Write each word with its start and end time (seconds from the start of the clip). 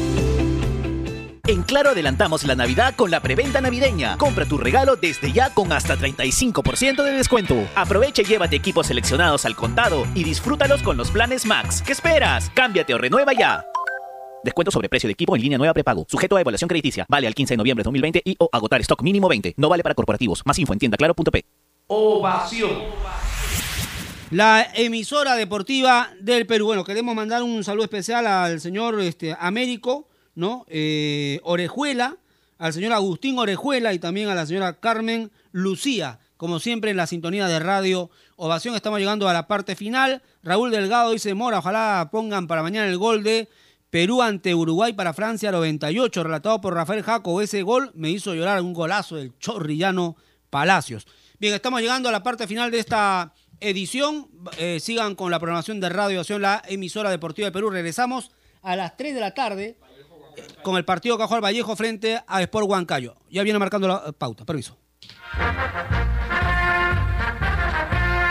En 1.50 1.64
Claro 1.64 1.90
adelantamos 1.90 2.44
la 2.44 2.54
Navidad 2.54 2.94
con 2.94 3.10
la 3.10 3.18
preventa 3.18 3.60
navideña. 3.60 4.16
Compra 4.18 4.46
tu 4.46 4.56
regalo 4.56 4.94
desde 4.94 5.32
ya 5.32 5.52
con 5.52 5.72
hasta 5.72 5.96
35% 5.96 7.02
de 7.02 7.10
descuento. 7.10 7.56
Aprovecha 7.74 8.22
y 8.22 8.26
llévate 8.26 8.54
equipos 8.54 8.86
seleccionados 8.86 9.44
al 9.44 9.56
contado 9.56 10.06
y 10.14 10.22
disfrútalos 10.22 10.80
con 10.80 10.96
los 10.96 11.10
planes 11.10 11.46
Max. 11.46 11.82
¿Qué 11.84 11.90
esperas? 11.90 12.52
Cámbiate 12.54 12.94
o 12.94 12.98
renueva 12.98 13.32
ya. 13.32 13.64
Descuento 14.44 14.70
sobre 14.70 14.88
precio 14.88 15.08
de 15.08 15.14
equipo 15.14 15.34
en 15.34 15.42
línea 15.42 15.58
nueva 15.58 15.74
prepago. 15.74 16.06
Sujeto 16.08 16.36
a 16.36 16.40
evaluación 16.40 16.68
crediticia. 16.68 17.04
Vale 17.08 17.26
al 17.26 17.34
15 17.34 17.54
de 17.54 17.56
noviembre 17.56 17.82
de 17.82 17.86
2020 17.86 18.22
y 18.24 18.36
o 18.38 18.48
agotar 18.52 18.80
stock 18.82 19.02
mínimo 19.02 19.28
20. 19.28 19.54
No 19.56 19.68
vale 19.68 19.82
para 19.82 19.96
corporativos. 19.96 20.42
Más 20.44 20.56
info 20.56 20.72
en 20.72 20.78
tiendaclaro.p. 20.78 21.44
Ovación. 21.88 22.70
La 24.30 24.68
emisora 24.72 25.34
deportiva 25.34 26.10
del 26.20 26.46
Perú. 26.46 26.66
Bueno, 26.66 26.84
queremos 26.84 27.12
mandar 27.16 27.42
un 27.42 27.64
saludo 27.64 27.82
especial 27.82 28.28
al 28.28 28.60
señor 28.60 29.00
este, 29.00 29.36
Américo 29.36 30.09
¿no? 30.34 30.64
Eh, 30.68 31.40
Orejuela, 31.42 32.16
al 32.58 32.72
señor 32.72 32.92
Agustín 32.92 33.38
Orejuela 33.38 33.92
y 33.94 33.98
también 33.98 34.28
a 34.28 34.34
la 34.34 34.46
señora 34.46 34.78
Carmen 34.80 35.30
Lucía. 35.52 36.20
Como 36.36 36.58
siempre 36.58 36.90
en 36.90 36.96
la 36.96 37.06
sintonía 37.06 37.46
de 37.48 37.58
radio 37.58 38.10
Ovación 38.36 38.74
estamos 38.74 38.98
llegando 38.98 39.28
a 39.28 39.32
la 39.32 39.46
parte 39.46 39.76
final. 39.76 40.22
Raúl 40.42 40.70
Delgado 40.70 41.10
dice, 41.12 41.34
Mora, 41.34 41.58
ojalá 41.58 42.08
pongan 42.10 42.46
para 42.46 42.62
mañana 42.62 42.88
el 42.88 42.96
gol 42.96 43.22
de 43.22 43.48
Perú 43.90 44.22
ante 44.22 44.54
Uruguay 44.54 44.92
para 44.92 45.12
Francia 45.12 45.50
98, 45.50 46.22
relatado 46.22 46.60
por 46.60 46.74
Rafael 46.74 47.02
Jaco. 47.02 47.42
Ese 47.42 47.62
gol 47.62 47.90
me 47.94 48.08
hizo 48.08 48.34
llorar 48.34 48.62
un 48.62 48.72
golazo 48.72 49.16
del 49.16 49.36
chorrillano 49.38 50.16
Palacios. 50.48 51.06
Bien, 51.38 51.54
estamos 51.54 51.80
llegando 51.80 52.08
a 52.08 52.12
la 52.12 52.22
parte 52.22 52.46
final 52.46 52.70
de 52.70 52.78
esta 52.78 53.34
edición. 53.60 54.28
Eh, 54.58 54.78
sigan 54.80 55.14
con 55.14 55.30
la 55.30 55.38
programación 55.38 55.80
de 55.80 55.88
Radio 55.88 56.18
Ovación, 56.18 56.42
la 56.42 56.62
emisora 56.68 57.10
deportiva 57.10 57.46
de 57.46 57.52
Perú. 57.52 57.70
Regresamos 57.70 58.30
a 58.62 58.76
las 58.76 58.96
3 58.96 59.14
de 59.14 59.20
la 59.20 59.34
tarde 59.34 59.76
con 60.62 60.76
el 60.76 60.84
partido 60.84 61.16
Cajol 61.18 61.42
Vallejo 61.42 61.74
frente 61.76 62.22
a 62.26 62.42
Sport 62.42 62.68
Huancayo. 62.68 63.16
Ya 63.30 63.42
viene 63.42 63.58
marcando 63.58 63.88
la 63.88 64.12
pauta. 64.12 64.44
Permiso. 64.44 64.76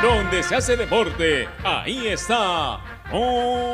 Donde 0.02 0.44
se 0.44 0.56
hace 0.56 0.78
deporte, 0.78 1.48
ahí 1.64 2.08
está. 2.08 2.80
Ovación. 3.12 3.70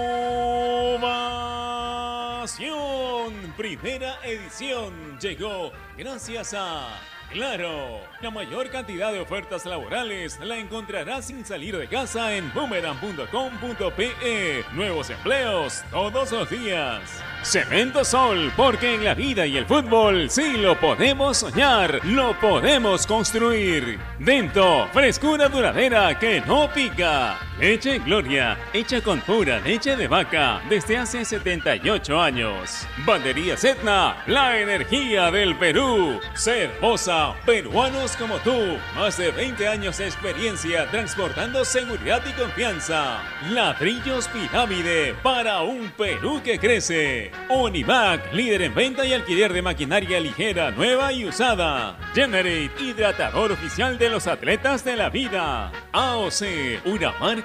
Primera 3.55 4.17
edición 4.23 5.20
llegó 5.20 5.72
gracias 5.97 6.53
a 6.58 6.88
Claro, 7.31 7.99
la 8.21 8.31
mayor 8.31 8.69
cantidad 8.69 9.11
de 9.11 9.19
ofertas 9.19 9.65
laborales 9.65 10.39
la 10.39 10.57
encontrarás 10.57 11.25
sin 11.25 11.45
salir 11.45 11.77
de 11.77 11.87
casa 11.87 12.35
en 12.35 12.51
boomerang.com.pe. 12.53 14.63
Nuevos 14.73 15.09
empleos 15.09 15.83
todos 15.91 16.31
los 16.31 16.49
días. 16.49 17.01
Cemento 17.43 18.05
Sol, 18.05 18.51
porque 18.55 18.95
en 18.95 19.03
la 19.03 19.13
vida 19.13 19.45
y 19.45 19.57
el 19.57 19.65
fútbol 19.65 20.29
sí 20.29 20.57
lo 20.57 20.79
podemos 20.79 21.37
soñar, 21.37 21.99
lo 22.05 22.39
podemos 22.39 23.05
construir. 23.05 23.99
Dento, 24.17 24.87
frescura 24.93 25.49
duradera 25.49 26.17
que 26.17 26.41
no 26.41 26.69
pica. 26.73 27.37
Leche 27.58 28.00
Gloria, 28.00 28.58
hecha 28.73 29.00
con 29.00 29.22
pura 29.22 29.61
leche 29.61 29.95
de 29.95 30.09
vaca 30.09 30.61
desde 30.70 30.98
hace 30.98 31.23
78 31.23 32.22
años. 32.22 32.86
Bandería 33.06 33.53
Etna, 33.53 34.22
la 34.28 34.59
energía 34.59 35.31
del 35.31 35.58
Perú. 35.58 36.20
Cervosa, 36.36 37.33
peruanos 37.45 38.17
como 38.17 38.36
tú. 38.39 38.77
Más 38.94 39.15
de 39.15 39.32
20 39.32 39.70
años 39.70 39.98
de 39.99 40.05
experiencia 40.05 40.92
transportando 40.92 41.64
seguridad 41.64 42.21
y 42.27 42.33
confianza. 42.33 43.23
Ladrillos 43.49 44.27
Pirámide 44.27 45.15
para 45.23 45.61
un 45.61 45.92
Perú 45.92 46.42
que 46.44 46.60
crece. 46.60 47.32
Univac, 47.49 48.33
líder 48.33 48.64
en 48.64 48.76
venta 48.76 49.05
y 49.05 49.14
alquiler 49.14 49.54
de 49.54 49.61
maquinaria 49.61 50.20
ligera, 50.20 50.71
nueva 50.71 51.14
y 51.14 51.26
usada. 51.26 51.98
Generate, 52.14 52.71
hidratador 52.82 53.54
oficial 53.54 53.98
de 53.98 54.10
los 54.10 54.27
atletas 54.27 54.83
de 54.83 54.98
la 54.98 55.10
vida. 55.10 55.71
AOC, 55.94 56.82
una 56.83 57.14
marca 57.14 57.45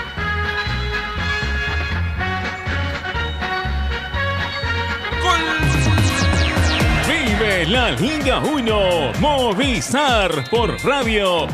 La 7.51 7.91
Liga 7.91 8.39
1 8.39 9.11
Movistar 9.19 10.49
por 10.49 10.81
Radio 10.85 11.47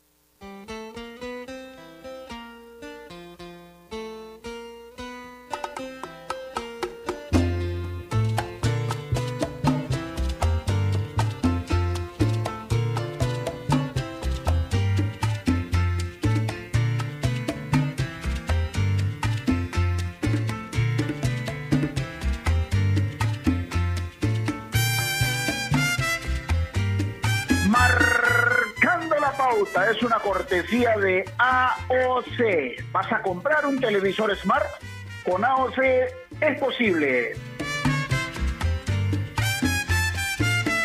Es 29.87 30.03
una 30.03 30.19
cortesía 30.19 30.97
de 30.97 31.25
AOC. 31.39 32.91
¿Vas 32.91 33.13
a 33.13 33.23
comprar 33.23 33.65
un 33.65 33.79
televisor 33.79 34.35
Smart? 34.37 34.67
Con 35.25 35.45
AOC 35.45 35.79
es 36.41 36.59
posible. 36.59 37.33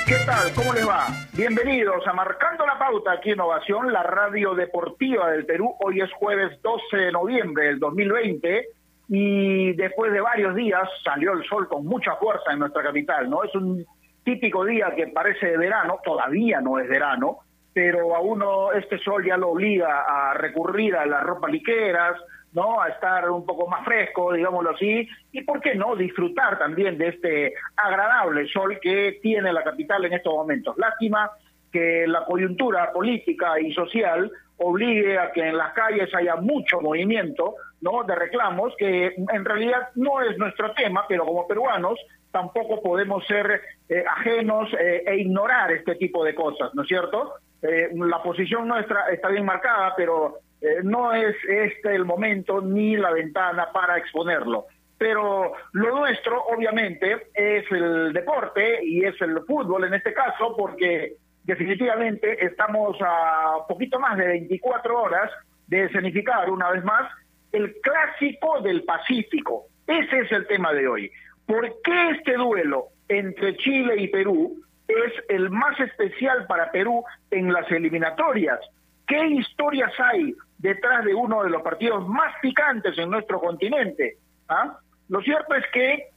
¿Qué 0.06 0.16
tal? 0.25 0.54
¿Cómo 0.54 0.74
les 0.74 0.88
va? 0.88 1.07
Bienvenidos 1.34 2.06
a 2.06 2.13
Marcando 2.13 2.66
la 2.68 2.78
Pauta 2.78 3.13
aquí 3.13 3.30
en 3.30 3.36
Innovación, 3.36 3.92
la 3.92 4.04
radio 4.04 4.54
deportiva 4.54 5.31
del 5.31 5.46
Perú. 5.46 5.74
Hoy 5.80 6.01
es 6.01 6.12
jueves 6.13 6.62
12 6.62 6.98
de 6.98 7.12
noviembre 7.12 7.66
del 7.66 7.80
2020 7.80 8.68
y 9.10 9.74
después 9.74 10.13
de 10.13 10.22
varios 10.22 10.56
días 10.56 10.88
salió 11.04 11.34
el 11.34 11.44
sol 11.46 11.68
con 11.68 11.86
mucha 11.86 12.16
fuerza 12.18 12.51
en 12.51 12.60
nuestra 12.60 12.84
capital, 12.84 13.30
¿no? 13.30 13.44
Es 13.44 13.56
un 13.56 13.86
típico 14.24 14.63
día 14.66 14.94
que 14.96 15.07
parece 15.07 15.48
de 15.48 15.57
verano, 15.57 16.00
todavía 16.04 16.62
no 16.62 16.80
es 16.80 16.88
verano, 16.88 17.39
pero 17.74 18.16
a 18.16 18.20
uno 18.20 18.72
este 18.72 19.00
sol 19.00 19.25
ya 19.25 19.38
lo 19.38 19.50
obliga 19.50 20.04
a 20.08 20.34
recurrir 20.36 20.96
a 20.96 21.06
las 21.06 21.24
ropas 21.24 21.52
liqueras, 21.52 22.16
¿no? 22.54 22.81
A 22.81 22.90
estar 22.90 23.30
un 23.30 23.46
poco 23.46 23.68
más 23.68 23.84
fresco, 23.84 24.34
digámoslo 24.34 24.72
así, 24.72 25.08
y 25.31 25.42
por 25.42 25.60
qué 25.60 25.75
no 25.75 25.96
disfrutar 25.96 26.60
también 26.60 26.98
de 26.98 27.10
este 27.10 27.54
agradable 27.75 28.48
sol 28.48 28.78
que 28.81 29.20
tiene 29.22 29.52
la 29.52 29.64
capital 29.64 30.06
en 30.06 30.14
estos 30.14 30.34
momentos. 30.34 30.78
Lástima 30.78 31.31
que 31.72 32.06
la 32.08 32.24
coyuntura 32.25 32.92
política 32.92 33.60
y 33.60 33.74
social 33.74 34.31
obligue 34.58 35.18
a 35.18 35.31
que 35.31 35.42
en 35.42 35.58
las 35.58 35.74
calles 35.74 36.14
haya 36.14 36.36
mucho 36.36 36.80
movimiento, 36.80 37.56
¿no? 37.81 38.04
de 38.04 38.16
reclamos 38.16 38.74
que 38.78 39.16
en 39.16 39.46
realidad 39.46 39.90
no 39.96 40.22
es 40.22 40.38
nuestro 40.38 40.72
tema, 40.74 41.06
pero 41.08 41.25
como 41.25 41.48
peruanos 41.48 42.00
tampoco 42.31 42.81
podemos 42.81 43.25
ser 43.25 43.62
eh, 43.90 44.04
ajenos 44.08 44.70
eh, 44.80 45.04
e 45.06 45.18
ignorar 45.18 45.72
este 45.72 45.96
tipo 45.96 46.24
de 46.24 46.36
cosas, 46.36 46.74
¿no 46.74 46.84
es 46.84 46.88
cierto? 46.88 47.34
Eh, 47.63 47.89
la 47.94 48.21
posición 48.21 48.68
nuestra 48.68 49.10
está 49.12 49.30
bien 49.30 49.45
marcada, 49.45 49.94
pero 49.95 50.39
no 50.83 51.12
es 51.12 51.36
este 51.50 51.94
el 51.94 52.06
momento 52.06 52.62
ni 52.62 52.95
la 52.95 53.12
ventana 53.12 53.69
para 53.74 53.98
exponerlo. 53.98 54.68
Pero 54.98 55.51
lo 55.74 56.00
nuestro, 56.00 56.45
obviamente, 56.45 57.27
es 57.33 57.69
el 57.71 58.13
deporte 58.13 58.80
y 58.86 59.04
es 59.04 59.19
el 59.21 59.42
fútbol 59.42 59.83
en 59.83 59.95
este 59.95 60.13
caso, 60.13 60.56
porque 60.56 61.18
definitivamente 61.44 62.45
estamos 62.45 62.98
a 63.01 63.65
poquito 63.68 64.00
más 64.00 64.18
de 64.18 64.27
24 64.27 65.01
horas 65.01 65.30
de 65.68 65.86
escenificar 65.86 66.50
una 66.50 66.71
vez 66.71 66.83
más 66.83 67.12
el 67.51 67.75
clásico 67.81 68.62
del 68.62 68.83
Pacífico. 68.83 69.65
Ese 69.88 70.19
es 70.19 70.31
el 70.31 70.48
tema 70.48 70.74
de 70.74 70.88
hoy. 70.88 71.12
¿Por 71.45 71.69
qué 71.83 72.12
este 72.12 72.33
duelo 72.33 72.88
entre 73.07 73.57
Chile 73.57 73.95
y 73.98 74.07
Perú 74.07 74.62
es 74.88 75.13
el 75.30 75.50
más 75.50 75.80
especial 75.80 76.45
para 76.47 76.71
Perú 76.71 77.03
en 77.31 77.51
las 77.51 77.69
eliminatorias? 77.71 78.59
¿Qué 79.07 79.27
historias 79.27 79.91
hay 80.00 80.35
detrás 80.57 81.03
de 81.06 81.13
uno 81.13 81.44
de 81.44 81.50
los 81.50 81.62
partidos 81.62 82.07
más 82.07 82.33
picantes 82.41 82.97
en 82.97 83.09
nuestro 83.09 83.39
continente? 83.39 84.18
¿Ah? 84.47 84.77
Lo 85.09 85.21
cierto 85.21 85.56
es 85.56 85.65
que, 85.74 86.09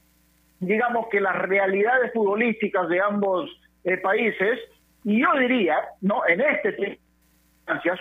digamos 0.59 1.07
que 1.09 1.19
las 1.19 1.35
realidades 1.35 2.13
futbolísticas 2.13 2.87
de 2.89 3.01
ambos 3.01 3.49
eh, 3.83 3.97
países, 3.97 4.59
y 5.03 5.21
yo 5.21 5.31
diría, 5.37 5.77
no, 6.01 6.25
en 6.27 6.41
este 6.41 6.99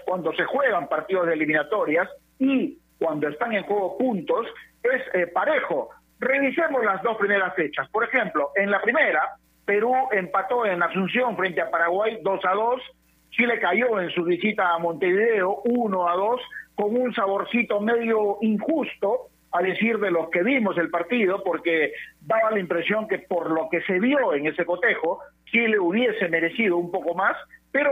cuando 0.05 0.33
se 0.35 0.45
juegan 0.45 0.89
partidos 0.89 1.27
de 1.27 1.35
eliminatorias 1.35 2.09
y 2.39 2.79
cuando 2.99 3.29
están 3.29 3.53
en 3.53 3.65
juego 3.65 3.99
puntos, 3.99 4.47
es 4.83 5.03
eh, 5.15 5.27
parejo. 5.27 5.91
Revisemos 6.19 6.85
las 6.85 7.03
dos 7.03 7.17
primeras 7.19 7.55
fechas. 7.55 7.89
Por 7.91 8.05
ejemplo, 8.05 8.53
en 8.55 8.71
la 8.71 8.81
primera, 8.81 9.37
Perú 9.67 9.93
empató 10.13 10.65
en 10.65 10.83
Asunción 10.83 11.37
frente 11.37 11.61
a 11.61 11.71
Paraguay 11.71 12.19
2 12.23 12.41
a 12.45 12.55
2. 12.55 12.83
Chile 13.31 13.59
cayó 13.61 14.01
en 14.01 14.11
su 14.11 14.25
visita 14.25 14.73
a 14.73 14.79
Montevideo 14.79 15.61
1 15.65 16.09
a 16.09 16.15
2 16.15 16.41
con 16.77 16.97
un 16.97 17.13
saborcito 17.13 17.81
medio 17.81 18.39
injusto, 18.43 19.29
a 19.53 19.63
decir 19.63 19.99
de 19.99 20.11
los 20.11 20.29
que 20.31 20.43
vimos 20.43 20.77
el 20.79 20.91
partido, 20.91 21.43
porque 21.43 21.93
daba 22.21 22.51
la 22.53 22.61
impresión 22.61 23.09
que 23.09 23.19
por 23.19 23.51
lo 23.51 23.69
que 23.71 23.81
se 23.83 23.99
vio 23.99 24.35
en 24.35 24.47
ese 24.47 24.65
cotejo, 24.65 25.21
Chile 25.47 25.79
hubiese 25.79 26.29
merecido 26.29 26.77
un 26.77 26.91
poco 26.91 27.15
más, 27.15 27.37
pero 27.73 27.91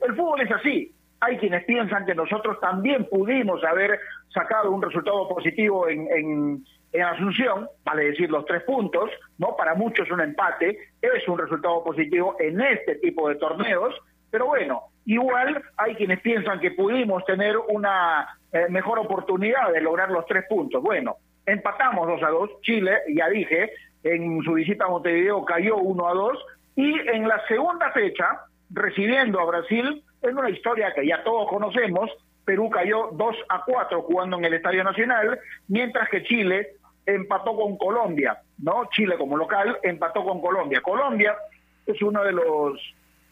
el 0.00 0.14
fútbol 0.14 0.42
es 0.42 0.50
así. 0.50 0.92
Hay 1.20 1.38
quienes 1.38 1.64
piensan 1.64 2.06
que 2.06 2.14
nosotros 2.14 2.60
también 2.60 3.06
pudimos 3.10 3.64
haber 3.64 3.98
sacado 4.32 4.70
un 4.70 4.82
resultado 4.82 5.28
positivo 5.28 5.88
en, 5.88 6.06
en, 6.12 6.64
en 6.92 7.02
Asunción, 7.02 7.68
vale 7.84 8.04
decir 8.04 8.30
los 8.30 8.44
tres 8.46 8.62
puntos, 8.62 9.10
¿no? 9.38 9.54
Para 9.56 9.74
muchos 9.74 10.10
un 10.10 10.20
empate 10.20 10.78
es 11.02 11.28
un 11.28 11.38
resultado 11.38 11.84
positivo 11.84 12.36
en 12.38 12.60
este 12.60 12.96
tipo 12.96 13.28
de 13.28 13.36
torneos, 13.36 13.94
pero 14.30 14.46
bueno, 14.46 14.84
igual 15.04 15.62
hay 15.76 15.94
quienes 15.94 16.20
piensan 16.20 16.60
que 16.60 16.70
pudimos 16.72 17.24
tener 17.24 17.56
una 17.56 18.38
eh, 18.52 18.66
mejor 18.68 18.98
oportunidad 18.98 19.72
de 19.72 19.80
lograr 19.80 20.10
los 20.10 20.26
tres 20.26 20.44
puntos. 20.48 20.82
Bueno, 20.82 21.16
empatamos 21.46 22.06
2 22.06 22.22
a 22.22 22.28
2, 22.28 22.50
Chile, 22.62 22.98
ya 23.14 23.28
dije, 23.28 23.70
en 24.02 24.42
su 24.42 24.54
visita 24.54 24.84
a 24.84 24.88
Montevideo 24.88 25.44
cayó 25.44 25.76
1 25.76 26.08
a 26.08 26.14
2, 26.14 26.38
y 26.76 27.08
en 27.08 27.26
la 27.26 27.44
segunda 27.48 27.90
fecha, 27.92 28.40
recibiendo 28.70 29.40
a 29.40 29.46
Brasil, 29.46 30.04
en 30.22 30.38
una 30.38 30.50
historia 30.50 30.92
que 30.94 31.06
ya 31.06 31.22
todos 31.24 31.48
conocemos, 31.48 32.10
Perú 32.48 32.70
cayó 32.70 33.10
2 33.12 33.36
a 33.50 33.62
4 33.62 34.00
jugando 34.04 34.38
en 34.38 34.46
el 34.46 34.54
Estadio 34.54 34.82
Nacional, 34.82 35.38
mientras 35.66 36.08
que 36.08 36.22
Chile 36.22 36.76
empató 37.04 37.54
con 37.54 37.76
Colombia, 37.76 38.38
¿no? 38.56 38.88
Chile 38.90 39.18
como 39.18 39.36
local 39.36 39.78
empató 39.82 40.24
con 40.24 40.40
Colombia. 40.40 40.80
Colombia 40.80 41.36
es 41.84 42.00
uno 42.00 42.24
de 42.24 42.32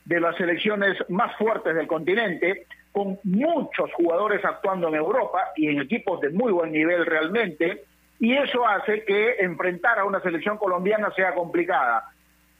de 0.04 0.20
las 0.20 0.36
selecciones 0.36 0.98
más 1.08 1.34
fuertes 1.38 1.74
del 1.74 1.86
continente, 1.86 2.66
con 2.92 3.18
muchos 3.24 3.90
jugadores 3.94 4.44
actuando 4.44 4.88
en 4.88 4.96
Europa 4.96 5.50
y 5.56 5.68
en 5.68 5.80
equipos 5.80 6.20
de 6.20 6.28
muy 6.28 6.52
buen 6.52 6.70
nivel 6.70 7.06
realmente, 7.06 7.84
y 8.20 8.34
eso 8.34 8.68
hace 8.68 9.02
que 9.06 9.36
enfrentar 9.38 9.98
a 9.98 10.04
una 10.04 10.20
selección 10.20 10.58
colombiana 10.58 11.10
sea 11.16 11.34
complicada. 11.34 12.04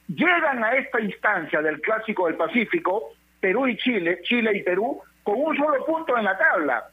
Llegan 0.09 0.65
a 0.65 0.73
esta 0.73 1.03
instancia 1.03 1.61
del 1.61 1.83
Clásico 1.83 2.29
del 2.29 2.37
Pacífico 2.37 3.11
Perú 3.41 3.69
y 3.69 3.77
Chile, 3.77 4.21
Chile 4.23 4.57
y 4.57 4.63
Perú, 4.63 5.03
con 5.27 5.35
un 5.39 5.57
solo 5.57 5.85
punto 5.85 6.17
en 6.17 6.25
la 6.25 6.39
tabla 6.39 6.87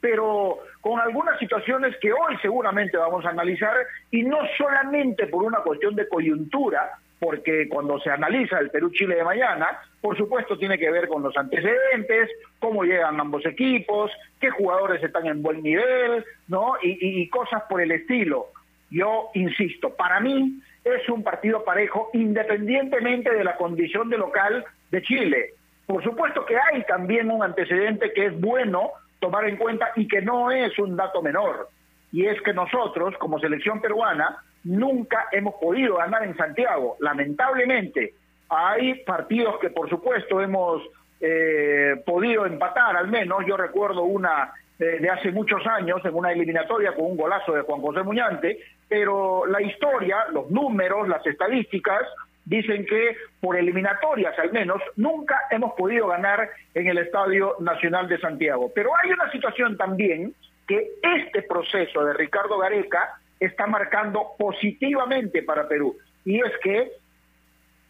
pero 0.00 0.58
con 0.80 0.98
algunas 0.98 1.38
situaciones 1.38 1.94
que 2.00 2.12
hoy 2.12 2.36
seguramente 2.40 2.96
vamos 2.96 3.24
a 3.24 3.30
analizar 3.30 3.74
y 4.10 4.22
no 4.22 4.38
solamente 4.56 5.26
por 5.26 5.44
una 5.44 5.58
cuestión 5.58 5.94
de 5.94 6.08
coyuntura, 6.08 6.90
porque 7.18 7.68
cuando 7.68 8.00
se 8.00 8.10
analiza 8.10 8.58
el 8.58 8.70
Perú-Chile 8.70 9.16
de 9.16 9.24
mañana, 9.24 9.78
por 10.00 10.16
supuesto 10.16 10.56
tiene 10.56 10.78
que 10.78 10.90
ver 10.90 11.06
con 11.06 11.22
los 11.22 11.36
antecedentes, 11.36 12.30
cómo 12.58 12.84
llegan 12.84 13.20
ambos 13.20 13.44
equipos, 13.44 14.10
qué 14.40 14.48
jugadores 14.48 15.02
están 15.02 15.26
en 15.26 15.42
buen 15.42 15.62
nivel, 15.62 16.24
¿no? 16.48 16.76
Y, 16.82 17.22
y 17.22 17.28
cosas 17.28 17.64
por 17.68 17.82
el 17.82 17.92
estilo. 17.92 18.46
Yo 18.90 19.28
insisto, 19.34 19.94
para 19.94 20.18
mí 20.18 20.62
es 20.82 21.06
un 21.10 21.22
partido 21.22 21.62
parejo 21.62 22.08
independientemente 22.14 23.30
de 23.30 23.44
la 23.44 23.56
condición 23.56 24.08
de 24.08 24.16
local 24.16 24.64
de 24.90 25.02
Chile. 25.02 25.50
Por 25.90 26.04
supuesto 26.04 26.46
que 26.46 26.56
hay 26.56 26.84
también 26.84 27.32
un 27.32 27.42
antecedente 27.42 28.12
que 28.12 28.26
es 28.26 28.40
bueno 28.40 28.92
tomar 29.18 29.44
en 29.46 29.56
cuenta 29.56 29.90
y 29.96 30.06
que 30.06 30.22
no 30.22 30.52
es 30.52 30.78
un 30.78 30.94
dato 30.94 31.20
menor. 31.20 31.68
Y 32.12 32.26
es 32.26 32.40
que 32.42 32.52
nosotros, 32.52 33.16
como 33.18 33.40
selección 33.40 33.80
peruana, 33.80 34.40
nunca 34.62 35.26
hemos 35.32 35.56
podido 35.56 35.96
ganar 35.96 36.22
en 36.22 36.36
Santiago. 36.36 36.96
Lamentablemente, 37.00 38.14
hay 38.48 39.02
partidos 39.02 39.58
que 39.58 39.70
por 39.70 39.90
supuesto 39.90 40.40
hemos 40.40 40.80
eh, 41.20 42.00
podido 42.06 42.46
empatar, 42.46 42.96
al 42.96 43.08
menos 43.08 43.44
yo 43.44 43.56
recuerdo 43.56 44.04
una 44.04 44.52
eh, 44.78 45.00
de 45.00 45.10
hace 45.10 45.32
muchos 45.32 45.66
años 45.66 46.04
en 46.04 46.14
una 46.14 46.30
eliminatoria 46.30 46.94
con 46.94 47.06
un 47.06 47.16
golazo 47.16 47.52
de 47.52 47.62
Juan 47.62 47.80
José 47.80 48.04
Muñante, 48.04 48.60
pero 48.88 49.44
la 49.44 49.60
historia, 49.60 50.26
los 50.32 50.52
números, 50.52 51.08
las 51.08 51.26
estadísticas 51.26 52.02
dicen 52.50 52.84
que 52.84 53.16
por 53.40 53.56
eliminatorias 53.56 54.36
al 54.36 54.50
menos 54.52 54.82
nunca 54.96 55.42
hemos 55.52 55.72
podido 55.74 56.08
ganar 56.08 56.50
en 56.74 56.88
el 56.88 56.98
Estadio 56.98 57.54
Nacional 57.60 58.08
de 58.08 58.18
Santiago. 58.18 58.72
Pero 58.74 58.90
hay 58.96 59.12
una 59.12 59.30
situación 59.30 59.76
también 59.76 60.34
que 60.66 60.90
este 61.00 61.42
proceso 61.42 62.04
de 62.04 62.12
Ricardo 62.12 62.58
Gareca 62.58 63.14
está 63.38 63.68
marcando 63.68 64.32
positivamente 64.36 65.44
para 65.44 65.68
Perú. 65.68 65.96
Y 66.24 66.40
es 66.40 66.52
que 66.60 66.90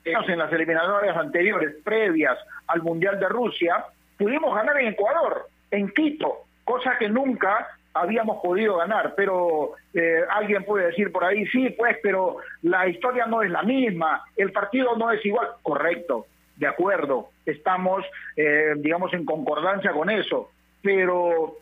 en 0.05 0.39
las 0.39 0.53
eliminatorias 0.53 1.17
anteriores, 1.17 1.77
previas 1.83 2.39
al 2.67 2.83
Mundial 2.83 3.19
de 3.19 3.29
Rusia, 3.29 3.87
pudimos 4.19 4.55
ganar 4.55 4.79
en 4.79 4.89
Ecuador, 4.89 5.47
en 5.71 5.89
Quito, 5.89 6.45
cosa 6.65 6.99
que 6.99 7.09
nunca 7.09 7.67
habíamos 7.95 8.41
podido 8.43 8.77
ganar, 8.77 9.15
pero 9.17 9.73
eh, 9.95 10.21
alguien 10.31 10.65
puede 10.65 10.87
decir 10.87 11.11
por 11.11 11.25
ahí, 11.25 11.47
sí, 11.47 11.71
pues, 11.71 11.97
pero 12.03 12.39
la 12.63 12.89
historia 12.89 13.27
no 13.27 13.43
es 13.43 13.51
la 13.51 13.63
misma, 13.63 14.25
el 14.37 14.53
partido 14.53 14.97
no 14.97 15.11
es 15.11 15.25
igual, 15.25 15.49
correcto, 15.63 16.27
de 16.57 16.67
acuerdo, 16.67 17.31
estamos, 17.47 18.05
eh, 18.37 18.75
digamos, 18.77 19.13
en 19.15 19.25
concordancia 19.25 19.93
con 19.93 20.11
eso, 20.11 20.51
pero 20.83 21.57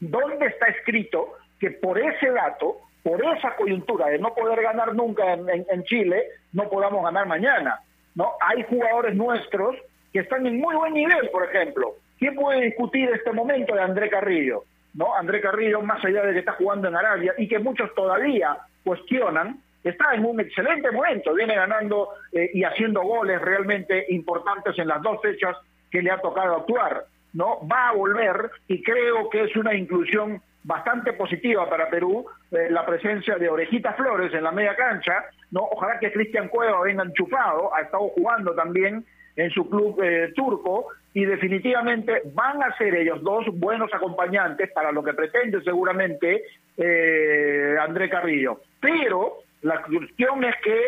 ¿dónde 0.00 0.46
está 0.46 0.66
escrito 0.66 1.34
que 1.60 1.70
por 1.70 1.98
ese 1.98 2.30
dato, 2.30 2.78
por 3.02 3.22
esa 3.24 3.54
coyuntura 3.56 4.06
de 4.06 4.18
no 4.18 4.34
poder 4.34 4.62
ganar 4.62 4.94
nunca 4.94 5.32
en, 5.32 5.48
en 5.70 5.84
Chile, 5.84 6.24
no 6.52 6.68
podamos 6.68 7.04
ganar 7.04 7.26
mañana? 7.26 7.80
¿no? 8.18 8.32
Hay 8.40 8.64
jugadores 8.64 9.14
nuestros 9.14 9.76
que 10.12 10.20
están 10.20 10.44
en 10.46 10.58
muy 10.58 10.74
buen 10.74 10.92
nivel, 10.92 11.30
por 11.30 11.44
ejemplo. 11.44 11.94
¿Quién 12.18 12.34
puede 12.34 12.62
discutir 12.62 13.08
este 13.10 13.32
momento 13.32 13.74
de 13.74 13.82
André 13.82 14.10
Carrillo? 14.10 14.64
¿No? 14.94 15.14
André 15.14 15.40
Carrillo, 15.40 15.80
más 15.82 16.04
allá 16.04 16.22
de 16.22 16.32
que 16.32 16.38
está 16.40 16.52
jugando 16.52 16.88
en 16.88 16.96
Arabia 16.96 17.34
y 17.38 17.48
que 17.48 17.58
muchos 17.58 17.94
todavía 17.94 18.56
cuestionan, 18.84 19.60
está 19.84 20.14
en 20.14 20.24
un 20.24 20.40
excelente 20.40 20.90
momento, 20.90 21.34
viene 21.34 21.54
ganando 21.54 22.10
eh, 22.32 22.50
y 22.52 22.64
haciendo 22.64 23.02
goles 23.02 23.40
realmente 23.40 24.06
importantes 24.10 24.78
en 24.78 24.88
las 24.88 25.02
dos 25.02 25.20
fechas 25.22 25.56
que 25.90 26.02
le 26.02 26.10
ha 26.10 26.18
tocado 26.18 26.56
actuar, 26.56 27.04
¿no? 27.32 27.66
Va 27.66 27.88
a 27.88 27.92
volver 27.92 28.50
y 28.66 28.82
creo 28.82 29.30
que 29.30 29.44
es 29.44 29.56
una 29.56 29.74
inclusión 29.74 30.42
bastante 30.64 31.12
positiva 31.12 31.68
para 31.68 31.88
Perú 31.88 32.26
eh, 32.50 32.68
la 32.70 32.84
presencia 32.84 33.36
de 33.36 33.48
Orejita 33.48 33.94
Flores 33.94 34.32
en 34.34 34.42
la 34.42 34.52
media 34.52 34.74
cancha, 34.76 35.24
¿no? 35.50 35.62
Ojalá 35.62 35.98
que 35.98 36.12
Cristian 36.12 36.48
Cueva 36.48 36.82
venga 36.82 37.04
enchufado, 37.04 37.74
ha 37.74 37.82
estado 37.82 38.08
jugando 38.08 38.54
también 38.54 39.04
en 39.38 39.50
su 39.50 39.70
club 39.70 40.02
eh, 40.02 40.32
turco 40.34 40.88
y 41.14 41.24
definitivamente 41.24 42.22
van 42.34 42.60
a 42.60 42.76
ser 42.76 42.94
ellos 42.96 43.22
dos 43.22 43.46
buenos 43.52 43.88
acompañantes 43.94 44.70
para 44.72 44.90
lo 44.90 45.02
que 45.02 45.14
pretende 45.14 45.62
seguramente 45.62 46.42
eh, 46.76 47.76
André 47.80 48.10
Carrillo. 48.10 48.60
Pero 48.80 49.38
la 49.62 49.80
cuestión 49.82 50.42
es 50.42 50.56
que 50.62 50.80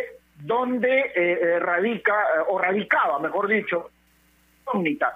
donde 0.43 1.13
eh, 1.15 1.59
radica, 1.61 2.15
o 2.49 2.59
radicaba, 2.59 3.21
mejor 3.21 3.47
dicho, 3.47 3.91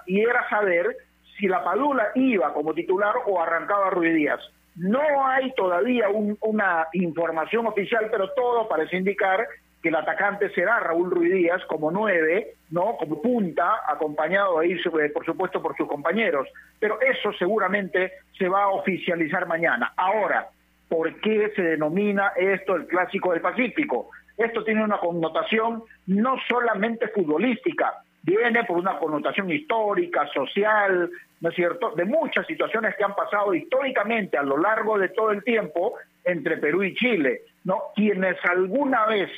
y 0.05 0.19
era 0.21 0.47
saber 0.49 0.95
si 1.37 1.47
la 1.47 1.63
Padula 1.63 2.11
iba 2.15 2.53
como 2.53 2.73
titular 2.73 3.15
o 3.25 3.41
arrancaba 3.41 3.89
Ruiz 3.89 4.13
Díaz. 4.13 4.39
No 4.75 5.25
hay 5.25 5.53
todavía 5.53 6.07
una 6.09 6.87
información 6.93 7.65
oficial, 7.67 8.07
pero 8.11 8.29
todo 8.31 8.67
parece 8.67 8.97
indicar 8.97 9.45
que 9.85 9.89
el 9.89 9.95
atacante 9.97 10.49
será 10.49 10.79
Raúl 10.79 11.11
Ruiz 11.11 11.31
Díaz 11.31 11.63
como 11.67 11.91
nueve, 11.91 12.55
¿no? 12.71 12.97
Como 12.97 13.21
punta, 13.21 13.81
acompañado 13.87 14.57
ahí, 14.57 14.71
eh, 14.71 15.09
por 15.13 15.23
supuesto, 15.23 15.61
por 15.61 15.77
sus 15.77 15.87
compañeros. 15.87 16.47
Pero 16.79 16.99
eso 17.01 17.31
seguramente 17.37 18.13
se 18.35 18.49
va 18.49 18.63
a 18.63 18.69
oficializar 18.69 19.45
mañana. 19.45 19.93
Ahora, 19.95 20.47
¿por 20.89 21.21
qué 21.21 21.51
se 21.55 21.61
denomina 21.61 22.33
esto 22.35 22.73
el 22.75 22.87
Clásico 22.87 23.31
del 23.31 23.41
Pacífico? 23.41 24.09
Esto 24.35 24.63
tiene 24.63 24.83
una 24.83 24.97
connotación 24.97 25.83
no 26.07 26.35
solamente 26.49 27.09
futbolística, 27.09 27.93
viene 28.23 28.63
por 28.63 28.77
una 28.77 28.97
connotación 28.97 29.51
histórica, 29.51 30.25
social, 30.33 31.11
¿no 31.41 31.49
es 31.49 31.55
cierto?, 31.55 31.91
de 31.91 32.05
muchas 32.05 32.47
situaciones 32.47 32.95
que 32.95 33.03
han 33.03 33.13
pasado 33.13 33.53
históricamente 33.53 34.35
a 34.35 34.41
lo 34.41 34.57
largo 34.57 34.97
de 34.97 35.09
todo 35.09 35.29
el 35.29 35.43
tiempo 35.43 35.93
entre 36.23 36.57
Perú 36.57 36.81
y 36.81 36.95
Chile, 36.95 37.41
¿no? 37.65 37.83
Quienes 37.95 38.43
alguna 38.45 39.05
vez 39.05 39.29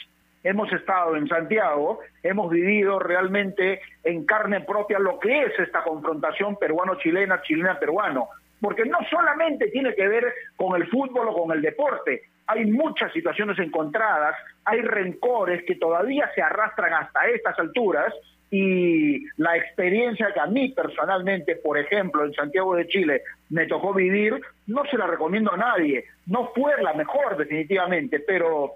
hemos 0.48 0.72
estado 0.72 1.18
en 1.18 1.28
Santiago, 1.28 2.00
hemos 2.24 2.50
vivido 2.50 3.00
realmente 3.00 3.82
en 4.04 4.26
carne 4.26 4.62
propia 4.62 4.98
lo 4.98 5.20
que 5.20 5.44
es 5.44 5.60
esta 5.60 5.84
confrontación 5.84 6.56
peruano-chilena, 6.56 7.42
chilena-peruano, 7.42 8.30
porque 8.62 8.86
no 8.86 8.98
solamente 9.10 9.68
tiene 9.68 9.94
que 9.94 10.08
ver 10.08 10.34
con 10.56 10.82
el 10.82 10.88
fútbol 10.88 11.28
o 11.28 11.34
con 11.34 11.52
el 11.52 11.62
deporte, 11.62 12.24
hay 12.48 12.66
muchas 12.66 13.12
situaciones 13.12 13.60
encontradas, 13.60 14.36
hay 14.64 14.80
rencores 14.82 15.66
que 15.66 15.76
todavía 15.76 16.32
se 16.34 16.42
arrastran 16.42 16.94
hasta 16.94 17.28
estas 17.28 17.60
alturas 17.60 18.14
y 18.50 19.26
la 19.36 19.58
experiencia 19.58 20.32
que 20.34 20.40
a 20.40 20.46
mí 20.46 20.70
personalmente, 20.70 21.58
por 21.58 21.78
ejemplo, 21.78 22.24
en 22.24 22.34
Santiago 22.34 22.76
de 22.76 22.88
Chile 22.88 23.22
me 23.50 23.66
tocó 23.66 23.94
vivir, 23.94 24.40
no 24.68 24.86
se 24.86 24.98
la 24.98 25.08
recomiendo 25.08 25.54
a 25.54 25.58
nadie, 25.58 26.06
no 26.28 26.52
fue 26.56 26.82
la 26.82 26.94
mejor 26.94 27.36
definitivamente, 27.36 28.22
pero 28.22 28.76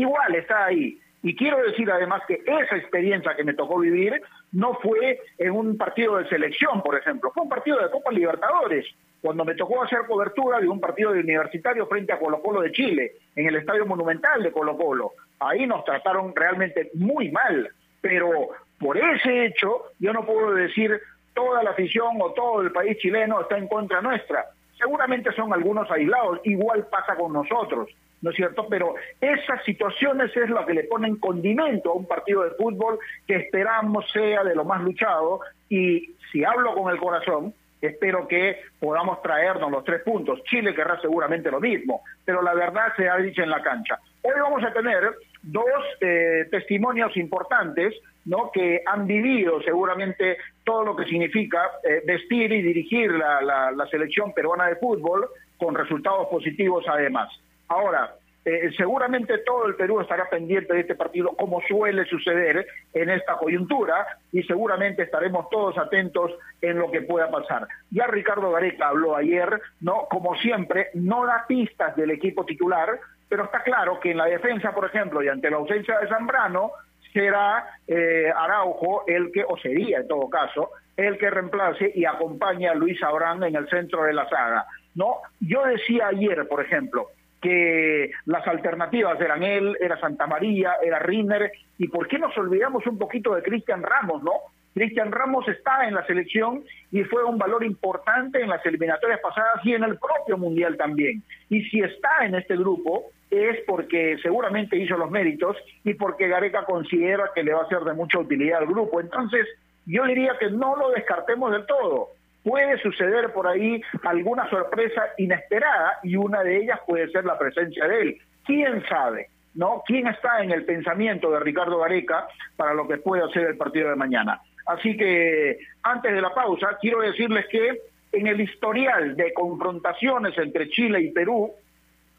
igual 0.00 0.34
está 0.34 0.66
ahí. 0.66 0.98
Y 1.22 1.34
quiero 1.34 1.58
decir 1.62 1.90
además 1.90 2.22
que 2.28 2.42
esa 2.46 2.76
experiencia 2.76 3.34
que 3.34 3.44
me 3.44 3.54
tocó 3.54 3.78
vivir 3.80 4.22
no 4.52 4.74
fue 4.74 5.20
en 5.36 5.50
un 5.50 5.76
partido 5.76 6.16
de 6.16 6.28
selección, 6.28 6.80
por 6.82 6.96
ejemplo, 6.96 7.32
fue 7.32 7.42
un 7.42 7.48
partido 7.48 7.82
de 7.82 7.90
Copa 7.90 8.12
Libertadores, 8.12 8.86
cuando 9.20 9.44
me 9.44 9.56
tocó 9.56 9.82
hacer 9.82 10.00
cobertura 10.06 10.60
de 10.60 10.68
un 10.68 10.80
partido 10.80 11.12
de 11.12 11.20
universitario 11.20 11.86
frente 11.86 12.12
a 12.12 12.20
Colo 12.20 12.40
Colo 12.40 12.60
de 12.60 12.70
Chile, 12.70 13.12
en 13.34 13.48
el 13.48 13.56
Estadio 13.56 13.84
Monumental 13.84 14.42
de 14.42 14.52
Colo 14.52 14.76
Colo. 14.76 15.12
Ahí 15.40 15.66
nos 15.66 15.84
trataron 15.84 16.34
realmente 16.36 16.90
muy 16.94 17.30
mal, 17.32 17.68
pero 18.00 18.30
por 18.78 18.96
ese 18.96 19.46
hecho 19.46 19.86
yo 19.98 20.12
no 20.12 20.24
puedo 20.24 20.54
decir 20.54 21.00
toda 21.34 21.64
la 21.64 21.70
afición 21.70 22.16
o 22.20 22.32
todo 22.32 22.62
el 22.62 22.70
país 22.70 22.96
chileno 22.98 23.40
está 23.40 23.58
en 23.58 23.66
contra 23.66 24.00
nuestra. 24.00 24.44
Seguramente 24.78 25.32
son 25.32 25.52
algunos 25.52 25.90
aislados, 25.90 26.40
igual 26.44 26.86
pasa 26.86 27.16
con 27.16 27.32
nosotros. 27.32 27.88
¿No 28.22 28.30
es 28.30 28.36
cierto? 28.36 28.66
Pero 28.68 28.94
esas 29.20 29.64
situaciones 29.64 30.36
es 30.36 30.48
lo 30.48 30.64
que 30.66 30.74
le 30.74 30.84
ponen 30.84 31.16
condimento 31.16 31.90
a 31.90 31.94
un 31.94 32.06
partido 32.06 32.42
de 32.42 32.50
fútbol 32.50 32.98
que 33.26 33.36
esperamos 33.36 34.10
sea 34.12 34.44
de 34.44 34.54
lo 34.54 34.64
más 34.64 34.82
luchado 34.82 35.40
y 35.68 36.14
si 36.32 36.44
hablo 36.44 36.74
con 36.74 36.92
el 36.92 36.98
corazón, 36.98 37.54
espero 37.80 38.26
que 38.26 38.60
podamos 38.80 39.22
traernos 39.22 39.70
los 39.70 39.84
tres 39.84 40.02
puntos. 40.02 40.42
Chile 40.44 40.74
querrá 40.74 41.00
seguramente 41.00 41.50
lo 41.50 41.60
mismo, 41.60 42.02
pero 42.24 42.42
la 42.42 42.54
verdad 42.54 42.92
se 42.96 43.08
ha 43.08 43.16
dicho 43.18 43.42
en 43.42 43.50
la 43.50 43.62
cancha. 43.62 43.98
Hoy 44.22 44.34
vamos 44.40 44.62
a 44.64 44.72
tener 44.72 45.14
dos 45.42 45.64
eh, 46.00 46.46
testimonios 46.50 47.16
importantes, 47.16 47.94
¿no? 48.24 48.50
Que 48.52 48.82
han 48.84 49.06
vivido 49.06 49.62
seguramente 49.62 50.36
todo 50.64 50.84
lo 50.84 50.96
que 50.96 51.04
significa 51.04 51.70
eh, 51.84 52.02
vestir 52.04 52.52
y 52.52 52.62
dirigir 52.62 53.12
la, 53.12 53.70
la 53.70 53.86
selección 53.86 54.32
peruana 54.32 54.66
de 54.66 54.76
fútbol 54.76 55.28
con 55.56 55.74
resultados 55.74 56.28
positivos 56.28 56.84
además. 56.88 57.28
Ahora, 57.68 58.14
eh, 58.44 58.70
seguramente 58.76 59.38
todo 59.38 59.66
el 59.66 59.74
Perú 59.74 60.00
estará 60.00 60.28
pendiente 60.30 60.72
de 60.72 60.80
este 60.80 60.94
partido, 60.94 61.36
como 61.36 61.60
suele 61.62 62.06
suceder 62.06 62.66
en 62.94 63.10
esta 63.10 63.36
coyuntura, 63.36 64.06
y 64.32 64.42
seguramente 64.44 65.02
estaremos 65.02 65.50
todos 65.50 65.76
atentos 65.76 66.32
en 66.62 66.78
lo 66.78 66.90
que 66.90 67.02
pueda 67.02 67.30
pasar. 67.30 67.68
Ya 67.90 68.06
Ricardo 68.06 68.50
Gareca 68.52 68.88
habló 68.88 69.16
ayer, 69.16 69.60
no, 69.80 70.06
como 70.08 70.34
siempre, 70.36 70.88
no 70.94 71.26
da 71.26 71.44
pistas 71.46 71.94
del 71.94 72.10
equipo 72.10 72.46
titular, 72.46 72.98
pero 73.28 73.44
está 73.44 73.62
claro 73.62 74.00
que 74.00 74.12
en 74.12 74.16
la 74.16 74.24
defensa, 74.24 74.74
por 74.74 74.86
ejemplo, 74.86 75.22
y 75.22 75.28
ante 75.28 75.50
la 75.50 75.58
ausencia 75.58 75.98
de 75.98 76.08
Zambrano, 76.08 76.70
será 77.12 77.66
eh, 77.86 78.32
Araujo 78.34 79.04
el 79.06 79.30
que, 79.30 79.44
o 79.46 79.58
sería 79.58 79.98
en 79.98 80.08
todo 80.08 80.30
caso, 80.30 80.70
el 80.96 81.18
que 81.18 81.28
reemplace 81.28 81.92
y 81.94 82.04
acompañe 82.04 82.68
a 82.68 82.74
Luis 82.74 83.02
Abrán 83.02 83.42
en 83.44 83.56
el 83.56 83.68
centro 83.68 84.04
de 84.04 84.14
la 84.14 84.28
saga. 84.28 84.66
No, 84.94 85.18
yo 85.40 85.64
decía 85.64 86.08
ayer, 86.08 86.48
por 86.48 86.64
ejemplo, 86.64 87.08
que 87.40 88.10
las 88.26 88.46
alternativas 88.46 89.20
eran 89.20 89.42
él, 89.42 89.76
era 89.80 89.98
Santa 90.00 90.26
María, 90.26 90.74
era 90.82 90.98
Rinner, 90.98 91.52
y 91.78 91.88
por 91.88 92.08
qué 92.08 92.18
nos 92.18 92.36
olvidamos 92.36 92.86
un 92.86 92.98
poquito 92.98 93.34
de 93.34 93.42
Cristian 93.42 93.82
Ramos, 93.82 94.22
¿no? 94.22 94.32
Cristian 94.74 95.10
Ramos 95.10 95.46
está 95.48 95.86
en 95.88 95.94
la 95.94 96.06
selección 96.06 96.62
y 96.92 97.02
fue 97.04 97.24
un 97.24 97.38
valor 97.38 97.64
importante 97.64 98.40
en 98.40 98.48
las 98.48 98.64
eliminatorias 98.64 99.20
pasadas 99.20 99.64
y 99.64 99.74
en 99.74 99.82
el 99.82 99.98
propio 99.98 100.38
Mundial 100.38 100.76
también. 100.76 101.22
Y 101.48 101.62
si 101.64 101.80
está 101.80 102.24
en 102.24 102.36
este 102.36 102.56
grupo 102.56 103.06
es 103.30 103.58
porque 103.66 104.16
seguramente 104.22 104.76
hizo 104.76 104.96
los 104.96 105.10
méritos 105.10 105.56
y 105.84 105.94
porque 105.94 106.28
Gareca 106.28 106.64
considera 106.64 107.30
que 107.34 107.42
le 107.42 107.52
va 107.52 107.62
a 107.62 107.68
ser 107.68 107.80
de 107.80 107.92
mucha 107.92 108.18
utilidad 108.18 108.60
al 108.60 108.66
grupo. 108.66 109.00
Entonces, 109.00 109.46
yo 109.84 110.04
diría 110.04 110.36
que 110.38 110.50
no 110.50 110.76
lo 110.76 110.90
descartemos 110.90 111.50
del 111.50 111.66
todo 111.66 112.10
puede 112.48 112.80
suceder 112.80 113.30
por 113.34 113.46
ahí 113.46 113.82
alguna 114.04 114.48
sorpresa 114.48 115.02
inesperada 115.18 115.98
y 116.02 116.16
una 116.16 116.42
de 116.42 116.56
ellas 116.56 116.80
puede 116.86 117.10
ser 117.10 117.26
la 117.26 117.38
presencia 117.38 117.86
de 117.86 118.00
él. 118.00 118.18
¿Quién 118.46 118.82
sabe? 118.88 119.28
¿No? 119.54 119.82
¿Quién 119.86 120.06
está 120.06 120.42
en 120.42 120.52
el 120.52 120.64
pensamiento 120.64 121.30
de 121.30 121.40
Ricardo 121.40 121.80
Gareca 121.80 122.26
para 122.56 122.72
lo 122.72 122.88
que 122.88 122.96
puede 122.96 123.30
ser 123.32 123.48
el 123.48 123.58
partido 123.58 123.90
de 123.90 123.96
mañana? 123.96 124.40
Así 124.66 124.96
que 124.96 125.58
antes 125.82 126.10
de 126.10 126.22
la 126.22 126.32
pausa, 126.32 126.78
quiero 126.80 127.02
decirles 127.02 127.44
que 127.50 127.82
en 128.12 128.26
el 128.26 128.40
historial 128.40 129.14
de 129.14 129.34
confrontaciones 129.34 130.36
entre 130.38 130.70
Chile 130.70 131.02
y 131.02 131.10
Perú, 131.10 131.52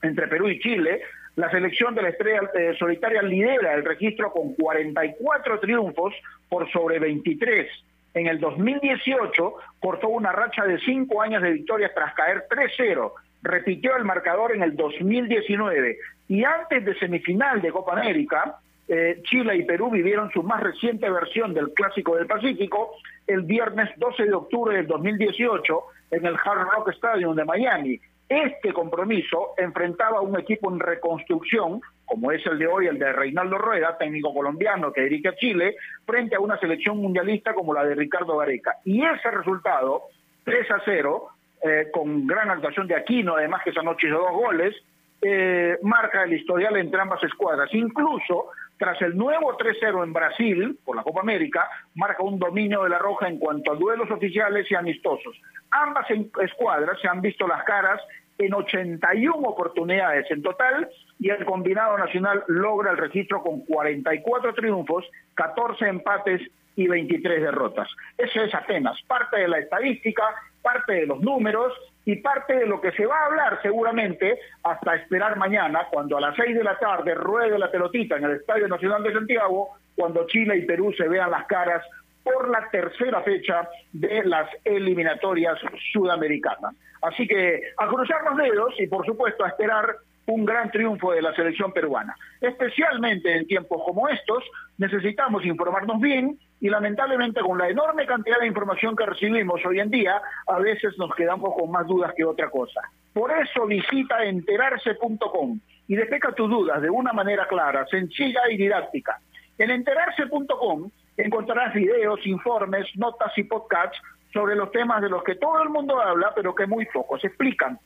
entre 0.03 0.27
Perú 0.27 0.47
y 0.47 0.59
Chile, 0.59 1.01
la 1.37 1.49
selección 1.49 1.95
de 1.95 2.03
la 2.03 2.09
estrella 2.09 2.41
eh, 2.53 2.75
solitaria 2.77 3.23
lidera 3.23 3.73
el 3.73 3.83
registro 3.83 4.31
con 4.31 4.53
44 4.53 5.59
triunfos 5.59 6.13
por 6.47 6.71
sobre 6.71 6.99
23 6.99 7.67
en 8.13 8.27
el 8.27 8.39
2018 8.39 9.53
cortó 9.79 10.09
una 10.09 10.31
racha 10.31 10.65
de 10.65 10.79
cinco 10.79 11.21
años 11.21 11.41
de 11.41 11.51
victorias 11.51 11.91
tras 11.93 12.13
caer 12.13 12.45
3-0. 12.49 13.11
Repitió 13.41 13.95
el 13.95 14.03
marcador 14.03 14.55
en 14.55 14.63
el 14.63 14.75
2019. 14.75 15.97
Y 16.27 16.43
antes 16.43 16.83
de 16.85 16.97
semifinal 16.99 17.61
de 17.61 17.71
Copa 17.71 17.93
América, 17.93 18.59
eh, 18.87 19.21
Chile 19.23 19.55
y 19.55 19.65
Perú 19.65 19.91
vivieron 19.91 20.31
su 20.31 20.41
más 20.41 20.61
reciente 20.61 21.09
versión 21.09 21.53
del 21.53 21.71
Clásico 21.73 22.15
del 22.15 22.25
Pacífico 22.25 22.95
el 23.27 23.43
viernes 23.43 23.89
12 23.97 24.25
de 24.25 24.33
octubre 24.33 24.75
del 24.75 24.87
2018 24.87 25.83
en 26.11 26.25
el 26.25 26.33
Hard 26.33 26.67
Rock 26.73 26.89
Stadium 26.93 27.35
de 27.35 27.45
Miami. 27.45 27.99
Este 28.27 28.73
compromiso 28.73 29.53
enfrentaba 29.57 30.17
a 30.17 30.21
un 30.21 30.39
equipo 30.39 30.71
en 30.71 30.79
reconstrucción, 30.79 31.81
como 32.09 32.31
es 32.31 32.45
el 32.47 32.57
de 32.57 32.67
hoy, 32.67 32.87
el 32.87 32.97
de 32.97 33.13
Reinaldo 33.13 33.57
Rueda, 33.59 33.97
técnico 33.97 34.33
colombiano 34.33 34.91
que 34.91 35.01
dirige 35.01 35.29
a 35.29 35.35
Chile, 35.35 35.75
frente 36.05 36.35
a 36.35 36.39
una 36.39 36.59
selección 36.59 36.97
mundialista 36.97 37.53
como 37.53 37.73
la 37.73 37.85
de 37.85 37.93
Ricardo 37.93 38.37
Gareca. 38.37 38.77
Y 38.83 39.05
ese 39.05 39.29
resultado, 39.29 40.03
3 40.43 40.71
a 40.71 40.81
0, 40.83 41.29
eh, 41.63 41.87
con 41.91 42.25
gran 42.25 42.49
actuación 42.49 42.87
de 42.87 42.95
Aquino, 42.95 43.35
además 43.35 43.61
que 43.63 43.69
esa 43.69 43.83
noche 43.83 44.07
hizo 44.07 44.17
dos 44.17 44.31
goles, 44.31 44.75
eh, 45.21 45.77
marca 45.83 46.23
el 46.23 46.33
historial 46.33 46.77
entre 46.77 46.99
ambas 46.99 47.23
escuadras. 47.23 47.69
Incluso 47.73 48.47
tras 48.77 48.99
el 49.01 49.15
nuevo 49.15 49.55
3-0 49.57 50.03
en 50.03 50.13
Brasil, 50.13 50.79
por 50.83 50.95
la 50.95 51.03
Copa 51.03 51.19
América, 51.19 51.69
marca 51.95 52.23
un 52.23 52.39
dominio 52.39 52.83
de 52.83 52.89
la 52.89 52.97
Roja 52.97 53.27
en 53.27 53.37
cuanto 53.37 53.73
a 53.73 53.75
duelos 53.75 54.09
oficiales 54.09 54.71
y 54.71 54.75
amistosos. 54.75 55.39
Ambas 55.69 56.07
escuadras 56.41 56.97
se 57.01 57.07
han 57.07 57.21
visto 57.21 57.45
las 57.45 57.63
caras 57.65 58.01
en 58.37 58.53
81 58.53 59.35
oportunidades 59.35 60.31
en 60.31 60.41
total 60.41 60.89
y 61.19 61.29
el 61.29 61.43
combinado 61.45 61.97
nacional 61.97 62.43
logra 62.47 62.91
el 62.91 62.97
registro 62.97 63.43
con 63.43 63.61
44 63.65 64.53
triunfos, 64.53 65.05
14 65.35 65.87
empates 65.87 66.41
y 66.75 66.87
23 66.87 67.41
derrotas. 67.41 67.89
Eso 68.17 68.41
es 68.41 68.55
apenas 68.55 69.01
parte 69.03 69.37
de 69.37 69.49
la 69.49 69.59
estadística, 69.59 70.23
parte 70.61 70.93
de 70.93 71.07
los 71.07 71.19
números 71.19 71.73
y 72.05 72.15
parte 72.15 72.55
de 72.55 72.65
lo 72.65 72.79
que 72.79 72.91
se 72.93 73.05
va 73.05 73.19
a 73.19 73.25
hablar 73.25 73.61
seguramente 73.61 74.39
hasta 74.63 74.95
esperar 74.95 75.37
mañana, 75.37 75.87
cuando 75.91 76.17
a 76.17 76.21
las 76.21 76.35
6 76.37 76.55
de 76.55 76.63
la 76.63 76.79
tarde 76.79 77.13
ruede 77.13 77.59
la 77.59 77.69
pelotita 77.69 78.15
en 78.15 78.23
el 78.23 78.31
Estadio 78.37 78.67
Nacional 78.69 79.03
de 79.03 79.13
Santiago, 79.13 79.69
cuando 79.95 80.25
Chile 80.27 80.57
y 80.57 80.65
Perú 80.65 80.93
se 80.97 81.09
vean 81.09 81.31
las 81.31 81.45
caras 81.47 81.83
por 82.23 82.49
la 82.49 82.69
tercera 82.69 83.21
fecha 83.21 83.67
de 83.91 84.23
las 84.23 84.49
eliminatorias 84.63 85.59
sudamericanas. 85.91 86.75
Así 87.01 87.27
que 87.27 87.61
a 87.77 87.87
cruzar 87.87 88.23
los 88.23 88.37
dedos 88.37 88.73
y 88.79 88.87
por 88.87 89.05
supuesto 89.05 89.43
a 89.43 89.49
esperar 89.49 89.95
un 90.33 90.45
gran 90.45 90.69
triunfo 90.71 91.11
de 91.11 91.21
la 91.21 91.33
selección 91.33 91.71
peruana. 91.71 92.15
Especialmente 92.39 93.35
en 93.35 93.47
tiempos 93.47 93.81
como 93.85 94.07
estos, 94.07 94.43
necesitamos 94.77 95.45
informarnos 95.45 95.99
bien 95.99 96.37
y 96.61 96.69
lamentablemente 96.69 97.41
con 97.41 97.57
la 97.57 97.69
enorme 97.69 98.05
cantidad 98.05 98.39
de 98.39 98.47
información 98.47 98.95
que 98.95 99.05
recibimos 99.05 99.65
hoy 99.65 99.79
en 99.79 99.89
día, 99.89 100.21
a 100.47 100.59
veces 100.59 100.97
nos 100.97 101.13
quedamos 101.15 101.53
con 101.55 101.71
más 101.71 101.87
dudas 101.87 102.13
que 102.15 102.25
otra 102.25 102.49
cosa. 102.49 102.81
Por 103.13 103.31
eso 103.31 103.65
visita 103.65 104.23
enterarse.com 104.23 105.59
y 105.87 105.95
despeja 105.95 106.31
tus 106.33 106.49
dudas 106.49 106.81
de 106.81 106.89
una 106.89 107.13
manera 107.13 107.47
clara, 107.47 107.85
sencilla 107.87 108.41
y 108.49 108.57
didáctica. 108.57 109.19
En 109.57 109.71
enterarse.com 109.71 110.89
encontrarás 111.17 111.73
videos, 111.73 112.25
informes, 112.25 112.85
notas 112.95 113.35
y 113.37 113.43
podcasts 113.43 113.99
sobre 114.31 114.55
los 114.55 114.71
temas 114.71 115.01
de 115.01 115.09
los 115.09 115.23
que 115.23 115.35
todo 115.35 115.61
el 115.63 115.69
mundo 115.69 115.99
habla, 115.99 116.31
pero 116.35 116.53
que 116.53 116.67
muy 116.67 116.85
pocos 116.85 117.23
explican. 117.25 117.79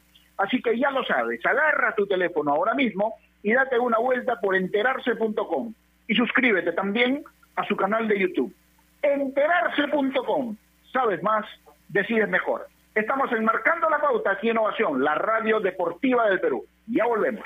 Así 0.44 0.62
que 0.62 0.78
ya 0.78 0.92
lo 0.92 1.04
sabes, 1.06 1.46
agarra 1.46 1.96
tu 1.96 2.06
teléfono 2.06 2.52
ahora 2.52 2.74
mismo 2.74 3.16
y 3.42 3.54
date 3.54 3.80
una 3.80 3.98
vuelta 3.98 4.40
por 4.42 4.56
enterarse.com 4.56 5.74
y 6.08 6.16
suscríbete 6.16 6.74
también 6.74 7.24
a 7.56 7.66
su 7.66 7.78
canal 7.78 8.08
de 8.10 8.20
YouTube. 8.20 8.54
Enterarse.com. 9.02 10.58
Sabes 10.92 11.24
más, 11.24 11.46
decides 11.88 12.28
mejor. 12.28 12.68
Estamos 12.94 13.32
enmarcando 13.32 13.90
la 13.90 14.00
pauta 14.00 14.32
aquí 14.32 14.50
en 14.50 14.58
Innovación, 14.58 15.04
la 15.04 15.16
radio 15.16 15.62
deportiva 15.62 16.30
del 16.30 16.42
Perú. 16.42 16.66
Ya 16.88 17.06
volvemos. 17.06 17.46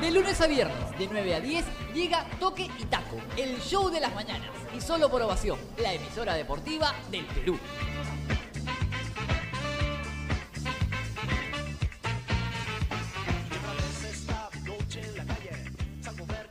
De 0.00 0.12
lunes 0.12 0.40
a 0.40 0.46
viernes, 0.46 0.76
de 0.96 1.08
9 1.10 1.34
a 1.34 1.40
10, 1.40 1.64
llega 1.92 2.24
Toque 2.38 2.70
y 2.78 2.84
Taco, 2.84 3.16
el 3.36 3.58
show 3.60 3.90
de 3.90 3.98
las 3.98 4.14
mañanas. 4.14 4.48
Y 4.76 4.80
solo 4.80 5.10
por 5.10 5.20
ovación, 5.22 5.58
la 5.82 5.92
emisora 5.92 6.34
deportiva 6.34 6.94
del 7.10 7.24
Perú. 7.26 7.58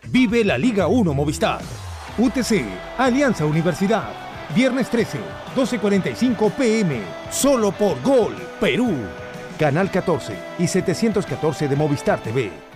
Vive 0.07 0.43
la 0.43 0.57
Liga 0.57 0.87
1 0.87 1.13
Movistar. 1.13 1.61
UTC, 2.17 2.65
Alianza 2.97 3.45
Universidad. 3.45 4.09
Viernes 4.53 4.89
13, 4.89 5.19
12.45 5.55 6.51
pm. 6.51 7.01
Solo 7.31 7.71
por 7.71 8.01
Gol, 8.01 8.35
Perú. 8.59 8.93
Canal 9.57 9.89
14 9.89 10.33
y 10.59 10.67
714 10.67 11.67
de 11.69 11.75
Movistar 11.77 12.21
TV. 12.21 12.66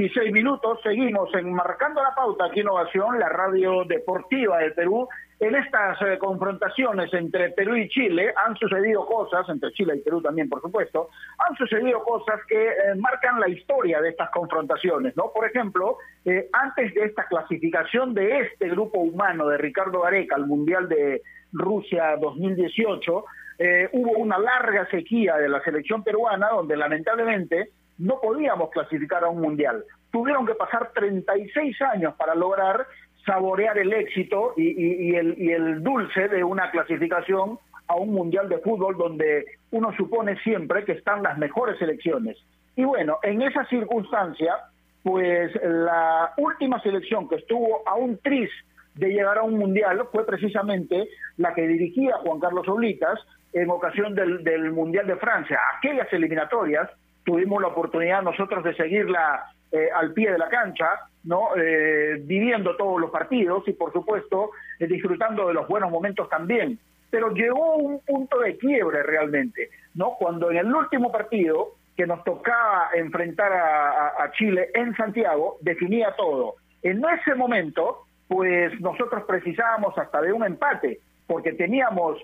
16 0.00 0.32
minutos. 0.32 0.78
Seguimos 0.82 1.28
enmarcando 1.34 2.02
la 2.02 2.14
pauta 2.14 2.46
aquí 2.46 2.60
Innovación, 2.60 3.18
la 3.18 3.28
radio 3.28 3.84
deportiva 3.84 4.58
del 4.58 4.72
Perú. 4.72 5.06
En 5.38 5.54
estas 5.54 6.00
eh, 6.00 6.16
confrontaciones 6.18 7.12
entre 7.12 7.50
Perú 7.50 7.76
y 7.76 7.86
Chile 7.88 8.32
han 8.34 8.56
sucedido 8.56 9.04
cosas, 9.04 9.46
entre 9.50 9.70
Chile 9.72 9.96
y 9.96 10.00
Perú 10.00 10.22
también, 10.22 10.48
por 10.48 10.62
supuesto, 10.62 11.10
han 11.36 11.54
sucedido 11.56 12.02
cosas 12.02 12.40
que 12.48 12.68
eh, 12.68 12.94
marcan 12.98 13.40
la 13.40 13.48
historia 13.50 14.00
de 14.00 14.08
estas 14.08 14.30
confrontaciones, 14.30 15.14
¿no? 15.16 15.32
Por 15.34 15.46
ejemplo, 15.46 15.98
eh, 16.24 16.48
antes 16.52 16.94
de 16.94 17.04
esta 17.04 17.26
clasificación 17.26 18.14
de 18.14 18.40
este 18.40 18.70
grupo 18.70 19.00
humano 19.00 19.48
de 19.48 19.58
Ricardo 19.58 20.00
Gareca 20.00 20.36
al 20.36 20.46
Mundial 20.46 20.88
de 20.88 21.20
Rusia 21.52 22.16
2018, 22.16 23.24
hubo 23.92 24.12
una 24.12 24.38
larga 24.38 24.88
sequía 24.88 25.36
de 25.36 25.46
la 25.46 25.62
selección 25.62 26.02
peruana 26.02 26.48
donde 26.48 26.78
lamentablemente 26.78 27.68
no 28.00 28.18
podíamos 28.20 28.70
clasificar 28.70 29.22
a 29.24 29.28
un 29.28 29.40
mundial. 29.40 29.84
Tuvieron 30.10 30.46
que 30.46 30.54
pasar 30.54 30.90
36 30.94 31.80
años 31.82 32.14
para 32.16 32.34
lograr 32.34 32.86
saborear 33.26 33.76
el 33.78 33.92
éxito 33.92 34.54
y, 34.56 35.14
el, 35.14 35.82
dulce 35.82 36.28
de 36.28 36.42
una 36.42 36.70
clasificación 36.70 37.58
a 37.86 37.96
un 37.96 38.12
mundial 38.12 38.48
de 38.48 38.58
fútbol 38.58 38.96
donde 38.96 39.44
uno 39.70 39.92
supone 39.96 40.36
siempre 40.42 40.84
que 40.84 40.92
están 40.92 41.22
las 41.22 41.36
mejores 41.36 41.78
selecciones. 41.78 42.38
Y 42.74 42.84
bueno, 42.84 43.18
en 43.22 43.42
esa 43.42 43.66
circunstancia, 43.66 44.54
pues 45.02 45.52
la 45.62 46.32
última 46.38 46.80
selección 46.80 47.28
que 47.28 47.36
estuvo 47.36 47.86
a 47.86 47.94
un 47.96 48.16
tris 48.18 48.48
de 48.94 49.10
llegar 49.10 49.38
a 49.38 49.42
un 49.42 49.58
mundial 49.58 50.08
fue 50.10 50.24
precisamente 50.24 51.08
la 51.36 51.52
que 51.52 51.66
dirigía 51.66 52.16
Juan 52.24 52.40
Carlos 52.40 52.66
Oblitas 52.68 53.20
en 53.52 53.68
ocasión 53.68 54.14
del, 54.14 54.42
del 54.42 54.72
Mundial 54.72 55.06
de 55.06 55.16
Francia. 55.16 55.58
Aquellas 55.76 56.10
eliminatorias 56.12 56.88
tuvimos 57.30 57.62
la 57.62 57.68
oportunidad 57.68 58.22
nosotros 58.22 58.64
de 58.64 58.74
seguirla 58.74 59.44
eh, 59.70 59.88
al 59.94 60.12
pie 60.12 60.32
de 60.32 60.38
la 60.38 60.48
cancha, 60.48 60.88
¿no? 61.22 61.50
Eh, 61.56 62.20
viviendo 62.24 62.76
todos 62.76 63.00
los 63.00 63.10
partidos 63.12 63.62
y, 63.68 63.72
por 63.72 63.92
supuesto, 63.92 64.50
eh, 64.80 64.88
disfrutando 64.88 65.46
de 65.46 65.54
los 65.54 65.68
buenos 65.68 65.92
momentos 65.92 66.28
también. 66.28 66.76
Pero 67.08 67.32
llegó 67.32 67.76
un 67.76 68.00
punto 68.00 68.40
de 68.40 68.56
quiebre 68.58 69.04
realmente, 69.04 69.70
¿no? 69.94 70.16
Cuando 70.18 70.50
en 70.50 70.56
el 70.56 70.74
último 70.74 71.12
partido 71.12 71.74
que 71.96 72.04
nos 72.04 72.24
tocaba 72.24 72.90
enfrentar 72.94 73.52
a, 73.52 74.32
Chile 74.32 74.70
en 74.74 74.96
Santiago, 74.96 75.58
definía 75.60 76.12
todo. 76.16 76.56
En 76.82 77.00
ese 77.04 77.36
momento, 77.36 78.06
pues 78.26 78.72
nosotros 78.80 79.22
precisábamos 79.24 79.96
hasta 79.96 80.20
de 80.20 80.32
un 80.32 80.44
empate, 80.44 80.98
porque 81.28 81.52
teníamos 81.52 82.18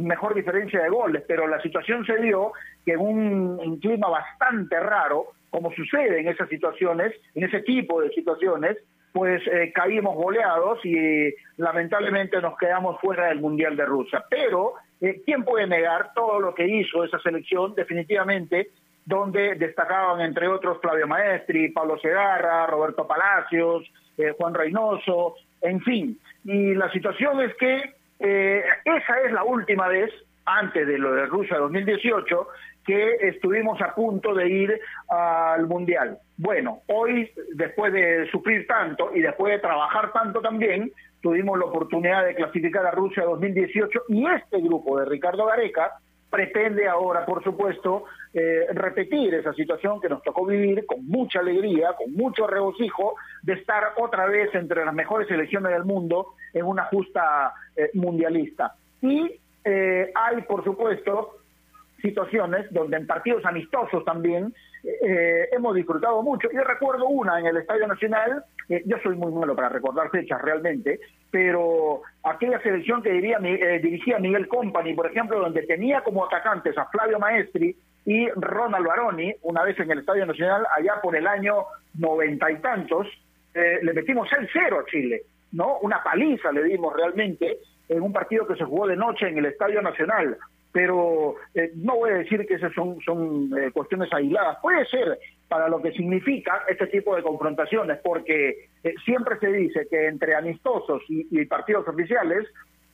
mejor 0.00 0.34
diferencia 0.34 0.82
de 0.82 0.88
goles, 0.88 1.22
pero 1.28 1.46
la 1.46 1.60
situación 1.60 2.04
se 2.06 2.16
dio 2.16 2.52
que 2.84 2.92
en 2.92 3.00
un, 3.00 3.78
clima 3.80 4.08
bastante 4.08 4.80
raro, 4.80 5.26
como 5.50 5.72
sucede 5.72 6.20
en 6.20 6.28
esas 6.28 6.48
situaciones, 6.48 7.12
en 7.34 7.44
ese 7.44 7.60
tipo 7.60 8.00
de 8.00 8.10
situaciones, 8.10 8.78
pues 9.12 9.42
eh, 9.46 9.72
caímos 9.74 10.16
goleados 10.16 10.78
y 10.84 11.34
lamentablemente 11.56 12.40
nos 12.40 12.56
quedamos 12.56 13.00
fuera 13.00 13.26
del 13.26 13.40
Mundial 13.40 13.76
de 13.76 13.84
Rusia. 13.84 14.24
Pero, 14.30 14.74
eh, 15.00 15.22
¿quién 15.24 15.44
puede 15.44 15.66
negar 15.66 16.12
todo 16.14 16.40
lo 16.40 16.54
que 16.54 16.66
hizo 16.66 17.04
esa 17.04 17.18
selección? 17.20 17.74
Definitivamente, 17.74 18.70
donde 19.04 19.54
destacaban 19.54 20.20
entre 20.20 20.48
otros 20.48 20.80
Flavio 20.80 21.06
Maestri, 21.06 21.70
Pablo 21.70 21.98
Segarra, 21.98 22.66
Roberto 22.66 23.06
Palacios, 23.06 23.90
eh, 24.18 24.34
Juan 24.36 24.54
Reynoso, 24.54 25.36
en 25.62 25.80
fin. 25.80 26.18
Y 26.44 26.74
la 26.74 26.90
situación 26.92 27.40
es 27.40 27.54
que 27.56 27.94
esa 28.18 29.20
es 29.24 29.32
la 29.32 29.44
última 29.44 29.88
vez, 29.88 30.10
antes 30.44 30.86
de 30.86 30.98
lo 30.98 31.12
de 31.12 31.26
Rusia 31.26 31.58
2018, 31.58 32.48
que 32.86 33.16
estuvimos 33.28 33.80
a 33.82 33.94
punto 33.94 34.34
de 34.34 34.48
ir 34.48 34.80
al 35.08 35.66
Mundial. 35.66 36.18
Bueno, 36.38 36.80
hoy, 36.86 37.30
después 37.54 37.92
de 37.92 38.26
sufrir 38.30 38.66
tanto 38.66 39.10
y 39.14 39.20
después 39.20 39.52
de 39.52 39.58
trabajar 39.58 40.10
tanto 40.12 40.40
también, 40.40 40.90
tuvimos 41.20 41.58
la 41.58 41.66
oportunidad 41.66 42.24
de 42.24 42.34
clasificar 42.34 42.86
a 42.86 42.92
Rusia 42.92 43.24
2018 43.24 44.04
y 44.08 44.26
este 44.26 44.60
grupo 44.60 44.98
de 44.98 45.04
Ricardo 45.04 45.46
Gareca 45.46 45.92
pretende 46.30 46.88
ahora, 46.88 47.24
por 47.24 47.42
supuesto, 47.42 48.04
eh, 48.34 48.66
repetir 48.72 49.34
esa 49.34 49.52
situación 49.54 50.00
que 50.00 50.08
nos 50.08 50.22
tocó 50.22 50.44
vivir 50.44 50.84
con 50.86 51.06
mucha 51.06 51.40
alegría, 51.40 51.94
con 51.96 52.12
mucho 52.12 52.46
regocijo, 52.46 53.14
de 53.42 53.54
estar 53.54 53.92
otra 53.96 54.26
vez 54.26 54.54
entre 54.54 54.84
las 54.84 54.94
mejores 54.94 55.28
selecciones 55.28 55.72
del 55.72 55.84
mundo 55.84 56.34
en 56.52 56.64
una 56.64 56.84
justa 56.84 57.52
eh, 57.74 57.90
mundialista. 57.94 58.74
Y 59.00 59.40
eh, 59.64 60.12
hay, 60.14 60.42
por 60.42 60.64
supuesto, 60.64 61.37
situaciones 62.00 62.66
donde 62.72 62.96
en 62.96 63.06
partidos 63.06 63.44
amistosos 63.44 64.04
también 64.04 64.54
eh, 64.84 65.48
hemos 65.52 65.74
disfrutado 65.74 66.22
mucho. 66.22 66.48
Yo 66.52 66.62
recuerdo 66.62 67.06
una 67.06 67.38
en 67.40 67.46
el 67.46 67.56
Estadio 67.56 67.86
Nacional, 67.86 68.44
eh, 68.68 68.82
yo 68.86 68.96
soy 69.02 69.16
muy 69.16 69.32
malo 69.32 69.56
para 69.56 69.68
recordar 69.68 70.10
fechas 70.10 70.40
realmente, 70.40 71.00
pero 71.30 72.02
aquella 72.22 72.60
selección 72.60 73.02
que 73.02 73.12
diría, 73.12 73.38
eh, 73.42 73.80
dirigía 73.82 74.18
Miguel 74.18 74.48
Company, 74.48 74.94
por 74.94 75.06
ejemplo, 75.06 75.40
donde 75.40 75.62
tenía 75.62 76.02
como 76.02 76.24
atacantes 76.24 76.76
a 76.78 76.86
Flavio 76.86 77.18
Maestri 77.18 77.74
y 78.04 78.28
Ronald 78.30 78.86
Baroni, 78.86 79.34
una 79.42 79.64
vez 79.64 79.78
en 79.80 79.90
el 79.90 79.98
Estadio 79.98 80.24
Nacional, 80.24 80.66
allá 80.76 81.00
por 81.02 81.16
el 81.16 81.26
año 81.26 81.64
noventa 81.98 82.50
y 82.50 82.56
tantos, 82.56 83.06
le 83.54 83.92
metimos 83.92 84.28
6-0 84.30 84.80
a 84.80 84.84
Chile, 84.86 85.22
¿no? 85.50 85.78
Una 85.78 86.00
paliza 86.00 86.52
le 86.52 86.62
dimos 86.62 86.94
realmente 86.94 87.58
en 87.88 88.02
un 88.02 88.12
partido 88.12 88.46
que 88.46 88.54
se 88.54 88.64
jugó 88.64 88.86
de 88.86 88.94
noche 88.94 89.28
en 89.28 89.38
el 89.38 89.46
Estadio 89.46 89.82
Nacional 89.82 90.38
pero 90.72 91.36
eh, 91.54 91.72
no 91.76 91.96
voy 91.96 92.10
a 92.10 92.16
decir 92.16 92.46
que 92.46 92.54
esas 92.54 92.72
son, 92.74 93.00
son 93.00 93.50
eh, 93.58 93.70
cuestiones 93.72 94.12
aisladas. 94.12 94.58
Puede 94.60 94.84
ser 94.86 95.18
para 95.48 95.68
lo 95.68 95.80
que 95.80 95.92
significa 95.92 96.62
este 96.68 96.86
tipo 96.88 97.16
de 97.16 97.22
confrontaciones, 97.22 97.98
porque 98.02 98.68
eh, 98.84 98.94
siempre 99.04 99.38
se 99.38 99.50
dice 99.50 99.86
que 99.90 100.06
entre 100.06 100.34
amistosos 100.34 101.02
y, 101.08 101.44
partidos 101.46 101.88
oficiales, 101.88 102.46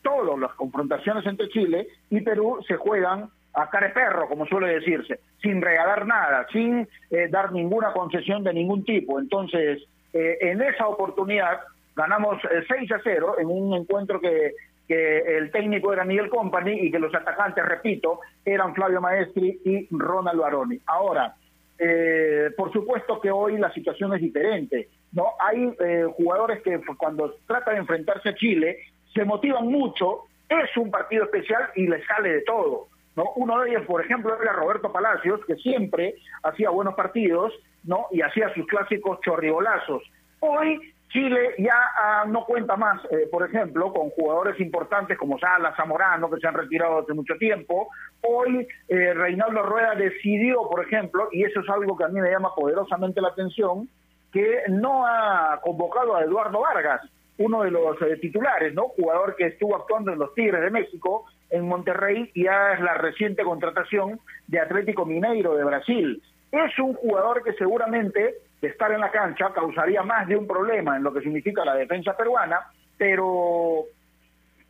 todas 0.03 0.39
las 0.39 0.53
confrontaciones 0.55 1.27
entre 1.27 1.49
Chile 1.49 1.89
y 2.11 2.21
Perú 2.21 2.61
se 2.67 2.77
juegan 2.77 3.29
a 3.55 3.71
care 3.71 3.91
perro, 3.91 4.29
como 4.29 4.47
suele 4.47 4.69
decirse, 4.69 5.21
sin 5.41 5.63
regalar 5.63 6.07
nada, 6.07 6.47
sin 6.53 6.89
dar 7.31 7.53
ninguna 7.53 7.93
concesión 7.93 8.43
de 8.43 8.53
ningún 8.53 8.85
tipo. 8.85 9.21
Entonces, 9.21 9.81
en 10.13 10.61
esa 10.61 10.89
oportunidad 10.89 11.61
ganamos 11.97 12.41
6 12.69 12.93
a 12.93 13.01
0 13.03 13.37
en 13.39 13.47
un 13.47 13.75
encuentro 13.75 14.21
que 14.21 14.53
que 14.87 15.19
el 15.39 15.51
técnico 15.51 15.93
era 15.93 16.05
Miguel 16.05 16.29
Company 16.29 16.73
y 16.73 16.91
que 16.91 16.99
los 16.99 17.15
atacantes, 17.15 17.65
repito, 17.65 18.21
eran 18.45 18.75
Flavio 18.75 19.01
Maestri 19.01 19.61
y 19.65 19.89
Ronald 19.91 20.41
Baroni. 20.41 20.79
Ahora, 20.87 21.35
eh, 21.79 22.51
por 22.57 22.73
supuesto 22.73 23.21
que 23.21 23.31
hoy 23.31 23.59
la 23.59 23.73
situación 23.73 24.15
es 24.15 24.21
diferente. 24.21 24.89
no 25.13 25.33
Hay 25.41 25.75
eh, 25.81 26.05
jugadores 26.17 26.63
que 26.63 26.81
cuando 26.99 27.37
tratan 27.47 27.75
de 27.75 27.81
enfrentarse 27.81 28.29
a 28.29 28.35
Chile 28.35 28.79
se 29.13 29.25
motivan 29.25 29.67
mucho, 29.67 30.25
es 30.49 30.77
un 30.77 30.91
partido 30.91 31.25
especial 31.25 31.71
y 31.75 31.87
les 31.87 32.05
sale 32.07 32.33
de 32.33 32.43
todo. 32.43 32.89
¿no? 33.17 33.25
Uno 33.37 33.61
de 33.61 33.71
ellos, 33.71 33.87
por 33.87 34.05
ejemplo, 34.05 34.37
era 34.41 34.53
Roberto 34.53 34.93
Palacios, 34.93 35.41
que 35.47 35.55
siempre 35.57 36.17
hacía 36.43 36.71
buenos 36.71 36.95
partidos 36.95 37.53
¿no? 37.85 38.07
y 38.11 38.21
hacía 38.21 38.53
sus 38.55 38.67
clásicos 38.67 39.21
chorriolazos. 39.21 40.03
Hoy 40.41 40.94
Chile 41.15 41.55
ya 41.59 41.77
ah, 41.97 42.25
no 42.27 42.45
cuenta 42.45 42.75
más, 42.75 43.01
eh, 43.05 43.29
por 43.31 43.49
ejemplo, 43.49 43.93
con 43.93 44.11
jugadores 44.11 44.59
importantes 44.59 45.17
como 45.17 45.39
Sala, 45.39 45.73
Zamorano, 45.77 46.29
que 46.29 46.41
se 46.41 46.49
han 46.49 46.55
retirado 46.55 46.99
hace 46.99 47.15
mucho 47.15 47.37
tiempo. 47.37 47.89
Hoy 48.23 48.67
eh, 48.89 49.15
Reinaldo 49.15 49.63
Rueda 49.63 49.95
decidió, 49.95 50.69
por 50.69 50.85
ejemplo, 50.85 51.29
y 51.31 51.45
eso 51.45 51.61
es 51.61 51.71
algo 51.71 51.97
que 51.97 52.03
a 52.03 52.09
mí 52.09 52.21
me 52.21 52.33
llama 52.33 52.53
poderosamente 52.57 53.21
la 53.21 53.29
atención, 53.29 53.89
que 54.33 54.63
no 54.69 55.07
ha 55.07 55.61
convocado 55.63 56.17
a 56.17 56.25
Eduardo 56.25 56.61
Vargas, 56.63 57.01
uno 57.39 57.63
de 57.63 57.71
los 57.71 58.03
eh, 58.03 58.17
titulares, 58.21 58.75
¿no? 58.75 58.89
Jugador 58.89 59.37
que 59.37 59.47
estuvo 59.47 59.77
actuando 59.77 60.13
en 60.13 60.19
los 60.19 60.35
Tigres 60.35 60.63
de 60.63 60.71
México, 60.71 61.27
en 61.49 61.69
Monterrey, 61.69 62.29
y 62.35 62.43
ya 62.43 62.73
es 62.73 62.81
la 62.81 62.95
reciente 62.95 63.45
contratación 63.45 64.19
de 64.49 64.59
Atlético 64.59 65.07
Mineiro 65.07 65.55
de 65.55 65.63
Brasil. 65.63 66.21
Es 66.51 66.77
un 66.81 66.95
jugador 66.95 67.45
que 67.45 67.53
seguramente 67.53 68.35
de 68.65 68.71
estar 68.71 68.91
en 68.93 69.01
la 69.01 69.11
cancha 69.11 69.53
causaría 69.53 70.03
más 70.03 70.27
de 70.27 70.37
un 70.37 70.47
problema 70.47 70.97
en 70.97 71.03
lo 71.03 71.13
que 71.13 71.21
significa 71.21 71.67
la 71.67 71.75
defensa 71.75 72.17
peruana, 72.17 72.61
pero 72.97 73.85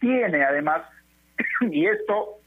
tiene 0.00 0.42
además, 0.42 0.83
y 1.61 1.87
esto, 1.87 2.38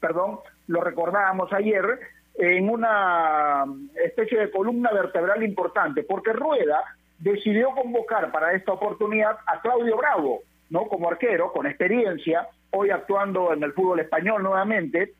perdón, 0.00 0.40
lo 0.66 0.80
recordábamos 0.80 1.52
ayer, 1.52 2.00
en 2.34 2.68
una 2.68 3.64
especie 4.04 4.38
de 4.40 4.50
columna 4.50 4.90
vertebral 4.92 5.42
importante, 5.44 6.02
porque 6.02 6.32
Rueda 6.32 6.82
decidió 7.18 7.70
convocar 7.70 8.32
para 8.32 8.52
esta 8.52 8.72
oportunidad 8.72 9.38
a 9.46 9.60
Claudio 9.60 9.96
Bravo, 9.96 10.40
¿no? 10.70 10.86
Como 10.88 11.08
arquero, 11.08 11.52
con 11.52 11.66
experiencia, 11.66 12.48
hoy 12.72 12.90
actuando 12.90 13.52
en 13.52 13.62
el 13.62 13.72
fútbol 13.72 14.00
español 14.00 14.42
nuevamente, 14.42 15.12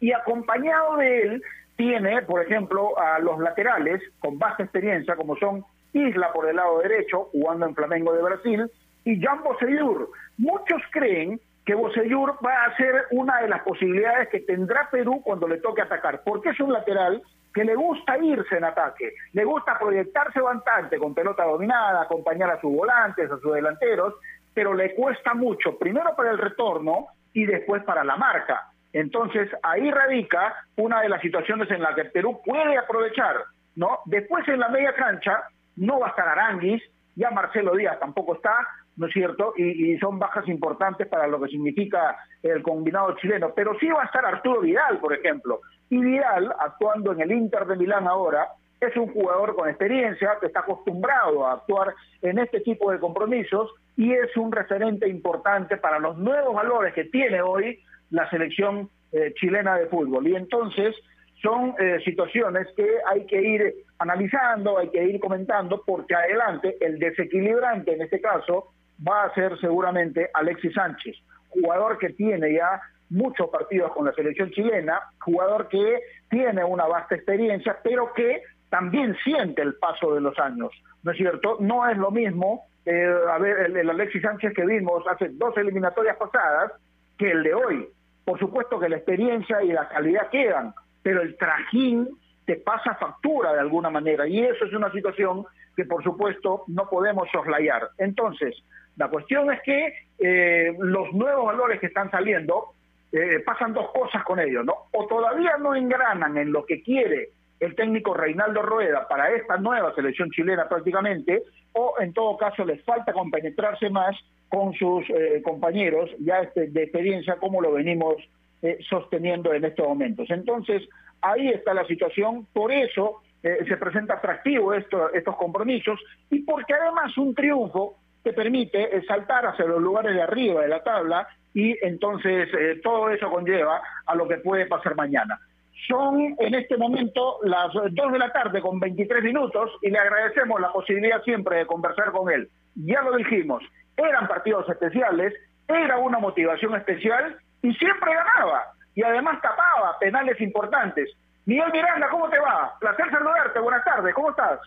y 0.00 0.12
acompañado 0.12 0.96
de 0.96 1.22
él 1.22 1.42
tiene, 1.76 2.22
por 2.22 2.42
ejemplo, 2.42 2.98
a 2.98 3.18
los 3.18 3.38
laterales 3.38 4.02
con 4.18 4.38
vasta 4.38 4.62
experiencia, 4.62 5.16
como 5.16 5.36
son 5.36 5.64
Isla 5.92 6.32
por 6.32 6.48
el 6.48 6.56
lado 6.56 6.78
derecho, 6.78 7.28
jugando 7.32 7.66
en 7.66 7.74
Flamengo 7.74 8.12
de 8.12 8.22
Brasil, 8.22 8.70
y 9.04 9.20
Jan 9.20 9.42
Bosellur. 9.42 10.10
Muchos 10.38 10.82
creen 10.90 11.40
que 11.64 11.74
Bosellur 11.74 12.38
va 12.44 12.64
a 12.64 12.76
ser 12.76 13.06
una 13.10 13.40
de 13.40 13.48
las 13.48 13.62
posibilidades 13.62 14.28
que 14.28 14.40
tendrá 14.40 14.88
Perú 14.90 15.20
cuando 15.22 15.48
le 15.48 15.58
toque 15.58 15.82
atacar, 15.82 16.22
porque 16.24 16.50
es 16.50 16.60
un 16.60 16.72
lateral 16.72 17.22
que 17.52 17.64
le 17.64 17.74
gusta 17.74 18.18
irse 18.18 18.56
en 18.56 18.64
ataque, 18.64 19.14
le 19.32 19.44
gusta 19.44 19.78
proyectarse 19.78 20.40
bastante 20.40 20.98
con 20.98 21.14
pelota 21.14 21.44
dominada, 21.44 22.02
acompañar 22.02 22.50
a 22.50 22.60
sus 22.60 22.72
volantes, 22.72 23.30
a 23.30 23.38
sus 23.38 23.54
delanteros, 23.54 24.14
pero 24.52 24.74
le 24.74 24.94
cuesta 24.94 25.34
mucho, 25.34 25.78
primero 25.78 26.14
para 26.14 26.30
el 26.30 26.38
retorno 26.38 27.08
y 27.32 27.46
después 27.46 27.82
para 27.84 28.04
la 28.04 28.16
marca. 28.16 28.70
Entonces, 28.96 29.50
ahí 29.62 29.90
radica 29.90 30.54
una 30.76 31.02
de 31.02 31.10
las 31.10 31.20
situaciones 31.20 31.70
en 31.70 31.82
las 31.82 31.94
que 31.94 32.06
Perú 32.06 32.40
puede 32.42 32.78
aprovechar, 32.78 33.36
¿no? 33.74 33.98
Después 34.06 34.48
en 34.48 34.58
la 34.58 34.70
media 34.70 34.94
cancha 34.94 35.42
no 35.76 36.00
va 36.00 36.06
a 36.06 36.10
estar 36.10 36.26
Aranguis, 36.26 36.82
ya 37.14 37.30
Marcelo 37.30 37.76
Díaz 37.76 38.00
tampoco 38.00 38.36
está, 38.36 38.56
¿no 38.96 39.06
es 39.06 39.12
cierto? 39.12 39.52
Y, 39.58 39.98
son 39.98 40.18
bajas 40.18 40.48
importantes 40.48 41.06
para 41.08 41.26
lo 41.26 41.38
que 41.38 41.48
significa 41.48 42.16
el 42.42 42.62
combinado 42.62 43.14
chileno, 43.16 43.52
pero 43.54 43.78
sí 43.78 43.86
va 43.86 44.00
a 44.00 44.06
estar 44.06 44.24
Arturo 44.24 44.62
Vidal, 44.62 44.96
por 44.98 45.12
ejemplo. 45.12 45.60
Y 45.90 46.00
Vidal, 46.00 46.54
actuando 46.58 47.12
en 47.12 47.20
el 47.20 47.32
Inter 47.32 47.66
de 47.66 47.76
Milán 47.76 48.08
ahora, 48.08 48.48
es 48.80 48.96
un 48.96 49.12
jugador 49.12 49.54
con 49.56 49.68
experiencia, 49.68 50.38
que 50.40 50.46
está 50.46 50.60
acostumbrado 50.60 51.46
a 51.46 51.52
actuar 51.52 51.94
en 52.22 52.38
este 52.38 52.60
tipo 52.60 52.90
de 52.90 52.98
compromisos 52.98 53.74
y 53.94 54.14
es 54.14 54.34
un 54.38 54.50
referente 54.52 55.06
importante 55.06 55.76
para 55.76 55.98
los 55.98 56.16
nuevos 56.16 56.54
valores 56.54 56.94
que 56.94 57.04
tiene 57.04 57.42
hoy 57.42 57.78
la 58.10 58.28
selección 58.30 58.88
eh, 59.12 59.32
chilena 59.34 59.76
de 59.76 59.86
fútbol. 59.86 60.26
Y 60.28 60.36
entonces 60.36 60.94
son 61.42 61.74
eh, 61.78 61.98
situaciones 62.04 62.66
que 62.76 62.88
hay 63.06 63.26
que 63.26 63.40
ir 63.40 63.74
analizando, 63.98 64.78
hay 64.78 64.90
que 64.90 65.04
ir 65.04 65.20
comentando, 65.20 65.82
porque 65.86 66.14
adelante 66.14 66.76
el 66.80 66.98
desequilibrante 66.98 67.94
en 67.94 68.02
este 68.02 68.20
caso 68.20 68.72
va 69.06 69.24
a 69.24 69.34
ser 69.34 69.58
seguramente 69.60 70.30
Alexis 70.34 70.72
Sánchez, 70.74 71.16
jugador 71.48 71.98
que 71.98 72.10
tiene 72.10 72.54
ya 72.54 72.80
muchos 73.10 73.48
partidos 73.50 73.92
con 73.92 74.06
la 74.06 74.12
selección 74.12 74.50
chilena, 74.50 75.00
jugador 75.20 75.68
que 75.68 76.00
tiene 76.28 76.64
una 76.64 76.86
vasta 76.86 77.14
experiencia, 77.14 77.76
pero 77.82 78.12
que 78.12 78.42
también 78.70 79.16
siente 79.22 79.62
el 79.62 79.74
paso 79.74 80.14
de 80.14 80.20
los 80.20 80.38
años, 80.38 80.70
¿no 81.02 81.12
es 81.12 81.16
cierto? 81.16 81.58
No 81.60 81.88
es 81.88 81.96
lo 81.96 82.10
mismo, 82.10 82.66
eh, 82.84 83.14
a 83.28 83.36
el 83.36 83.90
Alexis 83.90 84.22
Sánchez 84.22 84.52
que 84.54 84.64
vimos 84.64 85.04
hace 85.08 85.28
dos 85.30 85.56
eliminatorias 85.56 86.16
pasadas 86.16 86.72
que 87.18 87.30
el 87.30 87.42
de 87.42 87.54
hoy. 87.54 87.88
Por 88.26 88.40
supuesto 88.40 88.80
que 88.80 88.88
la 88.88 88.96
experiencia 88.96 89.62
y 89.62 89.68
la 89.68 89.88
calidad 89.88 90.28
quedan, 90.30 90.74
pero 91.00 91.22
el 91.22 91.36
trajín 91.36 92.08
te 92.44 92.56
pasa 92.56 92.96
factura 92.96 93.52
de 93.52 93.60
alguna 93.60 93.88
manera 93.88 94.26
y 94.26 94.40
eso 94.40 94.64
es 94.64 94.72
una 94.72 94.90
situación 94.90 95.46
que 95.76 95.84
por 95.84 96.02
supuesto 96.02 96.64
no 96.66 96.90
podemos 96.90 97.28
soslayar. 97.30 97.90
Entonces, 97.98 98.56
la 98.96 99.08
cuestión 99.08 99.52
es 99.52 99.60
que 99.62 99.94
eh, 100.18 100.74
los 100.76 101.12
nuevos 101.12 101.46
valores 101.46 101.78
que 101.78 101.86
están 101.86 102.10
saliendo 102.10 102.72
eh, 103.12 103.44
pasan 103.46 103.72
dos 103.72 103.92
cosas 103.92 104.24
con 104.24 104.40
ellos, 104.40 104.64
¿no? 104.64 104.74
O 104.90 105.06
todavía 105.06 105.56
no 105.60 105.76
engranan 105.76 106.36
en 106.36 106.50
lo 106.50 106.66
que 106.66 106.82
quiere 106.82 107.28
el 107.60 107.76
técnico 107.76 108.12
Reinaldo 108.12 108.60
Rueda 108.60 109.06
para 109.06 109.30
esta 109.30 109.56
nueva 109.56 109.94
selección 109.94 110.30
chilena 110.30 110.68
prácticamente, 110.68 111.44
o 111.74 111.94
en 112.00 112.12
todo 112.12 112.36
caso 112.36 112.64
les 112.64 112.82
falta 112.84 113.12
compenetrarse 113.12 113.88
más 113.88 114.16
con 114.48 114.72
sus 114.74 115.08
eh, 115.10 115.42
compañeros 115.42 116.10
ya 116.20 116.40
este, 116.40 116.68
de 116.68 116.84
experiencia 116.84 117.36
como 117.36 117.60
lo 117.60 117.72
venimos 117.72 118.16
eh, 118.62 118.78
sosteniendo 118.88 119.52
en 119.52 119.64
estos 119.64 119.86
momentos. 119.86 120.30
Entonces, 120.30 120.82
ahí 121.20 121.48
está 121.48 121.74
la 121.74 121.86
situación, 121.86 122.46
por 122.52 122.72
eso 122.72 123.22
eh, 123.42 123.64
se 123.66 123.76
presenta 123.76 124.14
atractivo 124.14 124.72
esto, 124.74 125.12
estos 125.12 125.36
compromisos 125.36 126.00
y 126.30 126.40
porque 126.40 126.74
además 126.74 127.16
un 127.18 127.34
triunfo 127.34 127.96
te 128.22 128.32
permite 128.32 129.02
saltar 129.06 129.46
hacia 129.46 129.66
los 129.66 129.80
lugares 129.80 130.14
de 130.14 130.22
arriba 130.22 130.62
de 130.62 130.68
la 130.68 130.82
tabla 130.82 131.28
y 131.54 131.76
entonces 131.84 132.48
todo 132.82 133.08
eso 133.10 133.30
conlleva 133.30 133.80
a 134.04 134.14
lo 134.16 134.26
que 134.26 134.38
puede 134.38 134.66
pasar 134.66 134.96
mañana. 134.96 135.38
Son 135.86 136.34
en 136.38 136.54
este 136.54 136.76
momento 136.76 137.38
las 137.44 137.72
2 137.72 137.92
de 137.94 138.18
la 138.18 138.32
tarde 138.32 138.60
con 138.60 138.80
23 138.80 139.22
minutos 139.22 139.70
y 139.80 139.90
le 139.90 139.98
agradecemos 139.98 140.60
la 140.60 140.72
posibilidad 140.72 141.22
siempre 141.22 141.58
de 141.58 141.66
conversar 141.66 142.10
con 142.10 142.32
él. 142.32 142.48
Ya 142.74 143.02
lo 143.02 143.16
dijimos, 143.16 143.62
eran 143.96 144.28
partidos 144.28 144.68
especiales, 144.68 145.32
era 145.68 145.98
una 145.98 146.18
motivación 146.18 146.74
especial 146.76 147.38
y 147.62 147.72
siempre 147.74 148.14
ganaba. 148.14 148.72
Y 148.94 149.02
además 149.02 149.40
tapaba 149.42 149.98
penales 149.98 150.40
importantes. 150.40 151.10
Miguel 151.44 151.70
Miranda, 151.72 152.08
¿cómo 152.08 152.28
te 152.28 152.38
va? 152.38 152.76
Placer 152.80 153.10
saludarte, 153.10 153.58
buenas 153.60 153.84
tardes, 153.84 154.14
¿cómo 154.14 154.30
estás? 154.30 154.60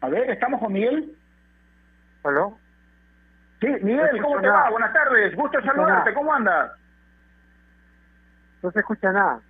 A 0.00 0.08
ver, 0.08 0.30
¿estamos 0.30 0.60
con 0.60 0.72
Miguel? 0.72 1.16
¿Aló? 2.24 2.58
Sí, 3.60 3.68
Miguel, 3.82 4.20
¿cómo 4.20 4.40
te 4.40 4.48
va? 4.48 4.68
Buenas 4.70 4.92
tardes, 4.92 5.34
gusto 5.36 5.62
saludarte, 5.62 6.12
¿cómo 6.12 6.34
andas? 6.34 6.72
No 8.62 8.70
se 8.72 8.80
escucha 8.80 9.12
nada. 9.12 9.40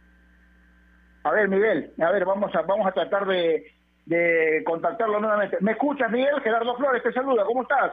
A 1.24 1.30
ver, 1.30 1.48
Miguel, 1.48 1.92
a 2.00 2.10
ver, 2.10 2.24
vamos 2.24 2.54
a 2.54 2.62
vamos 2.62 2.86
a 2.86 2.92
tratar 2.92 3.26
de, 3.26 3.64
de 4.06 4.62
contactarlo 4.64 5.20
nuevamente. 5.20 5.58
¿Me 5.60 5.72
escuchas, 5.72 6.10
Miguel? 6.10 6.40
Gerardo 6.42 6.76
Flores 6.76 7.02
te 7.02 7.12
saluda, 7.12 7.44
¿cómo 7.44 7.62
estás? 7.62 7.92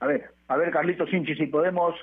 A 0.00 0.06
ver, 0.06 0.30
a 0.48 0.56
ver, 0.56 0.70
Carlito 0.70 1.06
Sinchi, 1.06 1.34
si 1.34 1.46
podemos 1.46 1.94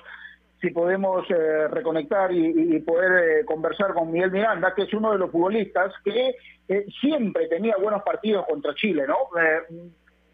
si 0.60 0.70
podemos 0.70 1.30
eh, 1.30 1.68
reconectar 1.68 2.32
y, 2.32 2.80
poder 2.80 3.40
eh, 3.40 3.44
conversar 3.44 3.92
con 3.92 4.10
Miguel 4.10 4.30
Miranda, 4.30 4.74
que 4.74 4.82
es 4.82 4.94
uno 4.94 5.12
de 5.12 5.18
los 5.18 5.30
futbolistas 5.30 5.92
que 6.02 6.34
eh, 6.68 6.86
siempre 6.98 7.46
tenía 7.46 7.76
buenos 7.76 8.02
partidos 8.02 8.46
contra 8.46 8.74
Chile, 8.74 9.04
¿no? 9.06 9.16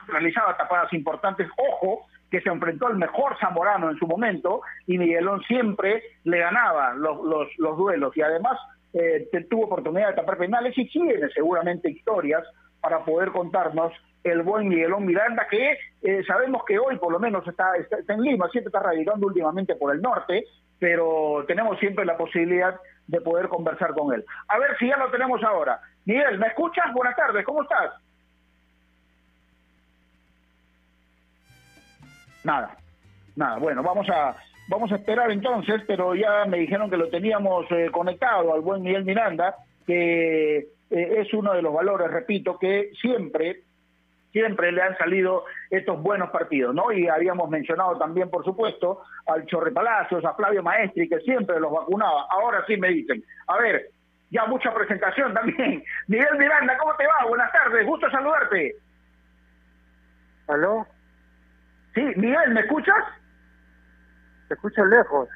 realizaba 0.07 0.57
tapadas 0.57 0.93
importantes, 0.93 1.49
ojo, 1.57 2.07
que 2.31 2.41
se 2.41 2.49
enfrentó 2.49 2.87
al 2.87 2.97
mejor 2.97 3.37
Zamorano 3.39 3.91
en 3.91 3.99
su 3.99 4.07
momento 4.07 4.63
y 4.87 4.97
Miguelón 4.97 5.43
siempre 5.43 6.03
le 6.25 6.39
ganaba 6.39 6.95
los 6.95 7.77
duelos 7.77 8.17
y 8.17 8.23
además 8.23 8.59
tuvo 9.49 9.65
oportunidad 9.65 10.09
de 10.09 10.15
tapar 10.15 10.39
penales 10.39 10.77
y 10.77 10.89
tiene 10.89 11.29
seguramente 11.31 11.91
historias 11.91 12.45
para 12.81 13.05
poder 13.05 13.31
contarnos 13.31 13.93
el 14.25 14.43
buen 14.43 14.69
Miguelón 14.69 15.07
Miranda, 15.07 15.47
que 15.51 15.79
eh, 16.03 16.23
sabemos 16.27 16.63
que 16.65 16.79
hoy 16.79 16.97
por 16.99 17.13
lo 17.13 17.19
menos 17.19 17.47
está, 17.47 17.75
está, 17.77 18.13
en 18.13 18.23
Lima, 18.23 18.49
siempre 18.49 18.69
está 18.69 18.81
radicando 18.81 19.27
últimamente 19.27 19.75
por 19.75 19.95
el 19.95 20.01
norte, 20.01 20.45
pero 20.79 21.45
tenemos 21.47 21.79
siempre 21.79 22.05
la 22.05 22.17
posibilidad 22.17 22.75
de 23.07 23.21
poder 23.21 23.49
conversar 23.49 23.95
con 23.95 24.15
él. 24.15 24.25
A 24.49 24.59
ver 24.59 24.77
si 24.79 24.89
ya 24.89 24.97
lo 24.97 25.11
tenemos 25.11 25.43
ahora. 25.43 25.81
Miguel, 26.05 26.39
¿me 26.39 26.49
escuchas? 26.49 26.93
Buenas 26.93 27.17
tardes, 27.17 27.45
¿cómo 27.45 27.63
estás? 27.63 27.93
Nada, 32.45 32.77
nada. 33.37 33.59
Bueno, 33.59 33.83
vamos 33.83 34.09
a 34.11 34.35
vamos 34.69 34.93
a 34.93 34.97
esperar 34.97 35.31
entonces, 35.31 35.83
pero 35.87 36.15
ya 36.15 36.45
me 36.47 36.59
dijeron 36.59 36.91
que 36.91 36.97
lo 36.97 37.09
teníamos 37.09 37.67
eh, 37.71 37.91
conectado 37.91 38.55
al 38.55 38.61
buen 38.61 38.83
Miguel 38.83 39.05
Miranda, 39.05 39.57
que 39.87 40.59
eh, 40.59 40.67
es 40.91 41.33
uno 41.35 41.53
de 41.55 41.63
los 41.63 41.73
valores, 41.73 42.11
repito, 42.11 42.59
que 42.59 42.91
siempre 43.01 43.63
siempre 44.33 44.73
le 44.73 44.83
han 44.83 44.97
salido 44.97 45.45
estos 45.71 46.03
buenos 46.03 46.31
partidos, 46.31 46.75
¿no? 46.75 46.91
Y 46.91 47.07
habíamos 47.07 47.49
mencionado 47.51 47.99
también, 47.99 48.31
por 48.31 48.45
supuesto, 48.45 49.03
al 49.27 49.45
Chorre 49.47 49.71
Palacios, 49.73 50.25
a 50.25 50.35
Flavio 50.35 50.63
Maestri, 50.63 51.09
que 51.09 51.21
siempre 51.21 51.61
los 51.61 51.71
vacunaba. 51.71 52.27
Ahora 52.31 52.65
sí 52.67 52.77
me 52.79 52.89
dicen, 52.89 53.23
a 53.47 53.59
ver, 53.59 53.91
ya 54.31 54.47
mucha 54.47 54.73
presentación 54.73 55.35
también. 55.35 55.85
Miguel 56.09 56.39
Miranda, 56.39 56.77
¿cómo 56.79 56.95
te 56.97 57.07
va? 57.07 57.29
Buenas 57.29 57.53
tardes, 57.53 57.87
gusto 57.87 58.11
saludarte. 58.11 58.75
¿Aló? 60.49 60.87
Sí, 61.95 62.03
Miguel, 62.17 62.51
¿me 62.53 62.61
escuchas? 62.63 63.05
Te 64.53 64.57
escucho 64.57 64.85
lejos. 64.85 65.31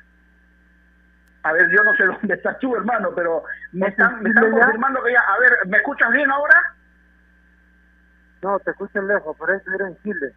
A 1.42 1.52
ver, 1.52 1.70
yo 1.70 1.83
no 1.83 1.96
sé 1.96 2.05
dónde 2.20 2.35
estás 2.35 2.59
tú, 2.59 2.76
hermano, 2.76 3.14
pero 3.14 3.44
me 3.72 3.87
están, 3.87 4.22
me 4.22 4.29
están 4.29 4.50
confirmando 4.50 5.02
que 5.02 5.12
ya... 5.14 5.20
A 5.20 5.38
ver, 5.38 5.52
¿me 5.68 5.79
escuchas 5.79 6.12
bien 6.12 6.31
ahora? 6.31 6.76
No, 8.42 8.59
te 8.59 8.72
escucho 8.72 9.00
lejos, 9.00 9.35
por 9.38 9.50
eso 9.50 9.72
era 9.74 9.88
en 9.88 9.96
Chile. 10.02 10.35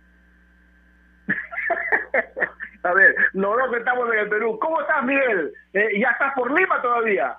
a 2.83 2.93
ver, 2.93 3.15
los 3.33 3.69
que 3.69 3.79
estamos 3.79 4.13
en 4.13 4.19
el 4.19 4.29
Perú. 4.29 4.57
¿Cómo 4.61 4.79
estás, 4.79 5.03
Miguel? 5.03 5.53
Eh, 5.73 5.99
¿Ya 5.99 6.11
estás 6.11 6.33
por 6.35 6.49
Lima 6.57 6.81
todavía? 6.81 7.35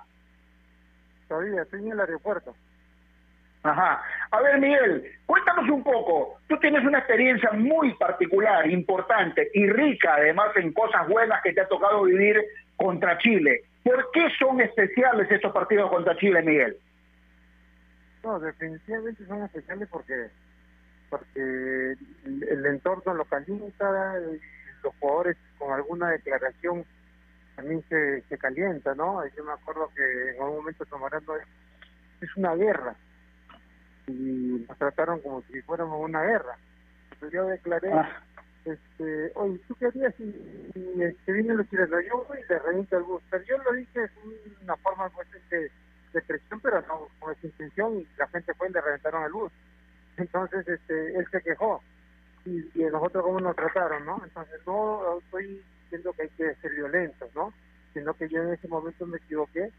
Todavía, 1.27 1.63
estoy 1.63 1.79
en 1.87 1.93
el 1.93 1.99
aeropuerto. 2.01 2.55
Ajá. 3.63 4.01
A 4.31 4.41
ver, 4.41 4.59
Miguel, 4.59 5.03
cuéntanos 5.25 5.69
un 5.69 5.83
poco. 5.83 6.39
Tú 6.47 6.57
tienes 6.57 6.83
una 6.83 6.99
experiencia 6.99 7.51
muy 7.51 7.93
particular, 7.95 8.67
importante 8.69 9.49
y 9.53 9.67
rica, 9.67 10.15
además, 10.15 10.49
en 10.55 10.73
cosas 10.73 11.07
buenas 11.07 11.41
que 11.43 11.53
te 11.53 11.61
ha 11.61 11.67
tocado 11.67 12.03
vivir 12.03 12.41
contra 12.75 13.17
Chile. 13.19 13.61
¿Por 13.83 14.09
qué 14.11 14.29
son 14.39 14.61
especiales 14.61 15.29
estos 15.29 15.51
partidos 15.51 15.89
contra 15.91 16.17
Chile, 16.17 16.41
Miguel? 16.41 16.77
No, 18.23 18.39
definitivamente 18.39 19.25
son 19.25 19.43
especiales 19.43 19.87
porque 19.89 20.29
porque 21.09 21.41
el, 22.23 22.65
entorno 22.67 23.13
lo 23.13 23.25
calienta, 23.25 24.15
los 24.81 24.95
jugadores 24.97 25.35
con 25.57 25.73
alguna 25.73 26.09
declaración 26.09 26.85
también 27.57 27.83
se, 27.89 28.21
se 28.21 28.37
calienta, 28.37 28.95
¿no? 28.95 29.21
Yo 29.35 29.43
me 29.43 29.51
acuerdo 29.51 29.91
que 29.93 30.29
en 30.29 30.41
algún 30.41 30.59
momento 30.59 30.85
tomando 30.85 31.35
es 32.21 32.37
una 32.37 32.55
guerra 32.55 32.95
y 34.07 34.65
nos 34.67 34.77
trataron 34.77 35.19
como 35.21 35.41
si 35.43 35.61
fuéramos 35.61 35.99
una 36.01 36.21
guerra. 36.23 36.57
Pero 37.19 37.31
yo 37.31 37.47
declaré 37.47 37.91
ah 37.91 38.23
este, 38.65 39.31
oye, 39.35 39.59
¿tú 39.67 39.75
querías 39.75 40.13
si, 40.15 40.31
si 40.73 41.01
este, 41.01 41.31
vienen 41.31 41.57
los 41.57 41.69
chilenos? 41.69 42.03
Yo 42.07 42.27
y 42.35 42.47
le 42.47 42.59
reviento 42.59 42.97
el 42.97 43.03
bus. 43.03 43.23
Pero 43.29 43.43
yo 43.45 43.57
lo 43.57 43.73
dije 43.73 44.03
es 44.03 44.11
una 44.61 44.75
forma 44.77 45.09
pues, 45.09 45.27
de, 45.49 45.71
de 46.13 46.21
presión, 46.21 46.59
pero 46.59 46.81
no 46.81 47.07
con 47.19 47.33
esa 47.33 47.47
intención 47.47 47.99
y 47.99 48.07
la 48.17 48.27
gente 48.27 48.53
fue 48.53 48.69
y 48.69 48.73
le 48.73 48.81
reventaron 48.81 49.23
el 49.23 49.31
bus. 49.31 49.51
Entonces, 50.17 50.67
este, 50.67 51.17
él 51.17 51.25
se 51.31 51.41
quejó. 51.41 51.81
Y, 52.45 52.59
y 52.75 52.83
nosotros 52.85 53.23
cómo 53.23 53.39
nos 53.39 53.55
trataron, 53.55 54.05
¿no? 54.05 54.21
Entonces, 54.23 54.59
no 54.65 55.19
estoy 55.19 55.63
diciendo 55.83 56.13
que 56.13 56.23
hay 56.23 56.29
que 56.29 56.55
ser 56.55 56.71
violentos, 56.71 57.33
¿no? 57.35 57.53
Sino 57.93 58.13
que 58.13 58.29
yo 58.29 58.43
en 58.43 58.53
ese 58.53 58.67
momento 58.67 59.05
me 59.05 59.17
equivoqué 59.17 59.71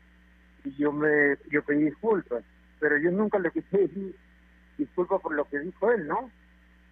y 0.65 0.75
yo 0.77 0.93
me 0.93 1.37
yo 1.51 1.63
pedí 1.63 1.85
disculpas. 1.85 2.43
Pero 2.83 2.99
yo 2.99 3.13
nunca 3.13 3.39
le 3.39 3.53
quise 3.53 3.79
decir 3.79 4.17
disculpas 4.77 5.21
por 5.21 5.33
lo 5.35 5.45
que 5.45 5.61
dijo 5.61 5.93
él, 5.93 6.09
¿no? 6.09 6.29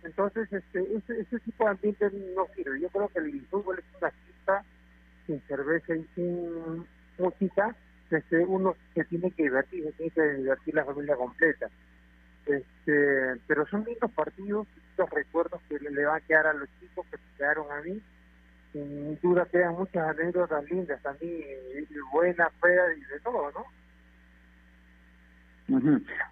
Entonces, 0.05 0.50
este, 0.53 0.81
ese, 0.96 1.20
ese 1.20 1.40
tipo 1.40 1.64
de 1.64 1.70
ambiente 1.70 2.09
no 2.37 2.46
sirve. 2.55 2.81
Yo 2.81 2.88
creo 2.90 3.09
que 3.09 3.18
el 3.18 3.44
fútbol 3.46 3.81
es 3.81 3.85
una 4.00 4.11
fiesta 4.12 4.64
sin 5.26 5.40
cerveza 5.48 5.96
y 5.96 6.07
sin 6.14 6.87
música, 7.18 7.74
este, 8.09 8.38
uno 8.44 8.76
se 8.94 9.05
tiene 9.07 9.33
que 9.33 9.42
divertir, 9.42 9.83
se 9.83 9.92
tiene 9.94 10.12
que 10.12 10.22
divertir 10.22 10.74
la 10.74 10.85
familia 10.85 11.16
completa. 11.16 11.68
Este, 12.46 13.40
pero 13.48 13.66
son 13.66 13.85
lindos 13.85 14.12
partidos, 14.12 14.68
estos 14.90 15.11
recuerdos 15.11 15.61
que 15.68 15.76
le, 15.81 16.05
van 16.05 16.22
a 16.22 16.24
quedar 16.24 16.46
a 16.46 16.55
los 16.55 16.68
chicos 16.79 17.05
que 17.11 17.16
se 17.16 17.37
quedaron 17.37 17.66
a 17.72 17.81
mí. 17.83 18.00
Sin 18.72 19.20
duda 19.20 19.44
quedan 19.46 19.74
muchas 19.74 20.09
anécdotas 20.09 20.64
lindas 20.70 21.03
también, 21.03 21.59
buenas, 22.12 22.53
feas 22.61 22.96
y 22.96 23.00
de 23.00 23.18
todo, 23.24 23.50
¿no? 23.50 23.79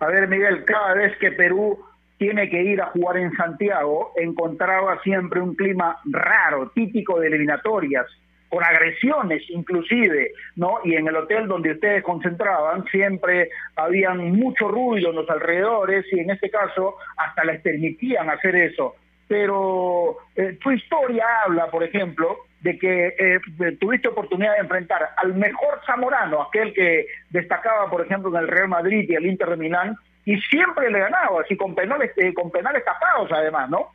A 0.01 0.07
ver, 0.07 0.29
Miguel, 0.29 0.65
cada 0.65 0.95
vez 0.95 1.17
que 1.19 1.33
Perú 1.33 1.79
tiene 2.19 2.51
que 2.51 2.63
ir 2.63 2.83
a 2.83 2.87
jugar 2.87 3.17
en 3.19 3.33
Santiago, 3.33 4.13
encontraba 4.17 5.01
siempre 5.03 5.41
un 5.41 5.55
clima 5.55 5.99
raro, 6.07 6.71
típico 6.71 7.21
de 7.21 7.29
eliminatorias, 7.29 8.07
con 8.49 8.65
agresiones 8.65 9.43
inclusive, 9.51 10.33
¿no? 10.57 10.79
Y 10.85 10.95
en 10.95 11.07
el 11.07 11.17
hotel 11.17 11.47
donde 11.47 11.73
ustedes 11.73 12.03
concentraban 12.03 12.85
siempre 12.87 13.51
habían 13.77 14.33
mucho 14.33 14.69
ruido 14.69 15.11
en 15.11 15.17
los 15.17 15.31
alrededores 15.31 16.07
y 16.13 16.21
en 16.21 16.31
este 16.31 16.51
caso 16.51 16.97
hasta 17.17 17.45
les 17.45 17.61
permitían 17.61 18.29
hacer 18.31 18.57
eso. 18.57 18.95
Pero 19.29 20.17
eh, 20.35 20.59
tu 20.61 20.71
historia 20.71 21.25
habla, 21.45 21.71
por 21.71 21.85
ejemplo, 21.85 22.39
de 22.61 22.79
que 22.79 23.15
eh, 23.19 23.41
tuviste 23.79 24.09
oportunidad 24.09 24.55
de 24.55 24.61
enfrentar 24.61 25.11
al 25.17 25.35
mejor 25.35 25.81
zamorano, 25.87 26.43
aquel 26.43 26.73
que 26.73 27.07
destacaba, 27.31 27.89
por 27.91 28.05
ejemplo, 28.05 28.31
en 28.31 28.43
el 28.43 28.49
Real 28.49 28.69
Madrid 28.69 29.07
y 29.09 29.15
el 29.15 29.27
Inter 29.27 29.51
de 29.51 29.57
Milán, 29.57 29.97
y 30.25 30.41
siempre 30.43 30.91
le 30.91 30.99
ganaba, 30.99 31.43
así 31.43 31.57
con 31.57 31.75
penales, 31.75 32.11
eh, 32.17 32.35
con 32.35 32.51
penales 32.51 32.85
tapados 32.85 33.31
además, 33.33 33.71
¿no? 33.71 33.93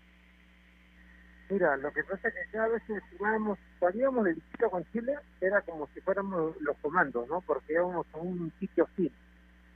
Mira, 1.50 1.78
lo 1.78 1.92
que 1.92 2.04
pasa 2.04 2.28
es 2.30 2.34
que 2.34 2.52
cada 2.52 2.70
vez 2.70 2.82
que 2.88 3.00
jugábamos, 3.18 3.60
cuando 3.80 4.00
íbamos 4.00 4.26
de 4.26 4.34
visita 4.34 4.70
con 4.70 4.86
Chile, 4.92 5.14
era 5.42 5.62
como 5.62 5.88
si 5.94 6.02
fuéramos 6.02 6.60
los 6.62 6.78
comandos, 6.78 7.28
¿no? 7.28 7.42
Porque 7.42 7.74
íbamos 7.74 8.08
a 8.14 8.18
un 8.18 8.52
sitio 8.60 8.88
así 8.92 9.12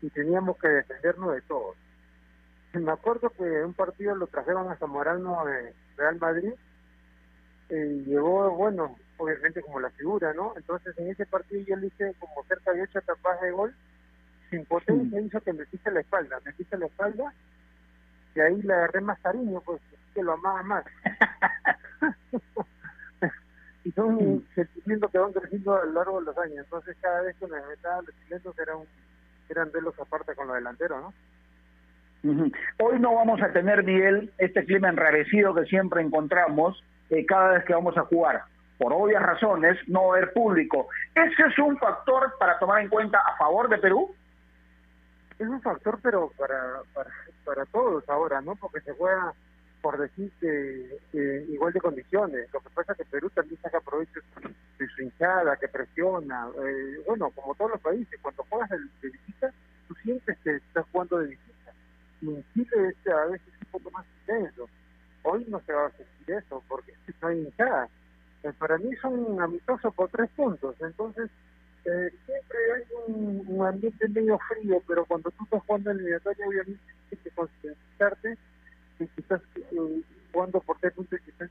y 0.01 0.09
teníamos 0.09 0.57
que 0.57 0.67
defendernos 0.67 1.35
de 1.35 1.41
todos. 1.41 1.75
Me 2.79 2.91
acuerdo 2.91 3.29
que 3.29 3.43
un 3.43 3.73
partido 3.73 4.15
lo 4.15 4.27
trajeron 4.27 4.69
a 4.69 4.77
Zamorano 4.77 5.45
de 5.45 5.73
Real 5.95 6.17
Madrid 6.17 6.53
y 7.69 7.75
llegó, 8.05 8.49
bueno, 8.51 8.95
obviamente 9.17 9.61
como 9.61 9.79
la 9.79 9.89
figura, 9.91 10.33
¿no? 10.33 10.53
Entonces 10.55 10.97
en 10.97 11.09
ese 11.09 11.25
partido 11.25 11.63
yo 11.67 11.75
le 11.75 11.87
hice 11.87 12.15
como 12.19 12.43
cerca 12.47 12.73
de 12.73 12.83
ocho 12.83 13.01
tapas 13.01 13.41
de 13.41 13.51
gol 13.51 13.75
sin 14.49 14.65
potencia 14.65 15.19
hizo 15.19 15.41
que 15.41 15.53
me 15.53 15.65
pise 15.65 15.91
la 15.91 15.99
espalda, 15.99 16.39
me 16.45 16.53
pise 16.53 16.77
la 16.77 16.85
espalda 16.85 17.33
y 18.35 18.39
ahí 18.39 18.61
le 18.61 18.73
agarré 18.73 19.01
más 19.01 19.19
cariño, 19.19 19.61
pues 19.61 19.81
que 20.13 20.23
lo 20.23 20.33
amaba 20.33 20.63
más. 20.63 20.85
y 23.83 23.91
son 23.91 24.15
mm. 24.15 24.47
sentimientos 24.55 25.11
que 25.11 25.17
van 25.17 25.33
creciendo 25.33 25.75
a 25.75 25.85
lo 25.85 25.93
largo 25.93 26.19
de 26.19 26.25
los 26.27 26.37
años, 26.37 26.59
entonces 26.59 26.95
cada 27.01 27.21
vez 27.21 27.35
que 27.37 27.47
me 27.47 27.59
metaba 27.65 28.01
los 28.01 28.15
chilenos 28.23 28.59
era 28.59 28.75
un, 28.75 28.87
eran 29.49 29.71
de 29.71 29.81
los 29.81 29.99
aparte 29.99 30.35
con 30.35 30.47
los 30.47 30.55
delanteros, 30.55 31.01
¿no? 31.01 31.13
Hoy 32.79 32.99
no 32.99 33.15
vamos 33.15 33.41
a 33.41 33.51
tener, 33.51 33.83
Miguel, 33.83 34.31
este 34.37 34.65
clima 34.65 34.89
enrarecido 34.89 35.53
que 35.53 35.65
siempre 35.65 36.01
encontramos 36.01 36.83
eh, 37.09 37.25
cada 37.25 37.53
vez 37.53 37.65
que 37.65 37.73
vamos 37.73 37.97
a 37.97 38.03
jugar 38.03 38.43
por 38.77 38.93
obvias 38.93 39.23
razones, 39.23 39.77
no 39.87 40.11
haber 40.11 40.33
público. 40.33 40.87
¿Ese 41.15 41.47
es 41.49 41.57
un 41.57 41.77
factor 41.77 42.33
para 42.39 42.59
tomar 42.59 42.81
en 42.81 42.89
cuenta 42.89 43.17
a 43.19 43.35
favor 43.37 43.69
de 43.69 43.79
Perú? 43.79 44.13
es 45.39 45.47
un 45.47 45.61
factor, 45.61 45.99
pero 46.01 46.31
para, 46.37 46.81
para, 46.93 47.09
para 47.45 47.65
todos 47.65 48.07
ahora, 48.09 48.41
¿no? 48.41 48.55
Porque 48.55 48.81
se 48.81 48.93
juega, 48.93 49.33
por 49.81 49.97
decir, 49.97 50.31
que, 50.39 51.45
igual 51.49 51.73
de 51.73 51.79
condiciones. 51.79 52.51
Lo 52.51 52.59
que 52.59 52.69
pasa 52.71 52.93
es 52.93 52.97
que 52.99 53.05
Perú 53.05 53.29
también 53.29 53.61
saca 53.61 53.79
provecho 53.81 54.19
de 54.79 54.87
su 54.87 55.01
hinchada, 55.03 55.55
que 55.57 55.67
presiona. 55.67 56.47
Eh, 56.65 57.03
bueno, 57.05 57.29
como 57.35 57.53
todos 57.55 57.71
los 57.71 57.81
países, 57.81 58.19
cuando 58.21 58.43
juegas 58.49 58.69
de, 58.69 59.09
visita, 59.09 59.51
tú 59.87 59.93
sientes 60.03 60.37
que 60.39 60.55
estás 60.55 60.85
jugando 60.91 61.19
de 61.19 61.27
visita. 61.27 61.56
Y 62.21 62.30
en 62.30 62.43
Chile 62.53 62.89
este, 62.89 63.12
a 63.12 63.25
veces 63.25 63.47
es 63.47 63.62
un 63.62 63.71
poco 63.71 63.91
más 63.91 64.06
intenso. 64.21 64.67
Hoy 65.23 65.45
no 65.47 65.60
se 65.62 65.73
va 65.73 65.88
a 65.88 65.91
sentir 65.91 66.36
eso, 66.36 66.63
porque 66.67 66.93
no 67.21 67.27
hay 67.27 67.39
hinchada. 67.39 67.89
Eh, 68.43 68.53
para 68.58 68.77
mí 68.77 68.95
son 69.01 69.41
amistosos 69.41 69.93
por 69.93 70.10
tres 70.10 70.30
puntos, 70.36 70.75
entonces 70.80 71.30
eh, 71.86 72.13
siempre 72.25 72.58
hay 72.75 72.84
un, 73.08 73.65
ambiente 73.65 74.08
medio 74.10 74.38
frío, 74.39 74.82
pero 74.88 75.06
cuando 75.06 75.32
tú 75.32 75.43
estás 75.43 75.63
jugando 75.65 75.91
en 75.91 75.97
eliminatoria, 75.97 76.47
obviamente 76.47 76.82
tienes 77.10 77.23
que 77.23 77.32
concentrarte 77.32 78.38
y 78.99 79.08
quizás 79.08 79.41
eh, 79.56 80.01
jugando 80.32 80.60
por 80.62 80.77
tres 80.80 80.93
puntos 80.93 81.19
quizás, 81.25 81.49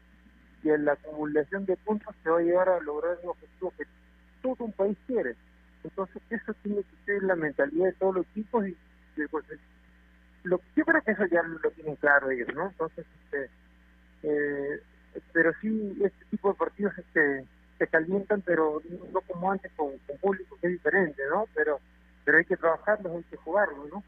y 0.63 0.71
en 0.71 0.85
la 0.85 0.93
acumulación 0.93 1.67
de 1.67 1.77
puntos 1.77 2.15
te 2.23 2.31
va 2.31 2.39
a 2.39 2.43
llevar 2.43 2.69
a 2.69 2.81
lograr 2.81 3.19
el 3.23 3.29
objetivo 3.29 3.73
que 3.77 3.85
todo 4.43 4.65
un 4.65 4.73
país 4.73 4.97
quiere. 5.07 5.35
Entonces 5.83 6.23
eso 6.31 6.55
tiene 6.63 6.83
que 6.83 7.05
ser 7.05 7.23
la 7.23 7.37
mentalidad 7.37 7.87
de 7.87 7.93
todos 7.95 8.17
los 8.17 8.27
equipos 8.29 8.69
y 8.69 8.77
pues, 9.31 9.45
lo, 10.47 10.61
yo 10.77 10.85
creo 10.85 11.03
que 11.03 11.13
eso 11.13 11.27
ya 11.27 11.43
lo 11.43 11.71
tienen 11.73 11.97
claro 11.97 12.31
ellos, 12.31 12.49
¿no? 12.55 12.69
Entonces, 12.69 13.05
este, 13.25 13.51
eh, 14.23 14.81
pero 15.33 15.53
sí, 15.61 15.99
este 16.05 16.25
tipo 16.31 16.51
de 16.51 16.59
partidos 16.59 16.97
este, 16.99 17.45
se 17.79 17.87
calientan, 17.89 18.43
pero 18.43 18.81
no 19.13 19.21
como 19.23 19.51
antes 19.51 19.73
con, 19.77 19.91
público, 20.21 20.57
que 20.61 20.69
es 20.69 20.73
diferente, 20.75 21.23
¿no? 21.31 21.47
Pero, 21.55 21.81
pero 22.25 22.39
hay 22.39 22.45
que 22.45 22.57
trabajarlos, 22.57 23.17
hay 23.17 23.23
que 23.25 23.37
jugarlos, 23.37 23.91
¿no? 23.93 24.03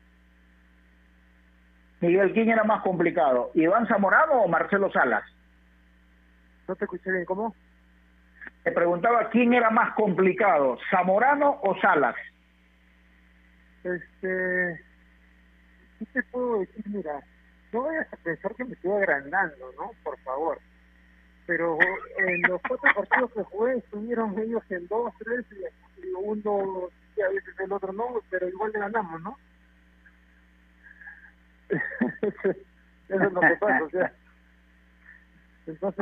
Miguel, 2.00 2.32
¿quién 2.32 2.48
era 2.48 2.62
más 2.62 2.82
complicado? 2.82 3.50
¿Iván 3.54 3.88
Zamorano 3.88 4.42
o 4.42 4.48
Marcelo 4.48 4.90
Salas? 4.92 5.24
No 6.68 6.76
te 6.76 6.84
escuché 6.84 7.10
bien, 7.10 7.24
¿cómo? 7.24 7.54
Te 8.62 8.70
preguntaba 8.70 9.28
quién 9.30 9.52
era 9.54 9.70
más 9.70 9.94
complicado, 9.94 10.78
Zamorano 10.90 11.58
o 11.62 11.76
Salas. 11.80 12.14
Este, 13.82 14.87
¿qué 15.98 16.06
te 16.06 16.22
puedo 16.24 16.60
decir? 16.60 16.84
Mira, 16.88 17.22
no 17.72 17.82
vayas 17.82 18.12
a 18.12 18.16
pensar 18.16 18.54
que 18.54 18.64
me 18.64 18.72
estoy 18.74 18.92
agrandando, 18.92 19.72
¿no? 19.76 19.90
Por 20.02 20.18
favor 20.20 20.58
pero 21.48 21.78
en 22.18 22.42
los 22.42 22.60
cuatro 22.68 22.92
partidos 22.94 23.32
que 23.32 23.42
jugué 23.44 23.78
estuvieron 23.78 24.38
ellos 24.38 24.62
en 24.68 24.86
dos, 24.86 25.14
tres, 25.18 25.46
y 25.96 26.06
uno 26.14 26.90
y 27.16 27.22
a 27.22 27.28
veces 27.30 27.58
el 27.58 27.72
otro 27.72 27.90
no, 27.90 28.20
pero 28.28 28.46
igual 28.48 28.70
le 28.70 28.80
ganamos, 28.80 29.22
¿no? 29.22 29.38
Eso 31.70 33.24
es 33.24 33.32
lo 33.32 33.40
que 33.40 33.56
pasa, 33.58 33.82
o 33.82 33.88
sea. 33.88 34.12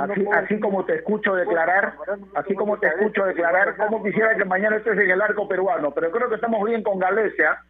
así, 0.03 0.27
así 0.33 0.59
como 0.59 0.85
te 0.85 0.97
escucho 0.97 1.37
declarar, 1.37 1.95
así 2.35 2.55
como 2.57 2.81
te 2.81 2.89
escucho 2.89 3.25
declarar, 3.25 3.77
como 3.77 4.03
quisiera 4.03 4.37
que 4.37 4.45
mañana 4.45 4.79
estés 4.79 4.99
en 4.99 5.13
el 5.13 5.23
arco 5.23 5.47
peruano, 5.47 5.93
pero 5.93 6.11
creo 6.11 6.29
que 6.29 6.35
estamos 6.35 6.67
bien 6.67 6.83
con 6.83 6.99
Galecia. 6.99 7.63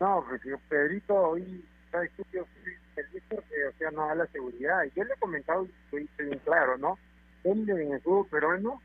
No, 0.00 0.24
porque 0.28 0.56
Pedrito 0.68 1.14
hoy 1.14 1.64
está 1.86 2.04
estúpido 2.04 2.46
porque, 3.28 3.66
o 3.66 3.72
sea, 3.78 3.90
no 3.90 4.06
da 4.06 4.14
la 4.14 4.26
seguridad. 4.26 4.84
Y 4.84 4.90
yo 4.96 5.04
le 5.04 5.14
he 5.14 5.18
comentado, 5.18 5.64
y 5.64 5.72
estoy 5.84 6.26
bien 6.26 6.38
claro, 6.40 6.76
¿no? 6.78 6.98
Él 7.44 7.68
en 7.68 7.92
el 7.92 8.00
fútbol 8.00 8.26
peruano, 8.26 8.82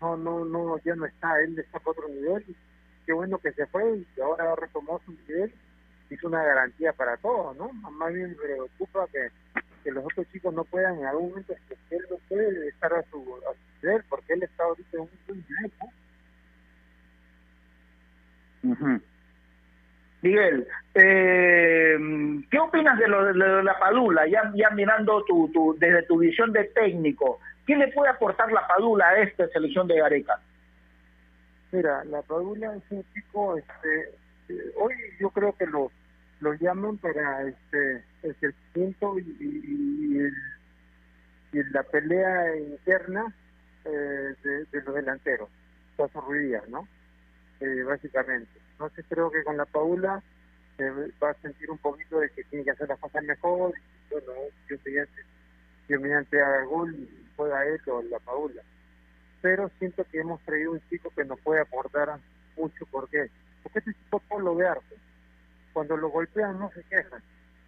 no, 0.00 0.16
no, 0.16 0.44
no, 0.44 0.78
ya 0.78 0.94
no 0.94 1.06
está, 1.06 1.40
él 1.40 1.58
está 1.58 1.78
a 1.78 1.90
otro 1.90 2.08
nivel. 2.08 2.44
Y 2.48 2.56
qué 3.06 3.12
bueno 3.12 3.38
que 3.38 3.52
se 3.52 3.66
fue 3.66 3.98
y 3.98 4.20
ahora 4.20 4.54
retomó 4.56 5.00
su 5.04 5.12
nivel. 5.12 5.52
Es 6.10 6.22
una 6.22 6.42
garantía 6.42 6.92
para 6.92 7.16
todos, 7.16 7.56
¿no? 7.56 7.72
Más 7.72 8.12
bien 8.12 8.30
me 8.30 8.36
preocupa 8.36 9.06
que, 9.12 9.28
que 9.82 9.90
los 9.90 10.04
otros 10.04 10.26
chicos 10.32 10.54
no 10.54 10.64
puedan 10.64 10.98
en 10.98 11.06
algún 11.06 11.30
momento, 11.30 11.54
que 11.68 11.96
él 11.96 12.04
no 12.10 12.16
puede 12.28 12.68
estar 12.68 12.92
a 12.92 13.02
su, 13.10 13.24
nivel, 13.82 14.04
porque 14.08 14.34
él 14.34 14.42
está 14.42 14.64
ahorita 14.64 14.96
en 14.96 15.00
un 15.00 15.44
nivel, 15.48 15.72
¿no? 18.62 19.13
Miguel, 20.24 20.66
eh, 20.94 21.98
¿qué 22.50 22.58
opinas 22.58 22.98
de 22.98 23.08
lo, 23.08 23.26
de 23.26 23.62
la 23.62 23.78
Padula? 23.78 24.26
Ya, 24.26 24.50
ya 24.54 24.70
mirando 24.70 25.22
tu, 25.26 25.50
tu, 25.52 25.76
desde 25.78 26.02
tu 26.04 26.16
visión 26.16 26.50
de 26.50 26.64
técnico, 26.64 27.40
¿qué 27.66 27.76
le 27.76 27.88
puede 27.88 28.08
aportar 28.08 28.50
la 28.50 28.66
Padula 28.66 29.06
a 29.06 29.18
esta 29.18 29.46
selección 29.48 29.86
de 29.86 29.98
Gareca? 29.98 30.40
Mira, 31.72 32.02
la 32.06 32.22
Padula 32.22 32.74
es 32.74 32.82
un 32.88 33.04
chico, 33.12 33.58
este, 33.58 34.14
eh, 34.48 34.72
hoy 34.76 34.94
yo 35.20 35.28
creo 35.28 35.54
que 35.58 35.66
lo, 35.66 35.90
llaman 36.58 36.96
para 36.98 37.42
este 37.42 38.02
el 38.22 38.34
crecimiento 38.36 39.18
y, 39.18 40.30
y, 41.52 41.62
la 41.70 41.82
pelea 41.82 42.56
interna 42.56 43.26
eh, 43.84 44.34
de, 44.42 44.82
los 44.82 44.94
delanteros, 44.94 45.50
las 45.98 46.12
Ruidías, 46.14 46.66
¿no? 46.70 46.88
Eh, 47.60 47.82
básicamente 47.82 48.63
entonces 48.74 49.04
creo 49.08 49.30
que 49.30 49.44
con 49.44 49.56
la 49.56 49.66
Paula 49.66 50.20
va 51.22 51.30
a 51.30 51.34
sentir 51.34 51.70
un 51.70 51.78
poquito 51.78 52.18
de 52.18 52.28
que 52.30 52.42
tiene 52.44 52.64
que 52.64 52.72
hacer 52.72 52.88
las 52.88 52.98
cosas 52.98 53.22
mejor. 53.22 53.72
Y, 53.78 54.12
bueno, 54.12 54.32
yo 54.68 54.76
mediante, 54.84 55.22
yo 55.88 56.00
mediante 56.00 56.42
haga 56.42 56.64
gol 56.64 57.08
juega 57.36 57.66
él 57.66 57.80
o 57.86 58.02
la 58.02 58.18
Paula. 58.18 58.62
Pero 59.40 59.70
siento 59.78 60.04
que 60.10 60.20
hemos 60.20 60.40
traído 60.42 60.72
un 60.72 60.82
chico 60.88 61.10
que 61.14 61.24
nos 61.24 61.40
puede 61.40 61.60
aportar 61.60 62.18
mucho. 62.56 62.84
¿Por 62.86 63.08
qué? 63.08 63.30
Porque 63.62 63.78
este 63.78 63.94
chico 63.94 64.40
lo 64.40 64.56
de 64.56 64.66
arte. 64.66 64.96
Cuando 65.72 65.96
lo 65.96 66.08
golpean 66.08 66.58
no 66.58 66.70
se 66.72 66.82
queja. 66.84 67.20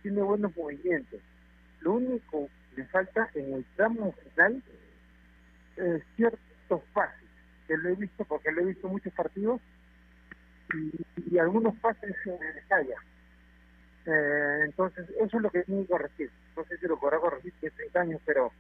Tiene 0.02 0.22
buenos 0.22 0.56
movimientos. 0.56 1.20
Lo 1.80 1.92
único 1.94 2.48
que 2.74 2.82
le 2.82 2.88
falta 2.88 3.30
en 3.34 3.54
el 3.54 3.64
tramo 3.76 4.12
final 4.12 4.62
es 5.76 6.02
ciertos 6.16 6.82
pases. 6.92 7.28
Que 7.68 7.76
lo 7.76 7.90
he 7.90 7.94
visto 7.94 8.24
porque 8.24 8.50
lo 8.50 8.62
he 8.62 8.64
visto 8.66 8.88
muchos 8.88 9.12
partidos 9.12 9.60
y, 10.74 11.38
algunos 11.38 11.74
pases 11.76 12.14
en 12.24 12.38
falla. 12.68 12.96
Eh, 14.06 14.62
entonces, 14.64 15.08
eso 15.10 15.36
es 15.36 15.42
lo 15.42 15.50
que 15.50 15.64
tiene 15.64 15.82
que 15.82 15.92
corregir. 15.92 16.30
No 16.56 16.64
sé 16.64 16.78
si 16.78 16.86
lo 16.86 16.98
podrá 16.98 17.18
corregir 17.18 17.52
que 17.60 17.70
30 17.70 18.00
años, 18.00 18.20
pero 18.24 18.52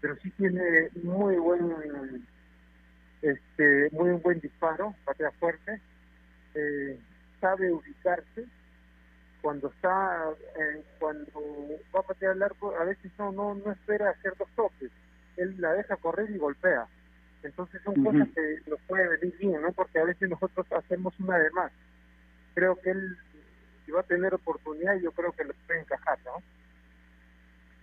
pero 0.00 0.16
sí 0.16 0.30
tiene 0.32 0.90
muy 1.02 1.36
buen 1.36 2.26
este 3.22 3.88
muy 3.92 4.12
buen 4.12 4.40
disparo, 4.40 4.94
patea 5.04 5.30
fuerte, 5.32 5.80
eh, 6.54 6.98
sabe 7.40 7.72
ubicarse 7.72 8.46
cuando 9.42 9.68
está 9.68 10.30
eh, 10.58 10.82
cuando 10.98 11.40
va 11.94 12.00
a 12.00 12.02
patear 12.02 12.36
el 12.36 12.42
arco 12.42 12.74
a 12.76 12.84
veces 12.84 13.10
no 13.18 13.32
no 13.32 13.54
no 13.54 13.72
espera 13.72 14.10
hacer 14.10 14.32
dos 14.38 14.48
toques 14.56 14.90
él 15.36 15.54
la 15.58 15.72
deja 15.74 15.96
correr 15.96 16.30
y 16.30 16.38
golpea 16.38 16.86
entonces 17.46 17.80
son 17.82 18.02
cosas 18.04 18.28
que 18.34 18.70
nos 18.70 18.80
puede 18.82 19.08
venir 19.18 19.34
bien, 19.38 19.62
¿no? 19.62 19.72
Porque 19.72 19.98
a 19.98 20.04
veces 20.04 20.28
nosotros 20.28 20.66
hacemos 20.72 21.18
una 21.20 21.38
de 21.38 21.50
más. 21.52 21.72
Creo 22.54 22.76
que 22.76 22.90
él, 22.90 23.16
si 23.84 23.92
va 23.92 24.00
a 24.00 24.04
tener 24.04 24.34
oportunidad, 24.34 24.96
yo 25.00 25.12
creo 25.12 25.32
que 25.32 25.44
lo 25.44 25.54
puede 25.66 25.80
encajar, 25.80 26.18
¿no? 26.24 26.42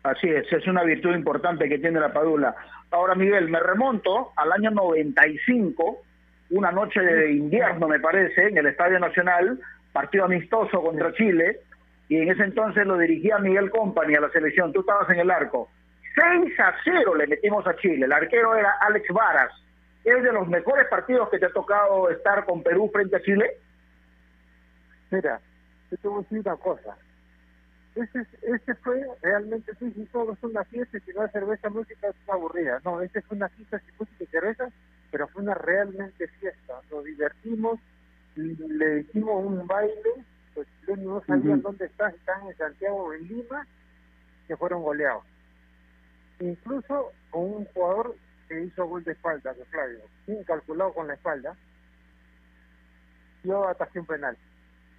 Así 0.04 0.28
es, 0.28 0.52
es 0.52 0.68
una 0.68 0.84
virtud 0.84 1.16
importante 1.16 1.70
que 1.70 1.80
tiene 1.80 2.00
la 2.00 2.12
Padula. 2.12 2.54
Ahora, 2.92 3.16
Miguel, 3.16 3.50
me 3.50 3.60
remonto 3.60 4.34
al 4.36 4.52
año 4.52 4.70
95, 4.72 6.04
una 6.52 6.72
noche 6.72 7.00
de 7.00 7.32
invierno, 7.32 7.88
me 7.88 8.00
parece, 8.00 8.50
en 8.50 8.58
el 8.58 8.68
Estadio 8.68 9.00
Nacional, 9.00 9.60
partido 9.94 10.26
amistoso 10.26 10.82
contra 10.82 11.14
Chile, 11.14 11.62
y 12.10 12.18
en 12.18 12.30
ese 12.30 12.44
entonces 12.44 12.86
lo 12.86 12.98
dirigía 12.98 13.38
Miguel 13.40 13.72
Company 13.72 14.16
a 14.16 14.22
la 14.22 14.30
selección. 14.32 14.74
Tú 14.74 14.82
estabas 14.82 15.10
en 15.10 15.20
el 15.20 15.32
arco. 15.32 15.70
6 16.16 16.60
a 16.60 16.76
0 16.84 17.16
le 17.16 17.28
metimos 17.28 17.66
a 17.66 17.76
Chile. 17.78 18.06
El 18.06 18.12
arquero 18.12 18.56
era 18.56 18.78
Alex 18.82 19.08
Varas. 19.10 19.52
¿Es 20.04 20.22
de 20.22 20.34
los 20.34 20.48
mejores 20.48 20.86
partidos 20.88 21.30
que 21.30 21.40
te 21.40 21.46
ha 21.46 21.52
tocado 21.52 22.10
estar 22.10 22.46
con 22.46 22.62
Perú 22.62 22.90
frente 22.92 23.16
a 23.16 23.22
Chile? 23.22 23.58
Mira, 25.12 25.40
yo 25.90 25.98
te 25.98 26.08
voy 26.08 26.20
a 26.20 26.22
decir 26.24 26.40
una 26.40 26.56
cosa. 26.58 26.98
Ese 27.96 28.76
fue 28.76 29.06
realmente, 29.22 29.72
sí, 29.76 29.92
sí, 29.92 30.08
todo 30.12 30.34
es 30.34 30.44
una 30.44 30.64
fiesta, 30.66 30.98
si 31.00 31.14
no 31.14 31.22
hay 31.22 31.30
cerveza, 31.30 31.70
música 31.70 32.08
es 32.08 32.16
aburrida. 32.28 32.82
No, 32.84 33.02
ese 33.02 33.22
fue 33.22 33.38
una 33.38 33.50
fiesta 33.50 33.80
sin 33.80 33.96
música 34.00 34.24
y 34.24 34.28
cerveza, 34.28 34.70
pero 35.12 35.28
fue 35.28 35.44
una 35.44 35.54
realmente 35.54 36.28
fiesta. 36.40 36.82
Nos 36.92 37.04
divertimos, 37.06 37.80
le 38.36 39.02
hicimos 39.02 39.46
un 39.46 39.68
baile, 39.68 40.26
los 40.56 40.66
chilenos 40.80 41.06
no 41.06 41.24
sabían 41.26 41.62
dónde 41.62 41.86
están, 41.86 42.14
están 42.16 42.48
en 42.48 42.58
Santiago 42.58 43.04
o 43.04 43.14
en 43.14 43.28
Lima, 43.28 43.68
que 44.48 44.58
fueron 44.58 44.82
goleados 44.82 45.24
incluso 46.50 47.12
con 47.30 47.42
un 47.44 47.66
jugador 47.66 48.16
que 48.48 48.64
hizo 48.64 48.86
gol 48.86 49.04
de 49.04 49.14
espalda, 49.14 49.54
de 49.54 49.66
Flavio, 49.66 50.02
sin 50.26 50.44
calculado 50.44 50.94
con 50.94 51.08
la 51.08 51.14
espalda, 51.14 51.56
atajé 53.70 54.00
un 54.00 54.06
penal. 54.06 54.38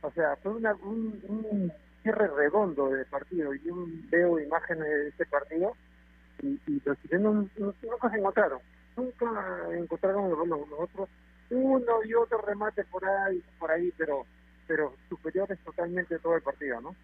O 0.03 0.11
sea, 0.11 0.36
fue 0.36 0.53
una, 0.53 0.74
un, 0.74 1.72
cierre 2.03 2.28
redondo 2.28 2.90
de 2.90 3.05
partido. 3.07 3.55
Yo 3.55 3.74
veo 4.11 4.38
imágenes 4.38 4.86
de 4.86 5.09
ese 5.09 5.26
partido 5.26 5.74
y, 6.42 6.59
los 6.84 7.01
chilenos 7.03 7.47
nunca 7.57 8.11
se 8.11 8.18
encontraron. 8.18 8.61
Nunca 8.97 9.26
encontraron 9.72 10.30
los 10.30 10.47
nosotros 10.47 11.09
uno 11.51 12.03
y 12.05 12.14
otro 12.14 12.40
remate 12.42 12.84
por 12.84 13.05
ahí, 13.05 13.42
por 13.59 13.70
ahí, 13.70 13.92
pero 13.97 14.26
pero 14.66 14.95
superiores 15.11 15.59
totalmente 15.61 16.18
todo 16.18 16.36
el 16.36 16.42
partido, 16.42 16.80
¿no? 16.80 16.97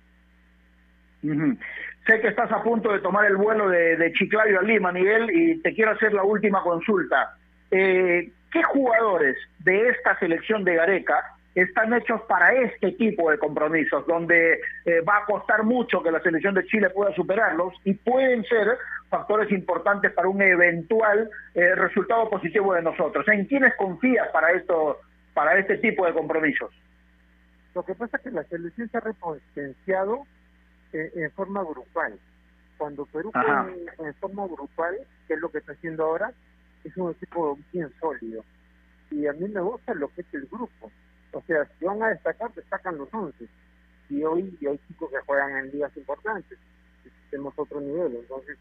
Sé 1.23 2.21
que 2.21 2.29
estás 2.29 2.51
a 2.51 2.63
punto 2.63 2.93
de 2.93 3.01
tomar 3.01 3.27
el 3.27 3.37
vuelo 3.37 3.69
de, 3.69 3.97
de 3.97 4.13
Chiclayo 4.13 4.59
a 4.59 4.63
Lima, 4.63 4.91
Miguel, 4.93 5.31
y 5.31 5.61
te 5.61 5.75
quiero 5.75 5.93
hacer 5.93 6.13
la 6.13 6.23
última 6.23 6.63
consulta. 6.63 7.37
Eh, 7.71 8.31
¿Qué 8.51 8.63
jugadores 8.65 9.37
de 9.61 9.91
esta 9.91 10.19
selección 10.19 10.65
de 10.65 10.75
Gareca 10.75 11.37
están 11.55 11.93
hechos 11.95 12.23
para 12.23 12.53
este 12.53 12.93
tipo 12.93 13.31
de 13.31 13.39
compromisos, 13.39 14.07
donde 14.07 14.61
eh, 14.85 15.01
va 15.09 15.19
a 15.19 15.25
costar 15.25 15.65
mucho 15.65 16.03
que 16.03 16.11
la 16.11 16.21
selección 16.21 16.55
de 16.55 16.65
Chile 16.67 16.91
pueda 16.91 17.15
superarlos 17.15 17.75
y 17.85 17.95
pueden 17.95 18.45
ser 18.45 18.79
factores 19.09 19.51
importantes 19.51 20.13
para 20.13 20.29
un 20.29 20.41
eventual 20.41 21.29
eh, 21.55 21.75
resultado 21.75 22.31
positivo 22.31 22.75
de 22.75 22.83
nosotros. 22.83 23.27
¿En 23.29 23.47
quiénes 23.47 23.75
confías 23.77 24.29
para 24.29 24.53
esto, 24.53 25.01
para 25.35 25.59
este 25.59 25.79
tipo 25.79 26.07
de 26.07 26.13
compromisos? 26.13 26.71
Lo 27.75 27.85
que 27.85 27.95
pasa 27.95 28.17
es 28.17 28.23
que 28.23 28.31
la 28.31 28.45
selección 28.45 28.89
se 28.89 28.97
ha 28.97 29.01
repotenciado 29.01 30.25
eh, 30.93 31.11
en 31.15 31.31
forma 31.33 31.63
grupal. 31.63 32.19
Cuando 32.77 33.05
Perú 33.07 33.31
juega 33.33 33.69
en 33.99 34.15
forma 34.15 34.47
grupal, 34.47 34.97
que 35.29 35.35
es 35.35 35.41
lo 35.41 35.51
que 35.51 35.59
está 35.59 35.73
haciendo 35.73 36.05
ahora, 36.05 36.33
es 36.85 36.97
un 36.97 37.11
equipo 37.11 37.59
bien 37.73 37.93
sólido. 38.01 38.45
Y 39.11 39.27
a 39.27 39.33
mí 39.33 39.49
me 39.49 39.61
gusta 39.61 39.95
lo 39.95 40.09
que 40.09 40.23
es 40.23 40.35
el 40.35 40.47
grupo. 40.47 40.91
O 41.33 41.43
sea, 41.43 41.67
si 41.79 41.85
van 41.85 42.03
a 42.03 42.09
destacar, 42.09 42.53
destacan 42.55 42.97
los 42.97 43.13
11. 43.13 43.47
Y 44.09 44.23
hoy 44.25 44.57
y 44.61 44.67
hay 44.67 44.79
chicos 44.89 45.11
que 45.11 45.19
juegan 45.27 45.57
en 45.57 45.71
ligas 45.71 45.97
importantes. 45.97 46.59
Tenemos 47.31 47.55
otro 47.57 47.81
nivel. 47.81 48.17
Entonces, 48.17 48.59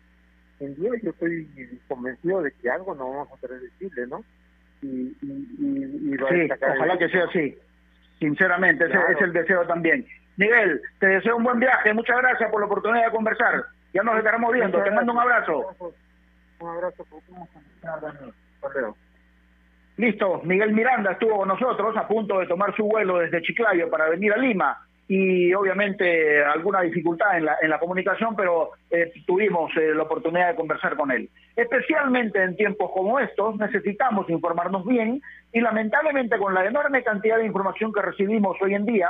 en 0.59 0.75
día 0.75 0.91
yo 1.01 1.11
estoy 1.11 1.79
convencido 1.87 2.41
de 2.41 2.51
que 2.51 2.69
algo 2.69 2.93
no 2.93 3.09
vamos 3.09 3.31
a 3.31 3.37
tener 3.37 3.61
de 3.61 3.69
Chile, 3.79 4.07
¿no? 4.07 4.23
Y, 4.81 5.15
y, 5.21 6.15
sí, 6.29 6.49
ojalá 6.61 6.97
que 6.97 7.09
sea 7.09 7.25
así. 7.25 7.57
Sinceramente, 8.19 8.85
ese 8.85 8.97
es 9.11 9.21
el 9.21 9.33
deseo 9.33 9.65
también. 9.65 10.05
Miguel, 10.39 10.81
te 11.01 11.07
deseo 11.07 11.35
un 11.35 11.43
buen 11.43 11.59
viaje. 11.59 11.93
Muchas 11.93 12.15
gracias 12.15 12.49
por 12.49 12.61
la 12.61 12.67
oportunidad 12.67 13.07
de 13.07 13.11
conversar. 13.11 13.61
Ya 13.93 14.03
nos 14.03 14.17
estaremos 14.17 14.53
viendo. 14.53 14.81
Te 14.81 14.89
mando 14.89 15.11
un 15.11 15.19
abrazo. 15.19 15.75
Un 16.61 16.69
abrazo. 16.69 17.05
Listo, 19.97 20.41
Miguel 20.45 20.71
Miranda 20.71 21.11
estuvo 21.11 21.39
con 21.39 21.49
nosotros 21.49 21.95
a 21.97 22.07
punto 22.07 22.39
de 22.39 22.47
tomar 22.47 22.73
su 22.77 22.85
vuelo 22.85 23.17
desde 23.17 23.41
Chiclayo 23.41 23.89
para 23.89 24.07
venir 24.07 24.31
a 24.31 24.37
Lima 24.37 24.77
y 25.09 25.53
obviamente 25.53 26.41
alguna 26.41 26.81
dificultad 26.81 27.35
en 27.35 27.43
la, 27.43 27.57
en 27.61 27.69
la 27.69 27.79
comunicación, 27.79 28.33
pero 28.37 28.69
eh, 28.91 29.11
tuvimos 29.27 29.75
eh, 29.75 29.93
la 29.93 30.03
oportunidad 30.03 30.49
de 30.49 30.55
conversar 30.55 30.95
con 30.95 31.11
él. 31.11 31.29
Especialmente 31.53 32.41
en 32.41 32.55
tiempos 32.55 32.91
como 32.93 33.19
estos 33.19 33.57
necesitamos 33.57 34.29
informarnos 34.29 34.85
bien 34.85 35.21
y 35.51 35.59
lamentablemente 35.59 36.37
con 36.37 36.53
la 36.53 36.65
enorme 36.65 37.03
cantidad 37.03 37.37
de 37.37 37.47
información 37.47 37.91
que 37.91 38.01
recibimos 38.01 38.55
hoy 38.61 38.75
en 38.75 38.85
día, 38.85 39.09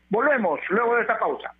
Volvemos 0.11 0.59
luego 0.69 0.95
de 0.95 1.01
esta 1.01 1.17
pausa. 1.17 1.53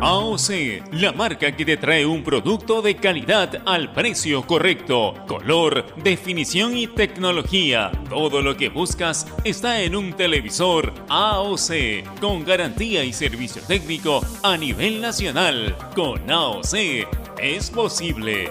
AOC, 0.00 0.94
la 0.94 1.12
marca 1.12 1.54
que 1.54 1.64
te 1.66 1.76
trae 1.76 2.04
un 2.06 2.24
producto 2.24 2.80
de 2.80 2.96
calidad 2.96 3.62
al 3.66 3.92
precio 3.92 4.42
correcto, 4.44 5.14
color, 5.28 5.94
definición 5.96 6.76
y 6.76 6.86
tecnología. 6.88 7.92
Todo 8.08 8.40
lo 8.40 8.56
que 8.56 8.70
buscas 8.70 9.32
está 9.44 9.82
en 9.82 9.94
un 9.94 10.14
televisor 10.14 10.92
AOC, 11.10 12.20
con 12.20 12.44
garantía 12.44 13.04
y 13.04 13.12
servicio 13.12 13.62
técnico 13.68 14.22
a 14.42 14.56
nivel 14.56 15.00
nacional. 15.02 15.76
Con 15.94 16.28
AOC 16.28 17.06
es 17.38 17.70
posible. 17.70 18.50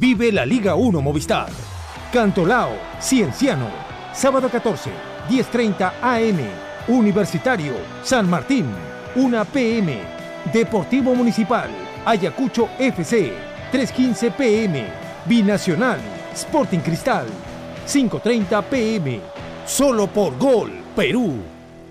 Vive 0.00 0.30
la 0.30 0.46
Liga 0.46 0.76
1 0.76 1.02
Movistar. 1.02 1.48
Cantolao, 2.12 2.70
Cienciano. 3.00 3.66
Sábado 4.14 4.48
14, 4.48 4.90
10.30 5.28 5.92
AM. 6.00 6.38
Universitario, 6.86 7.74
San 8.04 8.30
Martín. 8.30 8.66
1 9.16 9.44
PM. 9.46 9.98
Deportivo 10.52 11.16
Municipal. 11.16 11.68
Ayacucho 12.04 12.68
FC, 12.78 13.32
3.15 13.72 14.30
pm. 14.34 14.86
Binacional, 15.26 15.98
Sporting 16.32 16.78
Cristal, 16.78 17.26
5.30 17.84 18.62
pm. 18.66 19.20
Solo 19.66 20.06
por 20.06 20.38
Gol, 20.38 20.70
Perú. 20.94 21.38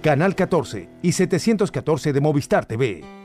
Canal 0.02 0.34
14 0.34 0.88
y 1.02 1.12
714 1.12 2.14
de 2.14 2.22
Movistar 2.22 2.66
TV. 2.66 3.17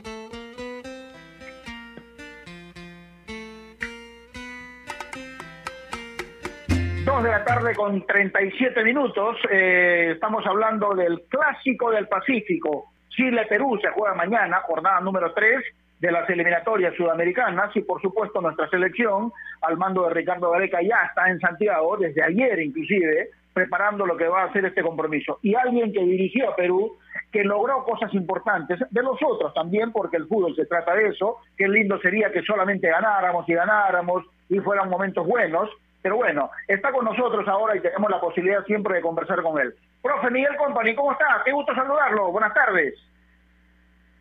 De 7.23 7.29
la 7.29 7.45
tarde 7.45 7.73
con 7.73 8.05
37 8.05 8.83
minutos. 8.83 9.37
Eh, 9.49 10.11
estamos 10.15 10.45
hablando 10.45 10.93
del 10.93 11.21
Clásico 11.29 11.89
del 11.89 12.09
Pacífico. 12.09 12.91
Chile-Perú 13.09 13.79
se 13.81 13.89
juega 13.91 14.13
mañana, 14.13 14.59
jornada 14.65 14.99
número 14.99 15.33
3 15.33 15.63
de 16.01 16.11
las 16.11 16.29
eliminatorias 16.29 16.93
sudamericanas 16.95 17.73
y 17.77 17.81
por 17.81 18.01
supuesto 18.01 18.41
nuestra 18.41 18.67
selección 18.67 19.31
al 19.61 19.77
mando 19.77 20.03
de 20.03 20.13
Ricardo 20.13 20.51
Gareca 20.51 20.81
ya 20.81 21.05
está 21.07 21.29
en 21.29 21.39
Santiago 21.39 21.95
desde 21.95 22.21
ayer 22.21 22.59
inclusive 22.59 23.29
preparando 23.53 24.05
lo 24.05 24.17
que 24.17 24.27
va 24.27 24.43
a 24.43 24.51
ser 24.51 24.65
este 24.65 24.81
compromiso 24.81 25.39
y 25.43 25.55
alguien 25.55 25.93
que 25.93 26.01
dirigió 26.01 26.49
a 26.49 26.55
Perú 26.57 26.97
que 27.31 27.45
logró 27.45 27.85
cosas 27.85 28.13
importantes 28.13 28.79
de 28.89 29.01
los 29.01 29.17
otros 29.25 29.53
también 29.53 29.93
porque 29.93 30.17
el 30.17 30.27
fútbol 30.27 30.53
se 30.57 30.65
trata 30.65 30.93
de 30.93 31.07
eso 31.07 31.37
qué 31.55 31.69
lindo 31.69 31.97
sería 32.01 32.33
que 32.33 32.41
solamente 32.41 32.89
ganáramos 32.89 33.47
y 33.47 33.53
ganáramos 33.53 34.25
y 34.49 34.59
fueran 34.59 34.89
momentos 34.89 35.25
buenos 35.25 35.69
pero 36.03 36.17
bueno, 36.17 36.51
está 36.67 36.91
con 36.91 37.05
nosotros 37.05 37.47
ahora 37.47 37.77
y 37.77 37.79
tenemos 37.79 38.11
la 38.11 38.19
posibilidad 38.19 38.63
siempre 38.65 38.95
de 38.95 39.01
conversar 39.01 39.41
con 39.41 39.57
él. 39.57 39.73
Profe 40.01 40.29
Miguel 40.29 40.55
Company, 40.57 40.93
¿cómo 40.93 41.13
está? 41.13 41.41
Qué 41.45 41.53
gusto 41.53 41.73
saludarlo. 41.73 42.29
Buenas 42.29 42.53
tardes. 42.53 42.93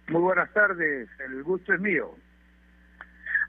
Muy 0.07 0.23
buenas 0.23 0.51
tardes, 0.53 1.09
el 1.19 1.43
gusto 1.43 1.75
es 1.75 1.81
mío. 1.81 2.15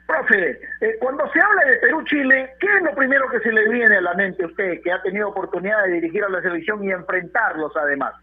Profe, 0.08 0.60
eh, 0.82 0.98
cuando 1.00 1.30
se 1.32 1.40
habla 1.40 1.64
de 1.64 1.78
Perú-Chile, 1.78 2.56
¿qué 2.60 2.68
es 2.76 2.82
lo 2.82 2.96
primero 2.96 3.30
que 3.30 3.40
se 3.40 3.52
le 3.52 3.70
viene 3.70 3.98
a 3.98 4.02
la 4.02 4.16
mente 4.16 4.44
a 4.44 4.48
usted, 4.48 4.82
que 4.82 4.92
ha 4.92 5.02
tenido 5.04 5.30
oportunidad 5.30 5.84
de 5.84 5.94
dirigir 5.94 6.24
a 6.24 6.30
la 6.30 6.42
selección 6.42 6.84
y 6.84 6.92
enfrentarlos 6.92 7.72
además? 7.78 8.16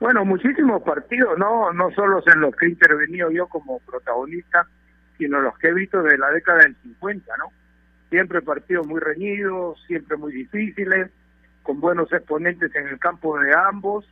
Bueno, 0.00 0.24
muchísimos 0.24 0.82
partidos, 0.82 1.38
no 1.38 1.72
no 1.72 1.90
solo 1.92 2.20
en 2.26 2.40
los 2.40 2.56
que 2.56 2.66
he 2.66 2.70
intervenido 2.70 3.30
yo 3.30 3.46
como 3.46 3.78
protagonista, 3.80 4.66
sino 5.18 5.40
los 5.40 5.56
que 5.58 5.68
he 5.68 5.74
visto 5.74 6.02
de 6.02 6.18
la 6.18 6.30
década 6.30 6.62
del 6.62 6.74
50, 6.82 7.36
¿no? 7.36 7.59
Siempre 8.10 8.42
partidos 8.42 8.86
muy 8.86 9.00
reñidos, 9.00 9.82
siempre 9.86 10.16
muy 10.16 10.32
difíciles, 10.32 11.10
con 11.62 11.80
buenos 11.80 12.12
exponentes 12.12 12.74
en 12.74 12.88
el 12.88 12.98
campo 12.98 13.38
de 13.38 13.54
ambos, 13.54 14.04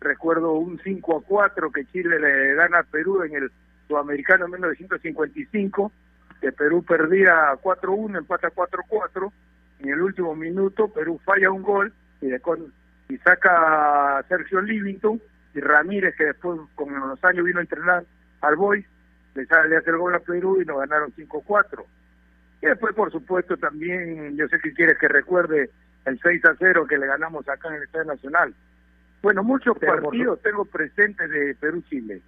recuerdo 0.00 0.52
un 0.52 0.80
5 0.82 1.18
a 1.18 1.22
4 1.22 1.70
que 1.70 1.84
Chile 1.86 2.18
le 2.18 2.54
gana 2.54 2.78
a 2.78 2.82
Perú 2.84 3.22
en 3.22 3.34
el 3.34 3.50
sudamericano 3.88 4.46
en 4.46 4.52
1955, 4.52 5.92
que 6.40 6.52
Perú 6.52 6.82
perdía 6.82 7.52
4-1, 7.62 8.18
empata 8.18 8.50
4-4, 8.50 9.32
en 9.80 9.90
el 9.90 10.00
último 10.00 10.34
minuto 10.34 10.88
Perú 10.88 11.20
falla 11.24 11.50
un 11.50 11.62
gol 11.62 11.92
y, 12.20 12.28
y 12.32 13.18
saca 13.18 14.18
a 14.18 14.22
Sergio 14.24 14.60
Livington 14.60 15.20
y 15.54 15.60
Ramírez, 15.60 16.14
que 16.16 16.24
después 16.24 16.60
con 16.74 16.98
los 16.98 17.22
años 17.24 17.44
vino 17.44 17.58
a 17.58 17.62
entrenar 17.62 18.04
al 18.40 18.56
Boys, 18.56 18.86
le, 19.34 19.46
sale, 19.46 19.76
hace 19.76 19.90
el 19.90 19.98
gol 19.98 20.14
a 20.14 20.20
Perú 20.20 20.60
y 20.60 20.64
nos 20.64 20.78
ganaron 20.78 21.12
5-4. 21.12 21.84
Y 22.62 22.66
después, 22.66 22.94
por 22.94 23.12
supuesto, 23.12 23.56
también, 23.56 24.36
yo 24.36 24.48
sé 24.48 24.58
que 24.60 24.72
quieres 24.72 24.98
que 24.98 25.08
recuerde 25.08 25.70
el 26.04 26.18
6 26.20 26.42
0 26.58 26.86
que 26.86 26.98
le 26.98 27.06
ganamos 27.06 27.48
acá 27.48 27.68
en 27.68 27.74
el 27.74 27.82
Estadio 27.82 28.06
Nacional. 28.06 28.54
Bueno, 29.22 29.42
muchos 29.42 29.76
partidos 29.78 30.40
tengo 30.42 30.64
presentes 30.64 31.28
de 31.30 31.56
Perú-Chile. 31.58 32.22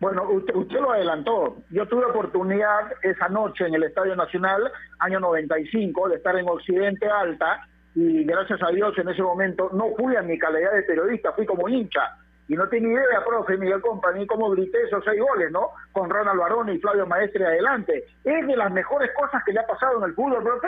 Bueno, 0.00 0.30
usted, 0.30 0.54
usted, 0.54 0.80
lo 0.80 0.92
adelantó. 0.92 1.62
Yo 1.68 1.86
tuve 1.86 2.06
oportunidad 2.06 2.90
esa 3.02 3.28
noche 3.28 3.66
en 3.66 3.74
el 3.74 3.82
Estadio 3.82 4.16
Nacional, 4.16 4.72
año 4.98 5.20
95, 5.20 6.08
de 6.08 6.16
estar 6.16 6.36
en 6.36 6.48
Occidente 6.48 7.06
Alta 7.06 7.66
y 7.94 8.24
gracias 8.24 8.62
a 8.62 8.70
Dios 8.70 8.96
en 8.98 9.08
ese 9.08 9.22
momento 9.22 9.70
no 9.72 9.94
fui 9.96 10.16
a 10.16 10.22
mi 10.22 10.38
calidad 10.38 10.72
de 10.72 10.84
periodista, 10.84 11.32
fui 11.32 11.44
como 11.44 11.68
hincha. 11.68 12.16
Y 12.50 12.56
no 12.56 12.68
tenía 12.68 12.94
idea, 12.94 13.24
profe 13.24 13.56
Miguel 13.56 13.80
Compañí, 13.80 14.26
cómo 14.26 14.50
grité 14.50 14.82
esos 14.82 15.04
seis 15.04 15.20
goles, 15.20 15.52
¿no? 15.52 15.68
Con 15.92 16.10
Ronald 16.10 16.40
Barón 16.40 16.68
y 16.68 16.80
Flavio 16.80 17.06
Maestre 17.06 17.46
adelante. 17.46 18.04
¿Es 18.24 18.44
de 18.44 18.56
las 18.56 18.72
mejores 18.72 19.12
cosas 19.16 19.44
que 19.44 19.52
le 19.52 19.60
ha 19.60 19.66
pasado 19.68 19.98
en 19.98 20.10
el 20.10 20.14
fútbol, 20.16 20.42
profe? 20.42 20.66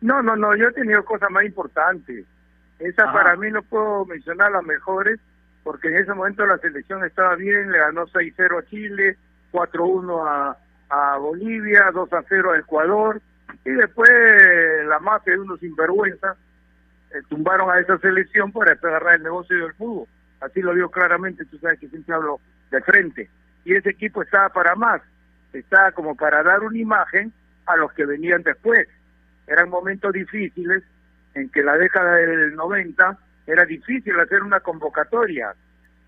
No, 0.00 0.22
no, 0.22 0.34
no, 0.34 0.56
yo 0.56 0.68
he 0.68 0.72
tenido 0.72 1.04
cosas 1.04 1.30
más 1.30 1.44
importantes. 1.44 2.24
Esa 2.78 3.12
para 3.12 3.36
mí 3.36 3.50
no 3.50 3.60
puedo 3.64 4.06
mencionar 4.06 4.50
las 4.50 4.64
mejores, 4.64 5.20
porque 5.62 5.88
en 5.88 5.96
ese 5.96 6.14
momento 6.14 6.46
la 6.46 6.56
selección 6.56 7.04
estaba 7.04 7.34
bien, 7.36 7.70
le 7.70 7.76
ganó 7.76 8.06
6-0 8.06 8.58
a 8.58 8.66
Chile, 8.70 9.18
4-1 9.52 10.26
a, 10.26 10.56
a 10.88 11.18
Bolivia, 11.18 11.90
2-0 11.92 12.50
a 12.50 12.58
Ecuador, 12.60 13.20
y 13.62 13.72
después 13.72 14.08
la 14.86 15.00
mafia 15.00 15.34
de 15.34 15.40
unos 15.40 15.60
sinvergüenza 15.60 16.34
eh, 17.10 17.20
tumbaron 17.28 17.70
a 17.70 17.78
esa 17.78 17.98
selección 17.98 18.50
para 18.52 18.72
agarrar 18.72 19.16
el 19.16 19.22
negocio 19.22 19.54
del 19.58 19.74
fútbol. 19.74 20.08
Así 20.44 20.60
lo 20.60 20.74
vio 20.74 20.90
claramente, 20.90 21.46
tú 21.46 21.58
sabes 21.58 21.80
que 21.80 21.88
siempre 21.88 22.14
hablo 22.14 22.38
de 22.70 22.80
frente. 22.82 23.30
Y 23.64 23.74
ese 23.74 23.90
equipo 23.90 24.22
estaba 24.22 24.50
para 24.50 24.74
más, 24.74 25.00
estaba 25.54 25.92
como 25.92 26.14
para 26.14 26.42
dar 26.42 26.60
una 26.60 26.76
imagen 26.76 27.32
a 27.64 27.76
los 27.76 27.90
que 27.94 28.04
venían 28.04 28.42
después. 28.42 28.86
Eran 29.46 29.70
momentos 29.70 30.12
difíciles 30.12 30.82
en 31.34 31.48
que 31.48 31.62
la 31.62 31.78
década 31.78 32.16
del 32.16 32.54
90 32.54 33.18
era 33.46 33.64
difícil 33.64 34.20
hacer 34.20 34.42
una 34.42 34.60
convocatoria 34.60 35.54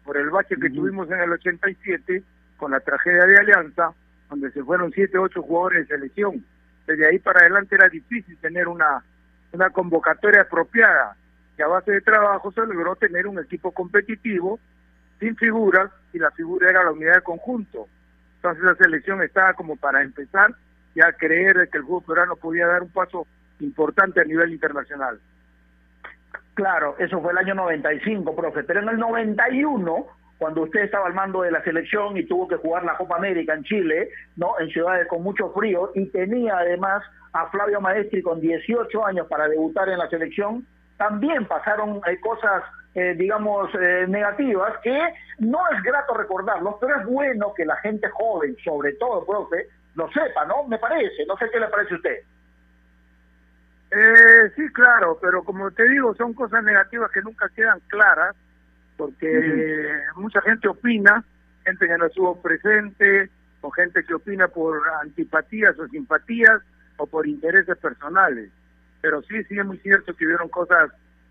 por 0.05 0.19
el 0.19 0.29
bache 0.29 0.57
que 0.57 0.69
tuvimos 0.69 1.11
en 1.11 1.21
el 1.21 1.33
87 1.33 2.23
con 2.59 2.73
la 2.73 2.81
tragedia 2.81 3.25
de 3.25 3.39
Alianza, 3.39 3.93
donde 4.29 4.51
se 4.51 4.63
fueron 4.63 4.93
siete, 4.93 5.17
ocho 5.17 5.43
jugadores 5.43 5.89
de 5.89 5.97
selección. 5.97 6.45
Desde 6.87 7.09
ahí 7.09 7.19
para 7.19 7.41
adelante 7.41 7.75
era 7.75 7.89
difícil 7.89 8.37
tener 8.37 8.69
una, 8.69 9.03
una 9.53 9.71
convocatoria 9.71 10.43
apropiada 10.43 11.17
y 11.59 11.63
a 11.63 11.67
base 11.67 11.93
de 11.93 12.01
trabajo 12.01 12.53
se 12.53 12.61
logró 12.61 12.97
tener 12.97 13.27
un 13.27 13.39
equipo 13.39 13.73
competitivo 13.73 14.59
sin 15.19 15.37
figuras 15.37 15.91
y 16.13 16.19
la 16.19 16.31
figura 16.31 16.69
era 16.69 16.85
la 16.85 16.93
unidad 16.93 17.15
de 17.15 17.23
conjunto. 17.23 17.89
Entonces 18.37 18.65
la 18.65 18.75
selección 18.75 19.23
estaba 19.23 19.55
como 19.55 19.77
para 19.77 20.03
empezar 20.03 20.55
ya 20.95 21.09
a 21.09 21.13
creer 21.13 21.69
que 21.71 21.79
el 21.79 21.85
fútbol 21.85 22.05
peruano 22.07 22.37
podía 22.37 22.67
dar 22.67 22.83
un 22.83 22.91
paso 22.91 23.27
importante 23.61 24.21
a 24.21 24.25
nivel 24.25 24.53
internacional. 24.53 25.19
Claro, 26.55 26.97
eso 26.99 27.21
fue 27.21 27.33
el 27.33 27.39
año 27.39 27.55
95, 27.55 28.35
profe, 28.35 28.65
pero 28.65 28.81
en 28.81 28.89
el 28.89 28.99
91, 28.99 30.07
cuando 30.39 30.63
usted 30.63 30.85
estaba 30.85 31.07
al 31.07 31.15
mando 31.15 31.43
de 31.43 31.51
la 31.51 31.63
selección 31.63 32.17
y 32.17 32.25
tuvo 32.25 32.49
que 32.49 32.57
jugar 32.57 32.85
la 32.85 32.97
Copa 32.97 33.17
América 33.17 33.55
en 33.55 33.65
Chile, 33.65 34.11
¿no? 34.37 34.59
En 34.59 34.69
ciudades 34.71 35.07
con 35.07 35.23
mucho 35.23 35.51
frío 35.53 35.93
y 35.95 36.07
tenía 36.07 36.57
además 36.59 37.03
a 37.33 37.47
Flavio 37.51 37.81
Maestri 37.81 38.23
con 38.23 38.41
18 38.41 39.07
años 39.07 39.27
para 39.29 39.49
debutar 39.49 39.89
en 39.91 39.99
la 39.99 40.09
selección, 40.09 40.67
también 40.97 41.47
pasaron 41.47 42.01
eh, 42.07 42.21
cosas, 42.21 42.63
eh, 42.95 43.15
digamos, 43.17 43.71
eh, 43.75 44.07
negativas 44.09 44.79
que 44.83 44.99
no 45.39 45.59
es 45.71 45.83
grato 45.83 46.15
recordarlos, 46.15 46.77
pero 46.81 47.01
es 47.01 47.07
bueno 47.07 47.53
que 47.55 47.65
la 47.65 47.77
gente 47.77 48.09
joven, 48.11 48.57
sobre 48.65 48.95
todo, 48.95 49.25
profe, 49.27 49.69
lo 49.95 50.11
sepa, 50.13 50.45
¿no? 50.47 50.65
Me 50.65 50.79
parece, 50.79 51.27
no 51.27 51.37
sé 51.37 51.47
qué 51.51 51.61
le 51.61 51.69
parece 51.69 51.95
a 51.95 51.97
usted. 51.97 52.19
Eh, 53.91 54.51
sí, 54.57 54.69
claro, 54.73 55.19
pero 55.21 55.43
como 55.45 55.71
te 55.71 55.89
digo, 55.89 56.15
son 56.15 56.35
cosas 56.35 56.63
negativas 56.65 57.11
que 57.11 57.23
nunca 57.23 57.49
quedan 57.55 57.81
claras, 57.89 58.35
porque 58.97 60.01
mucha 60.17 60.41
gente 60.41 60.69
opina, 60.69 61.23
gente 61.65 61.87
que 61.87 61.99
no 61.99 62.07
estuvo 62.07 62.41
presente, 62.41 63.31
o 63.61 63.71
gente 63.71 64.05
que 64.05 64.15
opina 64.15 64.49
por 64.49 64.81
antipatías 65.03 65.79
o 65.79 65.87
simpatías, 65.89 66.63
o 66.97 67.07
por 67.07 67.27
intereses 67.27 67.77
personales. 67.79 68.51
Pero 69.01 69.23
sí, 69.23 69.43
sí 69.45 69.59
es 69.59 69.65
muy 69.65 69.79
cierto 69.79 70.15
que 70.15 70.27
hubieron 70.27 70.49
cosas 70.49 70.91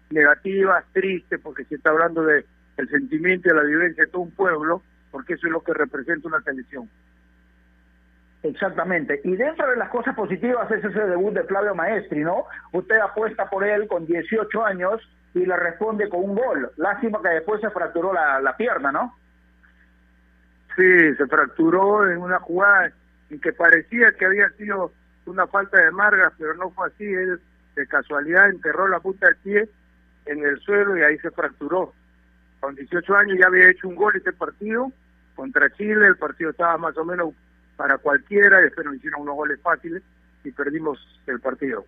negativas, 0.09 0.85
tristes, 0.93 1.39
porque 1.41 1.65
se 1.65 1.75
está 1.75 1.89
hablando 1.89 2.23
de 2.23 2.45
el 2.77 2.89
sentimiento 2.89 3.49
y 3.49 3.55
la 3.55 3.63
vivencia 3.63 4.05
de 4.05 4.11
todo 4.11 4.23
un 4.23 4.31
pueblo, 4.31 4.81
porque 5.11 5.33
eso 5.33 5.47
es 5.47 5.53
lo 5.53 5.63
que 5.63 5.73
representa 5.73 6.27
una 6.27 6.41
selección. 6.41 6.89
Exactamente. 8.43 9.21
Y 9.23 9.35
dentro 9.35 9.67
de 9.69 9.77
las 9.77 9.89
cosas 9.89 10.15
positivas 10.15 10.69
es 10.71 10.83
ese 10.83 10.99
debut 10.99 11.33
de 11.33 11.43
Flavio 11.43 11.73
Maestri, 11.73 12.23
¿no? 12.23 12.45
Usted 12.73 12.97
apuesta 12.97 13.49
por 13.49 13.63
él 13.63 13.87
con 13.87 14.05
18 14.05 14.65
años 14.65 15.01
y 15.33 15.45
le 15.45 15.55
responde 15.55 16.07
con 16.09 16.23
un 16.23 16.35
gol. 16.35 16.71
Lástima 16.77 17.21
que 17.21 17.29
después 17.29 17.59
se 17.61 17.71
fracturó 17.71 18.13
la, 18.13 18.39
la 18.41 18.55
pierna, 18.55 18.91
¿no? 18.91 19.15
Sí, 20.75 21.15
se 21.15 21.25
fracturó 21.27 22.09
en 22.09 22.19
una 22.19 22.39
jugada 22.39 22.91
en 23.29 23.39
que 23.39 23.53
parecía 23.53 24.11
que 24.11 24.25
había 24.25 24.49
sido 24.51 24.91
una 25.25 25.47
falta 25.47 25.81
de 25.81 25.91
margas, 25.91 26.33
pero 26.37 26.53
no 26.53 26.69
fue 26.71 26.87
así. 26.87 27.05
Él 27.05 27.39
de 27.75 27.87
casualidad 27.87 28.49
enterró 28.49 28.87
la 28.87 28.99
punta 28.99 29.27
del 29.27 29.35
pie 29.37 29.69
en 30.25 30.43
el 30.45 30.59
suelo 30.59 30.97
y 30.97 31.03
ahí 31.03 31.17
se 31.19 31.31
fracturó. 31.31 31.93
Con 32.59 32.75
18 32.75 33.15
años 33.15 33.37
ya 33.39 33.47
había 33.47 33.69
hecho 33.69 33.87
un 33.87 33.95
gol 33.95 34.15
ese 34.15 34.33
partido 34.33 34.91
contra 35.35 35.69
Chile, 35.71 36.07
el 36.07 36.17
partido 36.17 36.51
estaba 36.51 36.77
más 36.77 36.97
o 36.97 37.05
menos 37.05 37.33
para 37.75 37.97
cualquiera, 37.97 38.59
después 38.59 38.85
nos 38.85 38.95
hicieron 38.95 39.21
unos 39.21 39.35
goles 39.35 39.59
fáciles 39.61 40.01
y 40.43 40.51
perdimos 40.51 40.97
el 41.27 41.39
partido. 41.39 41.85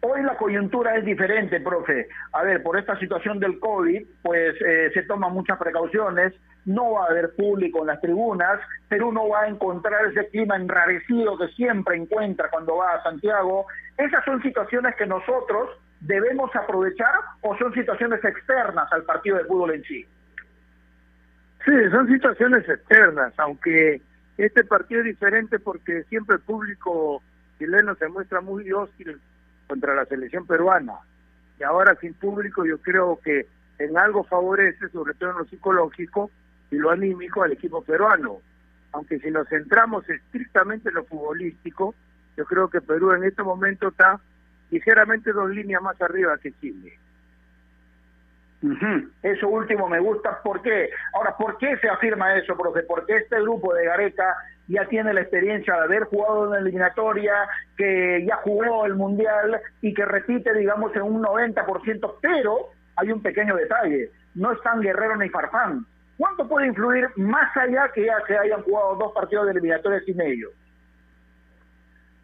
Hoy 0.00 0.22
la 0.22 0.36
coyuntura 0.36 0.96
es 0.96 1.04
diferente, 1.04 1.60
profe. 1.60 2.08
A 2.32 2.42
ver, 2.42 2.62
por 2.62 2.78
esta 2.78 2.98
situación 2.98 3.40
del 3.40 3.58
COVID, 3.58 4.02
pues 4.22 4.54
eh, 4.64 4.90
se 4.94 5.02
toman 5.02 5.32
muchas 5.32 5.58
precauciones, 5.58 6.32
no 6.64 6.92
va 6.92 7.04
a 7.04 7.10
haber 7.10 7.34
público 7.34 7.80
en 7.80 7.88
las 7.88 8.00
tribunas, 8.00 8.60
Perú 8.88 9.12
no 9.12 9.28
va 9.28 9.42
a 9.42 9.48
encontrar 9.48 10.06
ese 10.06 10.28
clima 10.28 10.56
enrarecido 10.56 11.36
que 11.36 11.48
siempre 11.48 11.96
encuentra 11.96 12.50
cuando 12.50 12.76
va 12.76 12.94
a 12.94 13.02
Santiago. 13.02 13.66
¿Esas 13.96 14.24
son 14.24 14.40
situaciones 14.42 14.94
que 14.96 15.06
nosotros 15.06 15.70
debemos 16.00 16.54
aprovechar 16.54 17.14
o 17.40 17.56
son 17.56 17.72
situaciones 17.74 18.24
externas 18.24 18.92
al 18.92 19.04
partido 19.04 19.38
de 19.38 19.44
fútbol 19.44 19.74
en 19.74 19.82
sí? 19.84 20.06
Sí, 21.64 21.72
son 21.90 22.08
situaciones 22.08 22.68
externas, 22.68 23.32
aunque 23.38 24.00
este 24.36 24.64
partido 24.64 25.00
es 25.00 25.06
diferente 25.06 25.58
porque 25.58 26.02
siempre 26.04 26.36
el 26.36 26.42
público 26.42 27.22
chileno 27.58 27.94
se 27.96 28.08
muestra 28.08 28.40
muy 28.40 28.70
hostil 28.72 29.20
contra 29.68 29.94
la 29.94 30.04
selección 30.06 30.46
peruana. 30.46 30.94
Y 31.58 31.62
ahora 31.62 31.96
sin 32.00 32.14
público 32.14 32.64
yo 32.64 32.78
creo 32.78 33.20
que 33.22 33.46
en 33.78 33.96
algo 33.96 34.24
favorece, 34.24 34.88
sobre 34.88 35.14
todo 35.14 35.30
en 35.30 35.38
lo 35.38 35.44
psicológico 35.44 36.30
y 36.72 36.76
lo 36.76 36.90
anímico, 36.90 37.42
al 37.42 37.52
equipo 37.52 37.84
peruano. 37.84 38.38
Aunque 38.92 39.18
si 39.20 39.30
nos 39.30 39.48
centramos 39.48 40.08
estrictamente 40.08 40.88
en 40.88 40.96
lo 40.96 41.04
futbolístico, 41.04 41.94
yo 42.36 42.44
creo 42.46 42.68
que 42.68 42.80
Perú 42.80 43.12
en 43.12 43.24
este 43.24 43.42
momento 43.42 43.88
está 43.88 44.18
ligeramente 44.70 45.32
dos 45.32 45.50
líneas 45.50 45.82
más 45.82 46.00
arriba 46.00 46.36
que 46.38 46.52
Chile. 46.60 46.98
Eso 49.22 49.48
último 49.48 49.88
me 49.88 49.98
gusta. 49.98 50.40
¿Por 50.42 50.62
qué? 50.62 50.88
Ahora, 51.14 51.36
¿por 51.36 51.58
qué 51.58 51.76
se 51.78 51.88
afirma 51.88 52.36
eso, 52.36 52.56
profe? 52.56 52.82
Porque 52.84 53.16
este 53.16 53.40
grupo 53.40 53.74
de 53.74 53.84
Gareca 53.84 54.36
ya 54.68 54.86
tiene 54.86 55.12
la 55.12 55.22
experiencia 55.22 55.74
de 55.74 55.80
haber 55.80 56.04
jugado 56.04 56.46
en 56.46 56.50
la 56.52 56.58
eliminatoria, 56.60 57.34
que 57.76 58.24
ya 58.26 58.36
jugó 58.36 58.86
el 58.86 58.94
Mundial 58.94 59.60
y 59.80 59.92
que 59.92 60.04
repite, 60.04 60.54
digamos, 60.54 60.94
en 60.94 61.02
un 61.02 61.22
90%, 61.22 62.14
pero 62.22 62.68
hay 62.96 63.10
un 63.10 63.20
pequeño 63.20 63.56
detalle. 63.56 64.10
No 64.36 64.52
están 64.52 64.80
Guerrero 64.80 65.16
ni 65.16 65.28
Farfán. 65.28 65.84
¿Cuánto 66.16 66.46
puede 66.48 66.68
influir 66.68 67.08
más 67.16 67.56
allá 67.56 67.90
que 67.92 68.06
ya 68.06 68.14
se 68.26 68.36
hayan 68.36 68.62
jugado 68.62 68.96
dos 68.96 69.12
partidos 69.12 69.46
de 69.46 69.52
eliminatoria 69.52 70.00
sin 70.00 70.20
ellos? 70.20 70.52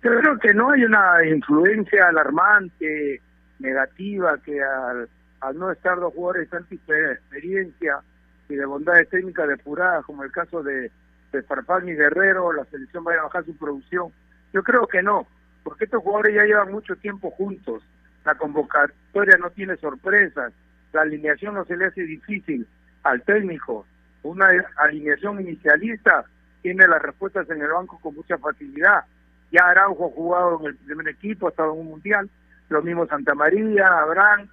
Creo 0.01 0.39
que 0.39 0.55
no 0.55 0.70
hay 0.70 0.84
una 0.84 1.24
influencia 1.26 2.09
alarmante, 2.09 3.20
negativa, 3.59 4.39
que 4.39 4.62
al 4.62 5.09
al 5.41 5.59
no 5.59 5.70
estar 5.70 5.99
dos 5.99 6.14
jugadores 6.14 6.51
de 6.51 7.12
experiencia 7.12 8.01
y 8.49 8.55
de 8.55 8.66
bondades 8.66 9.09
técnicas 9.09 9.49
depuradas, 9.49 10.05
como 10.05 10.24
el 10.24 10.32
caso 10.32 10.62
de, 10.62 10.91
de 11.32 11.43
Farfán 11.43 11.89
y 11.89 11.93
Guerrero, 11.93 12.53
la 12.53 12.64
selección 12.66 13.05
vaya 13.05 13.20
a 13.20 13.24
bajar 13.24 13.45
su 13.45 13.57
producción. 13.57 14.11
Yo 14.53 14.62
creo 14.62 14.86
que 14.86 15.03
no, 15.03 15.26
porque 15.62 15.84
estos 15.84 16.03
jugadores 16.03 16.34
ya 16.34 16.45
llevan 16.45 16.72
mucho 16.72 16.97
tiempo 16.97 17.30
juntos, 17.30 17.82
la 18.24 18.34
convocatoria 18.34 19.36
no 19.39 19.51
tiene 19.51 19.76
sorpresas, 19.76 20.53
la 20.93 21.03
alineación 21.03 21.55
no 21.55 21.64
se 21.64 21.76
le 21.76 21.86
hace 21.86 22.03
difícil 22.03 22.66
al 23.03 23.22
técnico, 23.22 23.86
una 24.22 24.49
alineación 24.76 25.40
inicialista, 25.40 26.24
tiene 26.62 26.86
las 26.86 27.01
respuestas 27.01 27.49
en 27.51 27.62
el 27.62 27.68
banco 27.68 27.99
con 28.01 28.14
mucha 28.14 28.36
facilidad. 28.38 29.05
Ya 29.51 29.64
Araujo 29.64 30.07
ha 30.07 30.14
jugado 30.14 30.61
en 30.61 30.66
el 30.66 30.76
primer 30.76 31.09
equipo, 31.09 31.46
ha 31.46 31.51
estado 31.51 31.72
en 31.72 31.80
un 31.80 31.86
mundial, 31.86 32.28
lo 32.68 32.82
mismo 32.82 33.07
Santa 33.07 33.34
María, 33.34 33.86
Abraham, 33.86 34.49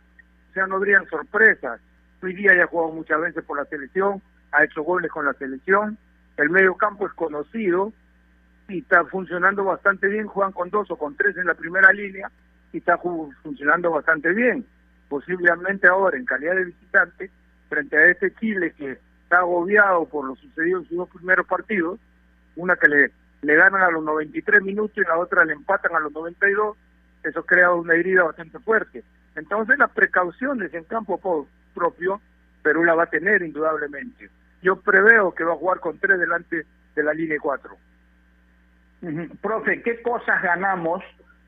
o 0.50 0.54
sea, 0.54 0.68
no 0.68 0.76
habrían 0.76 1.06
sorpresas. 1.08 1.82
Hoy 2.22 2.34
día 2.34 2.56
ya 2.56 2.64
ha 2.64 2.68
jugado 2.68 2.94
muchas 2.94 3.20
veces 3.20 3.44
por 3.44 3.58
la 3.58 3.66
selección, 3.66 4.22
ha 4.52 4.64
hecho 4.64 4.84
goles 4.84 5.12
con 5.12 5.26
la 5.26 5.34
selección, 5.34 5.98
el 6.38 6.50
medio 6.50 6.76
campo 6.76 7.08
es 7.08 7.14
conocido 7.14 7.92
y 8.68 8.80
está 8.80 9.04
funcionando 9.06 9.64
bastante 9.64 10.08
bien, 10.08 10.28
juegan 10.28 10.54
con 10.54 10.70
dos 10.70 10.90
o 10.92 10.98
con 10.98 11.16
tres 11.16 11.38
en 11.38 11.48
la 11.48 11.54
primera 11.54 11.92
línea 11.92 12.32
y 12.72 12.78
está 12.78 12.98
funcionando 12.98 13.92
bastante 13.92 14.34
bien. 14.34 14.66
Posiblemente 15.08 15.88
ahora 15.88 16.18
en 16.18 16.26
calidad 16.26 16.56
de 16.56 16.66
visitante, 16.66 17.30
frente 17.70 17.98
a 17.98 18.06
este 18.08 18.34
Chile 18.36 18.74
que 18.78 19.00
está 19.24 19.40
agobiado 19.40 20.06
por 20.06 20.26
lo 20.26 20.36
sucedido 20.36 20.80
en 20.80 20.88
sus 20.88 20.98
dos 20.98 21.10
primeros 21.10 21.48
partidos, 21.48 22.00
una 22.56 22.76
que 22.76 22.88
le, 22.88 23.12
le 23.42 23.56
ganan 23.56 23.82
a 23.82 23.92
los 23.92 24.04
93 24.04 24.62
minutos 24.62 24.98
y 24.98 25.08
la 25.08 25.18
otra 25.18 25.46
le 25.46 25.54
empatan 25.54 25.96
a 25.96 26.00
los 26.00 26.12
92, 26.12 26.78
eso 27.24 27.44
crea 27.44 27.72
una 27.72 27.96
herida 27.96 28.24
bastante 28.24 28.60
fuerte. 28.60 29.04
Entonces 29.36 29.78
las 29.78 29.92
precauciones 29.92 30.74
en 30.74 30.84
campo 30.86 31.48
propio, 31.74 32.22
Perú 32.64 32.84
la 32.84 32.96
va 32.96 33.04
a 33.04 33.10
tener 33.10 33.42
indudablemente. 33.42 34.30
Yo 34.62 34.78
preveo 34.78 35.34
que 35.34 35.44
va 35.44 35.54
a 35.54 35.58
jugar 35.58 35.80
con 35.80 36.00
tres 36.00 36.20
delante 36.20 36.66
de 36.96 37.04
la 37.04 37.14
línea 37.14 37.38
4. 37.42 37.78
Profe, 39.42 39.82
¿qué 39.84 40.02
cosas 40.02 40.42
ganamos 40.42 41.04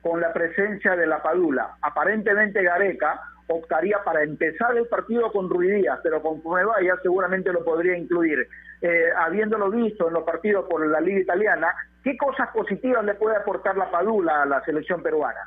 con 0.07 0.21
la 0.21 0.31
presencia 0.31 0.95
de 0.95 1.05
la 1.05 1.21
Padula? 1.21 1.75
Aparentemente 1.81 2.63
Gareca 2.63 3.19
optaría 3.47 3.97
para 4.05 4.23
empezar 4.23 4.77
el 4.77 4.87
partido 4.87 5.31
con 5.31 5.49
Ruidías, 5.49 5.99
pero 6.01 6.21
con 6.21 6.41
ya 6.83 6.95
seguramente 7.01 7.51
lo 7.51 7.63
podría 7.63 7.97
incluir. 7.97 8.47
Eh, 8.81 9.05
habiéndolo 9.17 9.71
visto 9.71 10.07
en 10.07 10.13
los 10.13 10.23
partidos 10.23 10.65
por 10.69 10.85
la 10.85 11.01
Liga 11.01 11.19
Italiana, 11.19 11.73
¿qué 12.03 12.15
cosas 12.15 12.49
positivas 12.49 13.03
le 13.03 13.15
puede 13.15 13.35
aportar 13.35 13.75
la 13.75 13.89
Padula 13.89 14.43
a 14.43 14.45
la 14.45 14.63
selección 14.63 15.01
peruana? 15.01 15.41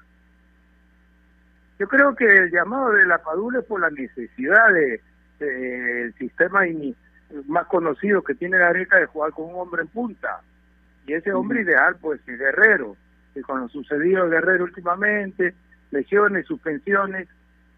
Yo 1.79 1.89
creo 1.89 2.15
que 2.15 2.27
el 2.27 2.51
llamado 2.51 2.91
de 2.93 3.07
la 3.07 3.19
Padula 3.19 3.61
es 3.61 3.65
por 3.65 3.81
la 3.81 3.91
necesidad 3.91 4.69
del 4.69 5.01
de, 5.39 6.13
sistema 6.19 6.63
más 7.47 7.67
conocido 7.67 8.23
que 8.23 8.35
tiene 8.35 8.59
Gareca 8.59 8.99
de 8.99 9.07
jugar 9.07 9.31
con 9.33 9.47
un 9.47 9.61
hombre 9.61 9.83
en 9.83 9.89
punta. 9.89 10.41
Y 11.07 11.15
ese 11.15 11.33
hombre 11.33 11.63
ideal, 11.63 11.97
pues, 12.01 12.21
es 12.27 12.39
Guerrero. 12.39 12.97
Que 13.35 13.43
con 13.43 13.61
lo 13.61 13.68
sucedido 13.68 14.28
Guerrero 14.28 14.64
últimamente, 14.64 15.55
lesiones, 15.91 16.47
suspensiones, 16.47 17.28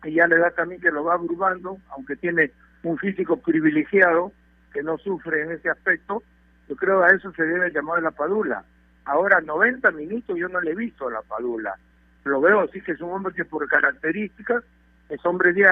y 0.05 0.14
ya 0.14 0.26
le 0.26 0.38
da 0.38 0.50
también 0.50 0.80
que 0.80 0.90
lo 0.90 1.05
va 1.05 1.14
abrumando, 1.14 1.78
aunque 1.90 2.16
tiene 2.16 2.50
un 2.82 2.98
físico 2.98 3.36
privilegiado 3.36 4.32
que 4.72 4.82
no 4.82 4.98
sufre 4.98 5.42
en 5.42 5.53
ese 5.53 5.70
aspecto, 5.70 6.22
yo 6.68 6.76
creo 6.76 7.03
a 7.03 7.11
eso 7.11 7.32
se 7.32 7.44
debe 7.44 7.70
llamar 7.70 8.03
la 8.03 8.11
Padula. 8.11 8.64
Ahora, 9.05 9.40
90 9.40 9.90
minutos 9.92 10.36
yo 10.36 10.48
no 10.48 10.61
le 10.61 10.72
he 10.72 10.74
visto 10.74 11.09
a 11.09 11.12
la 11.12 11.22
Padula. 11.22 11.76
Lo 12.24 12.40
veo 12.40 12.61
así 12.61 12.80
que 12.80 12.92
es 12.92 13.00
un 13.00 13.11
hombre 13.11 13.34
que 13.34 13.44
por 13.44 13.66
características 13.68 14.64
es 15.09 15.26
hombre 15.26 15.53
de 15.53 15.66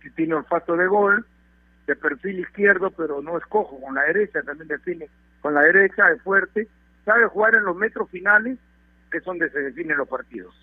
que 0.00 0.10
tiene 0.10 0.34
olfato 0.34 0.76
de 0.76 0.86
gol, 0.86 1.26
de 1.86 1.96
perfil 1.96 2.40
izquierdo, 2.40 2.90
pero 2.90 3.20
no 3.20 3.36
es 3.36 3.44
cojo, 3.46 3.80
con 3.80 3.94
la 3.94 4.02
derecha 4.02 4.42
también 4.42 4.68
define, 4.68 5.08
con 5.40 5.54
la 5.54 5.62
derecha 5.62 6.10
es 6.12 6.22
fuerte, 6.22 6.68
sabe 7.04 7.26
jugar 7.26 7.54
en 7.54 7.64
los 7.64 7.76
metros 7.76 8.08
finales, 8.10 8.58
que 9.10 9.18
es 9.18 9.24
donde 9.24 9.50
se 9.50 9.60
definen 9.60 9.96
los 9.96 10.08
partidos. 10.08 10.54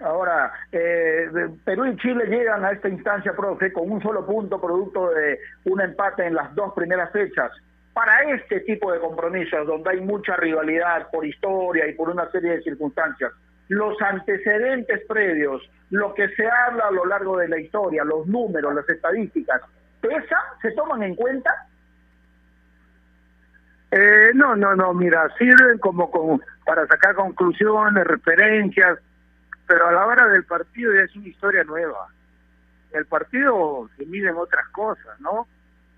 Ahora, 0.00 0.52
eh, 0.70 1.28
Perú 1.64 1.86
y 1.86 1.96
Chile 1.96 2.26
llegan 2.26 2.64
a 2.64 2.70
esta 2.70 2.88
instancia, 2.88 3.32
profe, 3.32 3.72
con 3.72 3.90
un 3.90 4.00
solo 4.00 4.24
punto 4.24 4.60
producto 4.60 5.10
de 5.10 5.40
un 5.64 5.80
empate 5.80 6.26
en 6.26 6.34
las 6.34 6.54
dos 6.54 6.72
primeras 6.74 7.10
fechas. 7.10 7.50
Para 7.92 8.22
este 8.30 8.60
tipo 8.60 8.92
de 8.92 9.00
compromisos, 9.00 9.66
donde 9.66 9.90
hay 9.90 10.00
mucha 10.00 10.36
rivalidad 10.36 11.10
por 11.10 11.24
historia 11.24 11.88
y 11.88 11.94
por 11.94 12.10
una 12.10 12.30
serie 12.30 12.52
de 12.52 12.62
circunstancias, 12.62 13.32
los 13.68 14.00
antecedentes 14.00 15.04
previos, 15.08 15.68
lo 15.90 16.14
que 16.14 16.28
se 16.28 16.46
habla 16.46 16.88
a 16.88 16.90
lo 16.92 17.04
largo 17.04 17.36
de 17.38 17.48
la 17.48 17.58
historia, 17.58 18.04
los 18.04 18.26
números, 18.26 18.74
las 18.74 18.88
estadísticas, 18.88 19.62
¿pesa? 20.00 20.36
¿Se 20.62 20.70
toman 20.72 21.02
en 21.02 21.16
cuenta? 21.16 21.50
Eh, 23.98 24.32
no, 24.34 24.54
no, 24.54 24.76
no, 24.76 24.92
mira, 24.92 25.26
sirven 25.38 25.78
como, 25.78 26.10
para 26.66 26.86
sacar 26.86 27.14
conclusiones, 27.14 28.06
referencias, 28.06 28.98
pero 29.66 29.88
a 29.88 29.92
la 29.92 30.04
hora 30.04 30.28
del 30.28 30.44
partido 30.44 30.92
ya 30.92 31.00
es 31.00 31.16
una 31.16 31.28
historia 31.28 31.64
nueva. 31.64 32.06
El 32.92 33.06
partido 33.06 33.88
se 33.96 34.04
mide 34.04 34.28
en 34.28 34.36
otras 34.36 34.68
cosas, 34.68 35.18
¿no? 35.20 35.48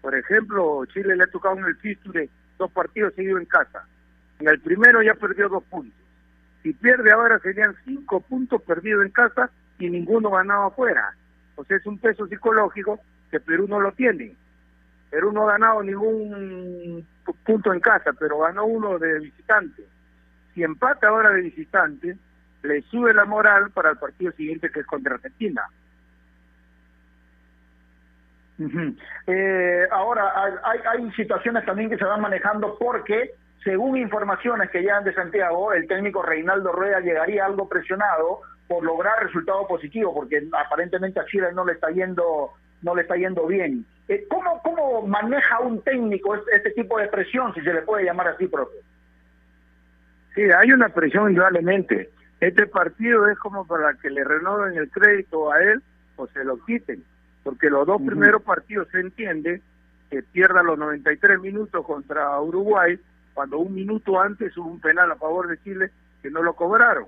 Por 0.00 0.14
ejemplo, 0.14 0.84
Chile 0.86 1.16
le 1.16 1.24
ha 1.24 1.26
tocado 1.26 1.58
en 1.58 1.64
el 1.64 1.76
Fisture 1.78 2.30
dos 2.56 2.70
partidos 2.70 3.14
seguidos 3.14 3.40
en 3.40 3.46
casa. 3.46 3.84
En 4.38 4.46
el 4.46 4.60
primero 4.60 5.02
ya 5.02 5.14
perdió 5.14 5.48
dos 5.48 5.64
puntos. 5.64 6.00
Si 6.62 6.72
pierde 6.74 7.10
ahora 7.10 7.40
serían 7.40 7.74
cinco 7.84 8.20
puntos 8.20 8.62
perdidos 8.62 9.06
en 9.06 9.10
casa 9.10 9.50
y 9.80 9.90
ninguno 9.90 10.30
ganado 10.30 10.66
afuera. 10.66 11.16
O 11.56 11.64
sea, 11.64 11.76
es 11.76 11.86
un 11.86 11.98
peso 11.98 12.28
psicológico 12.28 13.00
que 13.32 13.40
Perú 13.40 13.66
no 13.66 13.80
lo 13.80 13.90
tiene. 13.90 14.36
Perú 15.10 15.32
no 15.32 15.48
ha 15.48 15.52
ganado 15.52 15.82
ningún 15.82 17.06
punto 17.44 17.72
en 17.72 17.80
casa, 17.80 18.12
pero 18.18 18.38
ganó 18.38 18.64
uno 18.66 18.98
de 18.98 19.20
visitante. 19.20 19.82
Si 20.54 20.62
empata 20.62 21.08
ahora 21.08 21.30
de 21.30 21.42
visitante, 21.42 22.16
le 22.62 22.82
sube 22.82 23.14
la 23.14 23.24
moral 23.24 23.70
para 23.70 23.90
el 23.90 23.98
partido 23.98 24.32
siguiente 24.32 24.70
que 24.70 24.80
es 24.80 24.86
contra 24.86 25.14
Argentina. 25.14 25.62
eh, 29.28 29.86
ahora, 29.92 30.32
hay, 30.64 30.80
hay 30.84 31.12
situaciones 31.12 31.64
también 31.64 31.90
que 31.90 31.96
se 31.96 32.04
van 32.04 32.20
manejando 32.20 32.76
porque, 32.78 33.34
según 33.62 33.96
informaciones 33.96 34.70
que 34.70 34.80
llegan 34.80 35.04
de 35.04 35.14
Santiago, 35.14 35.72
el 35.72 35.86
técnico 35.86 36.22
Reinaldo 36.22 36.72
Rueda 36.72 37.00
llegaría 37.00 37.46
algo 37.46 37.68
presionado 37.68 38.40
por 38.66 38.84
lograr 38.84 39.22
resultado 39.24 39.66
positivo, 39.66 40.12
porque 40.12 40.46
aparentemente 40.52 41.20
a 41.20 41.24
Chile 41.26 41.48
no 41.54 41.64
le 41.64 41.72
está 41.72 41.90
yendo 41.90 42.52
no 42.82 42.94
le 42.94 43.02
está 43.02 43.16
yendo 43.16 43.46
bien. 43.46 43.84
Eh, 44.08 44.26
¿cómo, 44.28 44.60
¿Cómo 44.62 45.06
maneja 45.06 45.60
un 45.60 45.82
técnico 45.82 46.34
este, 46.34 46.56
este, 46.56 46.70
tipo 46.70 46.98
de 46.98 47.08
presión, 47.08 47.52
si 47.54 47.60
se 47.60 47.72
le 47.72 47.82
puede 47.82 48.04
llamar 48.04 48.28
así, 48.28 48.46
profe? 48.46 48.76
Sí, 50.34 50.42
hay 50.42 50.72
una 50.72 50.88
presión 50.88 51.30
indudablemente. 51.30 52.10
Este 52.40 52.66
partido 52.66 53.28
es 53.28 53.38
como 53.38 53.66
para 53.66 53.94
que 53.94 54.08
le 54.08 54.24
renueven 54.24 54.78
el 54.78 54.90
crédito 54.90 55.52
a 55.52 55.62
él 55.62 55.82
o 56.16 56.26
se 56.28 56.42
lo 56.42 56.64
quiten, 56.64 57.04
porque 57.42 57.68
los 57.68 57.86
dos 57.86 58.00
primeros 58.00 58.42
partidos 58.42 58.88
se 58.90 59.00
entiende 59.00 59.60
que 60.10 60.22
pierda 60.22 60.62
los 60.62 60.78
93 60.78 61.40
minutos 61.40 61.84
contra 61.84 62.40
Uruguay, 62.40 62.98
cuando 63.34 63.58
un 63.58 63.74
minuto 63.74 64.18
antes 64.20 64.56
hubo 64.56 64.70
un 64.70 64.80
penal 64.80 65.12
a 65.12 65.16
favor 65.16 65.48
de 65.48 65.58
Chile 65.62 65.90
que 66.22 66.30
no 66.30 66.42
lo 66.42 66.54
cobraron. 66.54 67.06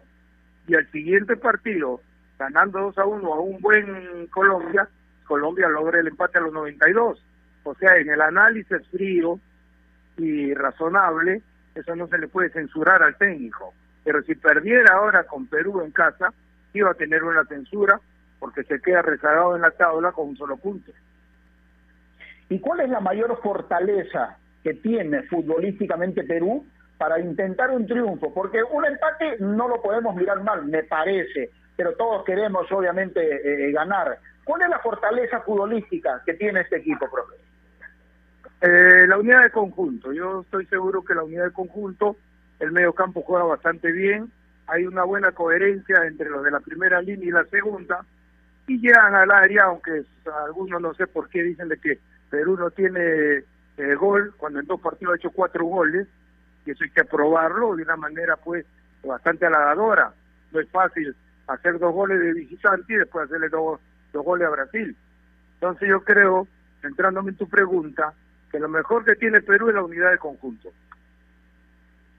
Y 0.67 0.75
al 0.75 0.87
siguiente 0.91 1.37
partido, 1.37 2.01
ganando 2.39 2.79
2 2.81 2.99
a 2.99 3.07
1 3.07 3.33
a 3.33 3.41
un 3.41 3.61
buen 3.61 4.27
Colombia, 4.27 4.89
Colombia 5.31 5.69
logra 5.69 6.01
el 6.01 6.09
empate 6.09 6.39
a 6.39 6.41
los 6.41 6.53
92. 6.53 7.25
O 7.63 7.75
sea, 7.77 7.97
en 7.99 8.11
el 8.11 8.21
análisis 8.21 8.85
frío 8.91 9.39
y 10.17 10.53
razonable, 10.55 11.41
eso 11.73 11.95
no 11.95 12.09
se 12.09 12.19
le 12.19 12.27
puede 12.27 12.51
censurar 12.51 13.01
al 13.01 13.17
técnico. 13.17 13.73
Pero 14.03 14.23
si 14.23 14.35
perdiera 14.35 14.95
ahora 14.95 15.23
con 15.29 15.47
Perú 15.47 15.83
en 15.83 15.93
casa, 15.93 16.35
iba 16.73 16.91
a 16.91 16.95
tener 16.95 17.23
una 17.23 17.45
censura 17.45 18.01
porque 18.41 18.65
se 18.65 18.81
queda 18.81 19.03
rezagado 19.03 19.55
en 19.55 19.63
la 19.63 19.71
tabla 19.71 20.11
con 20.11 20.31
un 20.31 20.37
solo 20.37 20.57
punto. 20.57 20.91
¿Y 22.49 22.59
cuál 22.59 22.81
es 22.81 22.91
la 22.91 22.99
mayor 22.99 23.41
fortaleza 23.41 24.37
que 24.65 24.75
tiene 24.75 25.23
futbolísticamente 25.29 26.25
Perú 26.25 26.67
para 26.99 27.21
intentar 27.21 27.71
un 27.71 27.87
triunfo? 27.87 28.35
Porque 28.35 28.65
un 28.65 28.85
empate 28.85 29.37
no 29.39 29.69
lo 29.69 29.81
podemos 29.81 30.17
mirar 30.17 30.43
mal, 30.43 30.65
me 30.67 30.83
parece, 30.83 31.51
pero 31.81 31.95
todos 31.95 32.27
queremos 32.27 32.71
obviamente 32.73 33.21
eh, 33.23 33.73
ganar. 33.73 34.19
¿Cuál 34.45 34.61
es 34.61 34.69
la 34.69 34.81
fortaleza 34.81 35.41
futbolística 35.41 36.21
que 36.27 36.35
tiene 36.35 36.61
este 36.61 36.77
equipo, 36.77 37.09
profe? 37.11 37.37
Eh, 38.61 39.07
la 39.07 39.17
unidad 39.17 39.45
de 39.45 39.51
conjunto. 39.51 40.13
Yo 40.13 40.43
estoy 40.43 40.67
seguro 40.67 41.03
que 41.03 41.15
la 41.15 41.23
unidad 41.23 41.45
de 41.45 41.53
conjunto 41.53 42.19
el 42.59 42.71
medio 42.73 42.93
campo 42.93 43.23
juega 43.23 43.45
bastante 43.45 43.91
bien, 43.93 44.31
hay 44.67 44.85
una 44.85 45.05
buena 45.05 45.33
coherencia 45.33 46.05
entre 46.07 46.29
los 46.29 46.45
de 46.45 46.51
la 46.51 46.61
primera 46.61 47.01
línea 47.01 47.27
y 47.27 47.31
la 47.31 47.45
segunda, 47.47 48.05
y 48.67 48.79
llegan 48.79 49.15
al 49.15 49.31
área, 49.31 49.65
aunque 49.65 50.03
algunos 50.47 50.83
no 50.83 50.93
sé 50.93 51.07
por 51.07 51.31
qué 51.31 51.43
dicen 51.43 51.69
de 51.69 51.79
que 51.79 51.99
Perú 52.29 52.59
no 52.59 52.71
tiene 52.73 53.43
eh, 53.79 53.95
gol, 53.99 54.35
cuando 54.37 54.61
en 54.61 54.67
dos 54.67 54.83
partidos 54.83 55.15
ha 55.15 55.17
hecho 55.17 55.31
cuatro 55.31 55.65
goles, 55.65 56.07
y 56.67 56.73
eso 56.73 56.85
hay 56.85 56.91
que 56.91 57.05
probarlo 57.07 57.75
de 57.75 57.85
una 57.85 57.97
manera 57.97 58.37
pues 58.37 58.67
bastante 59.03 59.47
halagadora. 59.47 60.13
No 60.53 60.61
es 60.61 60.69
fácil 60.69 61.17
hacer 61.53 61.79
dos 61.79 61.93
goles 61.93 62.21
de 62.21 62.33
visitante 62.33 62.93
y 62.93 62.97
después 62.97 63.27
hacerle 63.27 63.49
dos, 63.49 63.81
dos 64.13 64.25
goles 64.25 64.47
a 64.47 64.51
Brasil. 64.51 64.97
Entonces 65.55 65.89
yo 65.89 66.03
creo, 66.03 66.47
entrándome 66.83 67.31
en 67.31 67.37
tu 67.37 67.49
pregunta, 67.49 68.15
que 68.51 68.59
lo 68.59 68.69
mejor 68.69 69.05
que 69.05 69.17
tiene 69.17 69.41
Perú 69.43 69.69
es 69.69 69.75
la 69.75 69.83
unidad 69.83 70.11
de 70.11 70.19
conjunto. 70.19 70.71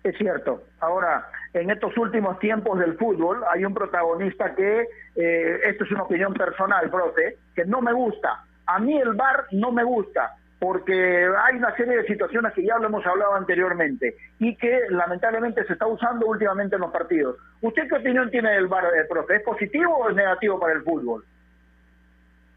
Es 0.04 0.18
cierto. 0.18 0.64
Ahora, 0.80 1.28
en 1.54 1.70
estos 1.70 1.96
últimos 1.98 2.40
tiempos 2.40 2.80
del 2.80 2.98
fútbol 2.98 3.42
hay 3.50 3.66
un 3.66 3.74
protagonista 3.74 4.56
que, 4.56 4.88
eh, 5.16 5.60
esto 5.66 5.84
es 5.84 5.92
una 5.92 6.04
opinión 6.04 6.34
personal, 6.34 6.90
profe, 6.90 7.38
que 7.56 7.66
no 7.66 7.82
me 7.82 7.94
gusta. 7.94 8.44
A 8.66 8.80
mí 8.80 8.98
el 8.98 9.14
bar 9.14 9.46
no 9.52 9.72
me 9.72 9.84
gusta, 9.84 10.36
porque 10.62 10.94
hay 10.94 11.56
una 11.56 11.76
serie 11.76 11.98
de 11.98 12.06
situaciones 12.06 12.54
que 12.54 12.64
ya 12.64 12.78
lo 12.78 12.86
hemos 12.86 13.04
hablado 13.04 13.34
anteriormente 13.34 14.16
y 14.38 14.56
que 14.56 14.82
lamentablemente 14.92 15.66
se 15.66 15.74
está 15.74 15.88
usando 15.88 16.28
últimamente 16.28 16.76
en 16.76 16.82
los 16.82 16.92
partidos. 16.92 17.38
¿Usted 17.62 17.88
qué 17.90 17.96
opinión 17.96 18.30
tiene 18.30 18.52
del 18.52 18.68
VAR, 18.68 18.86
eh, 18.86 19.06
profe? 19.10 19.38
¿Es 19.38 19.42
positivo 19.42 19.98
o 19.98 20.10
es 20.12 20.16
negativo 20.16 20.60
para 20.60 20.74
el 20.74 20.84
fútbol? 20.84 21.26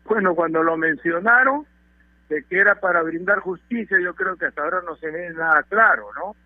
Bueno, 0.04 0.34
cuando 0.34 0.62
lo 0.62 0.76
mencionaron, 0.76 1.64
de 2.28 2.44
que 2.44 2.58
era 2.58 2.74
para 2.74 3.00
brindar 3.00 3.38
justicia, 3.38 3.98
yo 3.98 4.14
creo 4.14 4.36
que 4.36 4.44
hasta 4.44 4.62
ahora 4.62 4.82
no 4.84 4.96
se 4.96 5.10
ve 5.10 5.30
nada 5.30 5.62
claro, 5.62 6.08
¿no? 6.14 6.36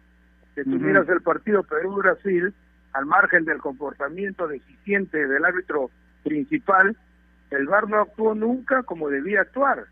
Si 0.54 0.62
tú 0.62 0.78
miras 0.78 1.08
el 1.08 1.22
partido 1.22 1.64
Perú-Brasil, 1.64 2.54
al 2.92 3.06
margen 3.06 3.44
del 3.44 3.58
comportamiento 3.58 4.46
deficiente 4.46 5.26
del 5.26 5.44
árbitro 5.44 5.90
principal, 6.22 6.96
el 7.50 7.66
VAR 7.66 7.88
no 7.88 8.02
actuó 8.02 8.36
nunca 8.36 8.84
como 8.84 9.08
debía 9.08 9.40
actuar 9.40 9.86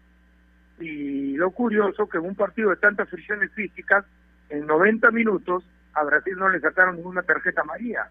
y 0.79 1.37
lo 1.37 1.51
curioso 1.51 2.09
que 2.09 2.19
en 2.19 2.25
un 2.25 2.35
partido 2.35 2.71
de 2.71 2.77
tantas 2.77 3.09
fricciones 3.09 3.51
físicas, 3.53 4.05
en 4.49 4.67
90 4.67 5.11
minutos, 5.11 5.65
a 5.95 6.05
Brasil 6.05 6.35
no 6.37 6.49
le 6.49 6.61
sacaron 6.61 6.97
ninguna 6.97 7.23
tarjeta 7.23 7.63
amarilla. 7.63 8.09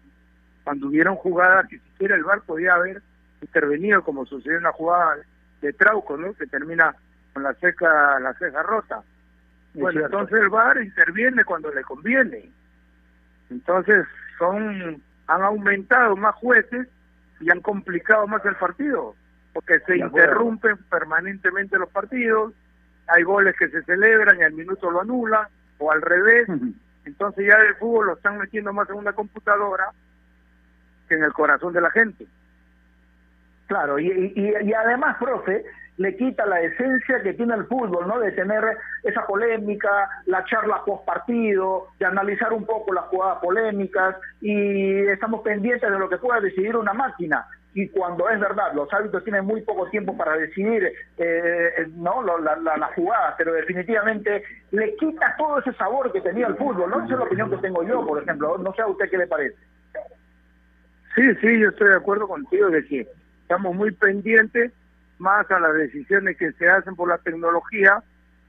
Cuando 0.64 0.88
hubieron 0.88 1.16
jugadas 1.16 1.68
que 1.68 1.78
siquiera 1.78 2.16
el 2.16 2.24
VAR 2.24 2.42
podía 2.42 2.74
haber 2.74 3.02
intervenido, 3.40 4.02
como 4.02 4.26
sucedió 4.26 4.56
en 4.56 4.64
la 4.64 4.72
jugada 4.72 5.16
de 5.60 5.72
Trauco, 5.72 6.16
¿no? 6.16 6.34
Que 6.34 6.46
termina 6.46 6.94
con 7.32 7.44
la 7.44 7.54
ceja, 7.54 8.18
la 8.18 8.34
ceja 8.34 8.62
rota. 8.62 9.02
Bueno, 9.74 10.04
entonces 10.04 10.40
el 10.40 10.48
VAR 10.48 10.82
interviene 10.82 11.44
cuando 11.44 11.72
le 11.72 11.82
conviene. 11.82 12.50
Entonces 13.50 14.06
son 14.38 15.00
han 15.28 15.42
aumentado 15.42 16.16
más 16.16 16.34
jueces 16.36 16.88
y 17.40 17.50
han 17.50 17.60
complicado 17.60 18.26
más 18.26 18.44
el 18.44 18.56
partido 18.56 19.14
porque 19.56 19.80
se 19.86 19.96
interrumpen 19.96 20.76
permanentemente 20.90 21.78
los 21.78 21.88
partidos, 21.88 22.52
hay 23.06 23.22
goles 23.22 23.56
que 23.58 23.70
se 23.70 23.82
celebran 23.84 24.38
y 24.38 24.42
al 24.42 24.52
minuto 24.52 24.90
lo 24.90 25.00
anulan, 25.00 25.46
o 25.78 25.90
al 25.90 26.02
revés, 26.02 26.46
entonces 27.06 27.46
ya 27.46 27.54
el 27.54 27.74
fútbol 27.76 28.06
lo 28.08 28.12
están 28.16 28.36
metiendo 28.36 28.74
más 28.74 28.86
en 28.90 28.96
una 28.96 29.14
computadora 29.14 29.86
que 31.08 31.14
en 31.14 31.24
el 31.24 31.32
corazón 31.32 31.72
de 31.72 31.80
la 31.80 31.90
gente. 31.90 32.26
Claro, 33.66 33.98
y, 33.98 34.08
y, 34.08 34.52
y 34.62 34.74
además, 34.74 35.16
profe, 35.18 35.64
le 35.96 36.14
quita 36.18 36.44
la 36.44 36.60
esencia 36.60 37.22
que 37.22 37.32
tiene 37.32 37.54
el 37.54 37.64
fútbol, 37.64 38.06
¿no? 38.06 38.18
De 38.18 38.32
tener 38.32 38.62
esa 39.04 39.26
polémica, 39.26 39.88
la 40.26 40.44
charla 40.44 40.84
post 40.84 41.06
partido, 41.06 41.86
de 41.98 42.04
analizar 42.04 42.52
un 42.52 42.66
poco 42.66 42.92
las 42.92 43.06
jugadas 43.06 43.38
polémicas 43.40 44.16
y 44.42 44.98
estamos 45.06 45.40
pendientes 45.40 45.90
de 45.90 45.98
lo 45.98 46.10
que 46.10 46.18
pueda 46.18 46.40
decidir 46.40 46.76
una 46.76 46.92
máquina 46.92 47.46
y 47.76 47.90
cuando 47.90 48.26
es 48.30 48.40
verdad, 48.40 48.72
los 48.74 48.90
árbitros 48.90 49.22
tienen 49.22 49.44
muy 49.44 49.60
poco 49.60 49.86
tiempo 49.90 50.16
para 50.16 50.34
decidir 50.38 50.90
eh, 51.18 51.86
no 51.94 52.22
la, 52.22 52.56
la, 52.56 52.86
jugada, 52.94 53.34
pero 53.36 53.52
definitivamente 53.52 54.42
le 54.70 54.96
quita 54.96 55.34
todo 55.36 55.58
ese 55.58 55.74
sabor 55.74 56.10
que 56.10 56.22
tenía 56.22 56.46
el 56.46 56.56
fútbol, 56.56 56.88
¿no? 56.88 57.04
Es 57.04 57.10
la 57.10 57.24
opinión 57.24 57.50
que 57.50 57.58
tengo 57.58 57.82
yo, 57.82 58.06
por 58.06 58.22
ejemplo, 58.22 58.56
no 58.56 58.72
sé 58.72 58.80
a 58.80 58.86
usted 58.86 59.10
qué 59.10 59.18
le 59.18 59.26
parece. 59.26 59.58
Sí, 61.14 61.34
sí, 61.42 61.60
yo 61.60 61.68
estoy 61.68 61.90
de 61.90 61.96
acuerdo 61.96 62.26
contigo 62.26 62.70
de 62.70 62.82
que 62.86 63.06
estamos 63.42 63.74
muy 63.74 63.90
pendientes 63.90 64.72
más 65.18 65.50
a 65.50 65.60
las 65.60 65.74
decisiones 65.74 66.38
que 66.38 66.52
se 66.52 66.70
hacen 66.70 66.96
por 66.96 67.10
la 67.10 67.18
tecnología 67.18 68.02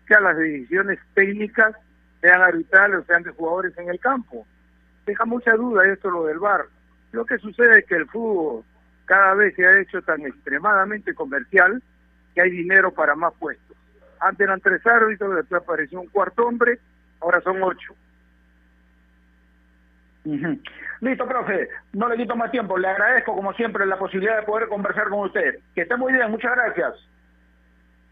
que 0.08 0.16
a 0.16 0.22
las 0.22 0.38
decisiones 0.38 1.00
técnicas, 1.16 1.76
sean 2.22 2.42
arbitrales 2.42 3.00
o 3.00 3.04
sean 3.04 3.24
de 3.24 3.32
jugadores 3.32 3.78
en 3.78 3.90
el 3.90 4.00
campo. 4.00 4.48
Deja 5.06 5.26
mucha 5.26 5.52
duda 5.56 5.86
esto 5.86 6.10
lo 6.10 6.24
del 6.24 6.40
VAR. 6.40 6.68
Lo 7.12 7.26
que 7.26 7.38
sucede 7.40 7.80
es 7.80 7.86
que 7.88 7.96
el 7.96 8.08
fútbol 8.08 8.64
cada 9.08 9.34
vez 9.34 9.56
se 9.56 9.66
ha 9.66 9.80
hecho 9.80 10.02
tan 10.04 10.22
extremadamente 10.22 11.16
comercial 11.16 11.82
que 12.36 12.42
hay 12.42 12.52
dinero 12.52 12.94
para 12.94 13.16
más 13.16 13.34
puestos. 13.40 13.76
Antes 14.20 14.42
eran 14.42 14.62
tres 14.62 14.86
árbitros, 14.86 15.36
después 15.36 15.64
apareció 15.64 16.02
un 16.02 16.08
cuarto 16.08 16.46
hombre, 16.46 16.80
ahora 17.20 17.42
son 17.42 17.64
ocho. 17.64 17.96
Listo, 21.00 21.26
profe. 21.26 21.70
No 21.94 22.10
le 22.10 22.18
quito 22.18 22.36
más 22.36 22.52
tiempo. 22.52 22.78
Le 22.78 22.90
agradezco, 22.90 23.34
como 23.34 23.54
siempre, 23.54 23.86
la 23.86 23.98
posibilidad 23.98 24.38
de 24.38 24.46
poder 24.46 24.68
conversar 24.68 25.10
con 25.10 25.20
usted. 25.20 25.60
Que 25.74 25.82
esté 25.82 25.96
muy 25.96 26.12
bien. 26.12 26.30
Muchas 26.30 26.54
gracias. 26.54 26.96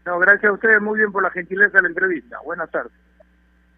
No, 0.06 0.18
gracias 0.18 0.50
a 0.50 0.54
ustedes 0.54 0.80
muy 0.80 0.98
bien 0.98 1.12
por 1.12 1.22
la 1.22 1.30
gentileza 1.30 1.76
de 1.76 1.82
la 1.82 1.88
entrevista. 1.88 2.38
Buenas 2.42 2.70
tardes. 2.70 2.92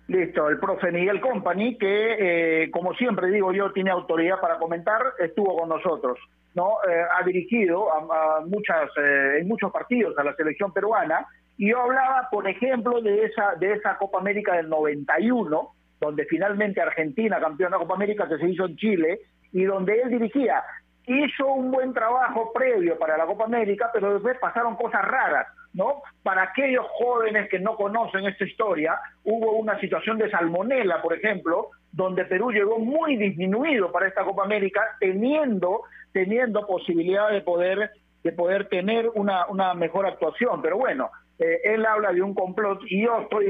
Listo, 0.08 0.48
el 0.48 0.58
profe 0.58 0.90
Miguel 0.90 1.20
Company, 1.20 1.76
que, 1.76 2.62
eh, 2.64 2.70
como 2.70 2.94
siempre 2.94 3.28
digo 3.28 3.52
yo, 3.52 3.72
tiene 3.72 3.90
autoridad 3.90 4.40
para 4.40 4.58
comentar, 4.58 5.02
estuvo 5.18 5.54
con 5.54 5.68
nosotros. 5.68 6.18
¿no? 6.54 6.78
Eh, 6.88 7.02
ha 7.14 7.22
dirigido 7.24 7.92
a, 7.92 8.40
muchas, 8.40 8.90
eh, 8.96 9.38
en 9.40 9.46
muchos 9.46 9.70
partidos 9.70 10.16
a 10.18 10.24
la 10.24 10.34
selección 10.34 10.72
peruana, 10.72 11.26
y 11.58 11.70
yo 11.70 11.82
hablaba, 11.82 12.26
por 12.30 12.48
ejemplo, 12.48 13.02
de 13.02 13.24
esa, 13.24 13.54
de 13.56 13.74
esa 13.74 13.98
Copa 13.98 14.18
América 14.18 14.54
del 14.56 14.70
91, 14.70 15.74
donde 16.00 16.24
finalmente 16.24 16.80
Argentina, 16.80 17.38
campeona 17.38 17.76
de 17.76 17.82
Copa 17.82 17.94
América, 17.94 18.26
que 18.26 18.38
se 18.38 18.48
hizo 18.48 18.64
en 18.64 18.76
Chile, 18.76 19.20
y 19.52 19.64
donde 19.64 20.00
él 20.00 20.08
dirigía. 20.08 20.62
Hizo 21.06 21.46
un 21.48 21.70
buen 21.70 21.92
trabajo 21.92 22.50
previo 22.54 22.98
para 22.98 23.18
la 23.18 23.26
Copa 23.26 23.44
América, 23.44 23.90
pero 23.92 24.14
después 24.14 24.38
pasaron 24.38 24.76
cosas 24.76 25.02
raras, 25.02 25.48
¿no? 25.74 26.02
Para 26.22 26.42
aquellos 26.42 26.86
jóvenes 26.98 27.48
que 27.48 27.58
no 27.58 27.76
conocen 27.76 28.26
esta 28.26 28.44
historia, 28.44 28.98
hubo 29.24 29.52
una 29.52 29.78
situación 29.80 30.18
de 30.18 30.30
salmonela, 30.30 31.00
por 31.02 31.14
ejemplo, 31.14 31.70
donde 31.92 32.24
Perú 32.24 32.50
llegó 32.50 32.78
muy 32.78 33.16
disminuido 33.16 33.90
para 33.92 34.08
esta 34.08 34.24
Copa 34.24 34.44
América, 34.44 34.82
teniendo 35.00 35.82
teniendo 36.12 36.66
posibilidad 36.66 37.30
de 37.30 37.42
poder 37.42 37.90
de 38.24 38.32
poder 38.32 38.68
tener 38.68 39.08
una, 39.14 39.46
una 39.46 39.74
mejor 39.74 40.04
actuación. 40.06 40.60
Pero 40.60 40.76
bueno, 40.76 41.10
eh, 41.38 41.60
él 41.62 41.86
habla 41.86 42.12
de 42.12 42.20
un 42.20 42.34
complot 42.34 42.80
y 42.86 43.04
yo 43.04 43.20
estoy 43.20 43.46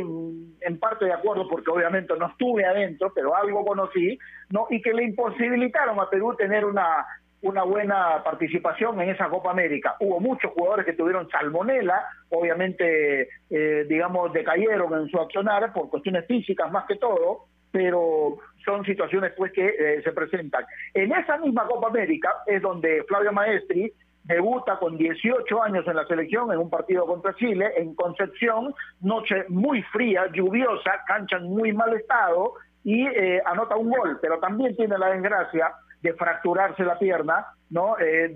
en, 0.60 0.78
parte 0.78 1.06
de 1.06 1.12
acuerdo 1.12 1.48
porque 1.48 1.70
obviamente 1.70 2.14
no 2.18 2.28
estuve 2.28 2.66
adentro, 2.66 3.10
pero 3.14 3.34
algo 3.34 3.64
conocí, 3.64 4.18
¿no? 4.50 4.66
Y 4.68 4.82
que 4.82 4.92
le 4.92 5.04
imposibilitaron 5.04 5.98
a 5.98 6.10
Perú 6.10 6.34
tener 6.36 6.66
una, 6.66 7.06
una 7.42 7.62
buena 7.62 8.22
participación 8.24 9.00
en 9.00 9.10
esa 9.10 9.28
Copa 9.28 9.50
América. 9.50 9.96
Hubo 10.00 10.20
muchos 10.20 10.52
jugadores 10.52 10.86
que 10.86 10.94
tuvieron 10.94 11.28
salmonela, 11.30 12.04
obviamente, 12.30 13.28
eh, 13.50 13.86
digamos, 13.88 14.32
decayeron 14.32 14.92
en 15.00 15.08
su 15.08 15.18
accionar 15.18 15.72
por 15.72 15.88
cuestiones 15.88 16.26
físicas 16.26 16.70
más 16.70 16.86
que 16.86 16.96
todo, 16.96 17.46
pero 17.70 18.38
son 18.64 18.84
situaciones 18.84 19.32
pues 19.36 19.52
que 19.52 19.66
eh, 19.66 20.02
se 20.02 20.12
presentan. 20.12 20.64
En 20.94 21.12
esa 21.12 21.38
misma 21.38 21.66
Copa 21.66 21.88
América 21.88 22.34
es 22.46 22.60
donde 22.60 23.04
Flavio 23.04 23.32
Maestri 23.32 23.92
debuta 24.24 24.78
con 24.78 24.98
18 24.98 25.62
años 25.62 25.86
en 25.86 25.96
la 25.96 26.06
selección 26.06 26.52
en 26.52 26.58
un 26.58 26.68
partido 26.68 27.06
contra 27.06 27.34
Chile, 27.34 27.72
en 27.76 27.94
Concepción, 27.94 28.74
noche 29.00 29.44
muy 29.48 29.82
fría, 29.84 30.26
lluviosa, 30.32 31.02
cancha 31.06 31.36
en 31.36 31.44
muy 31.44 31.72
mal 31.72 31.94
estado 31.94 32.54
y 32.84 33.06
eh, 33.06 33.40
anota 33.44 33.76
un 33.76 33.90
gol, 33.90 34.18
pero 34.20 34.38
también 34.38 34.76
tiene 34.76 34.98
la 34.98 35.10
desgracia 35.10 35.72
de 36.02 36.14
fracturarse 36.14 36.84
la 36.84 36.98
pierna, 36.98 37.46
¿no? 37.70 37.98
Eh, 37.98 38.34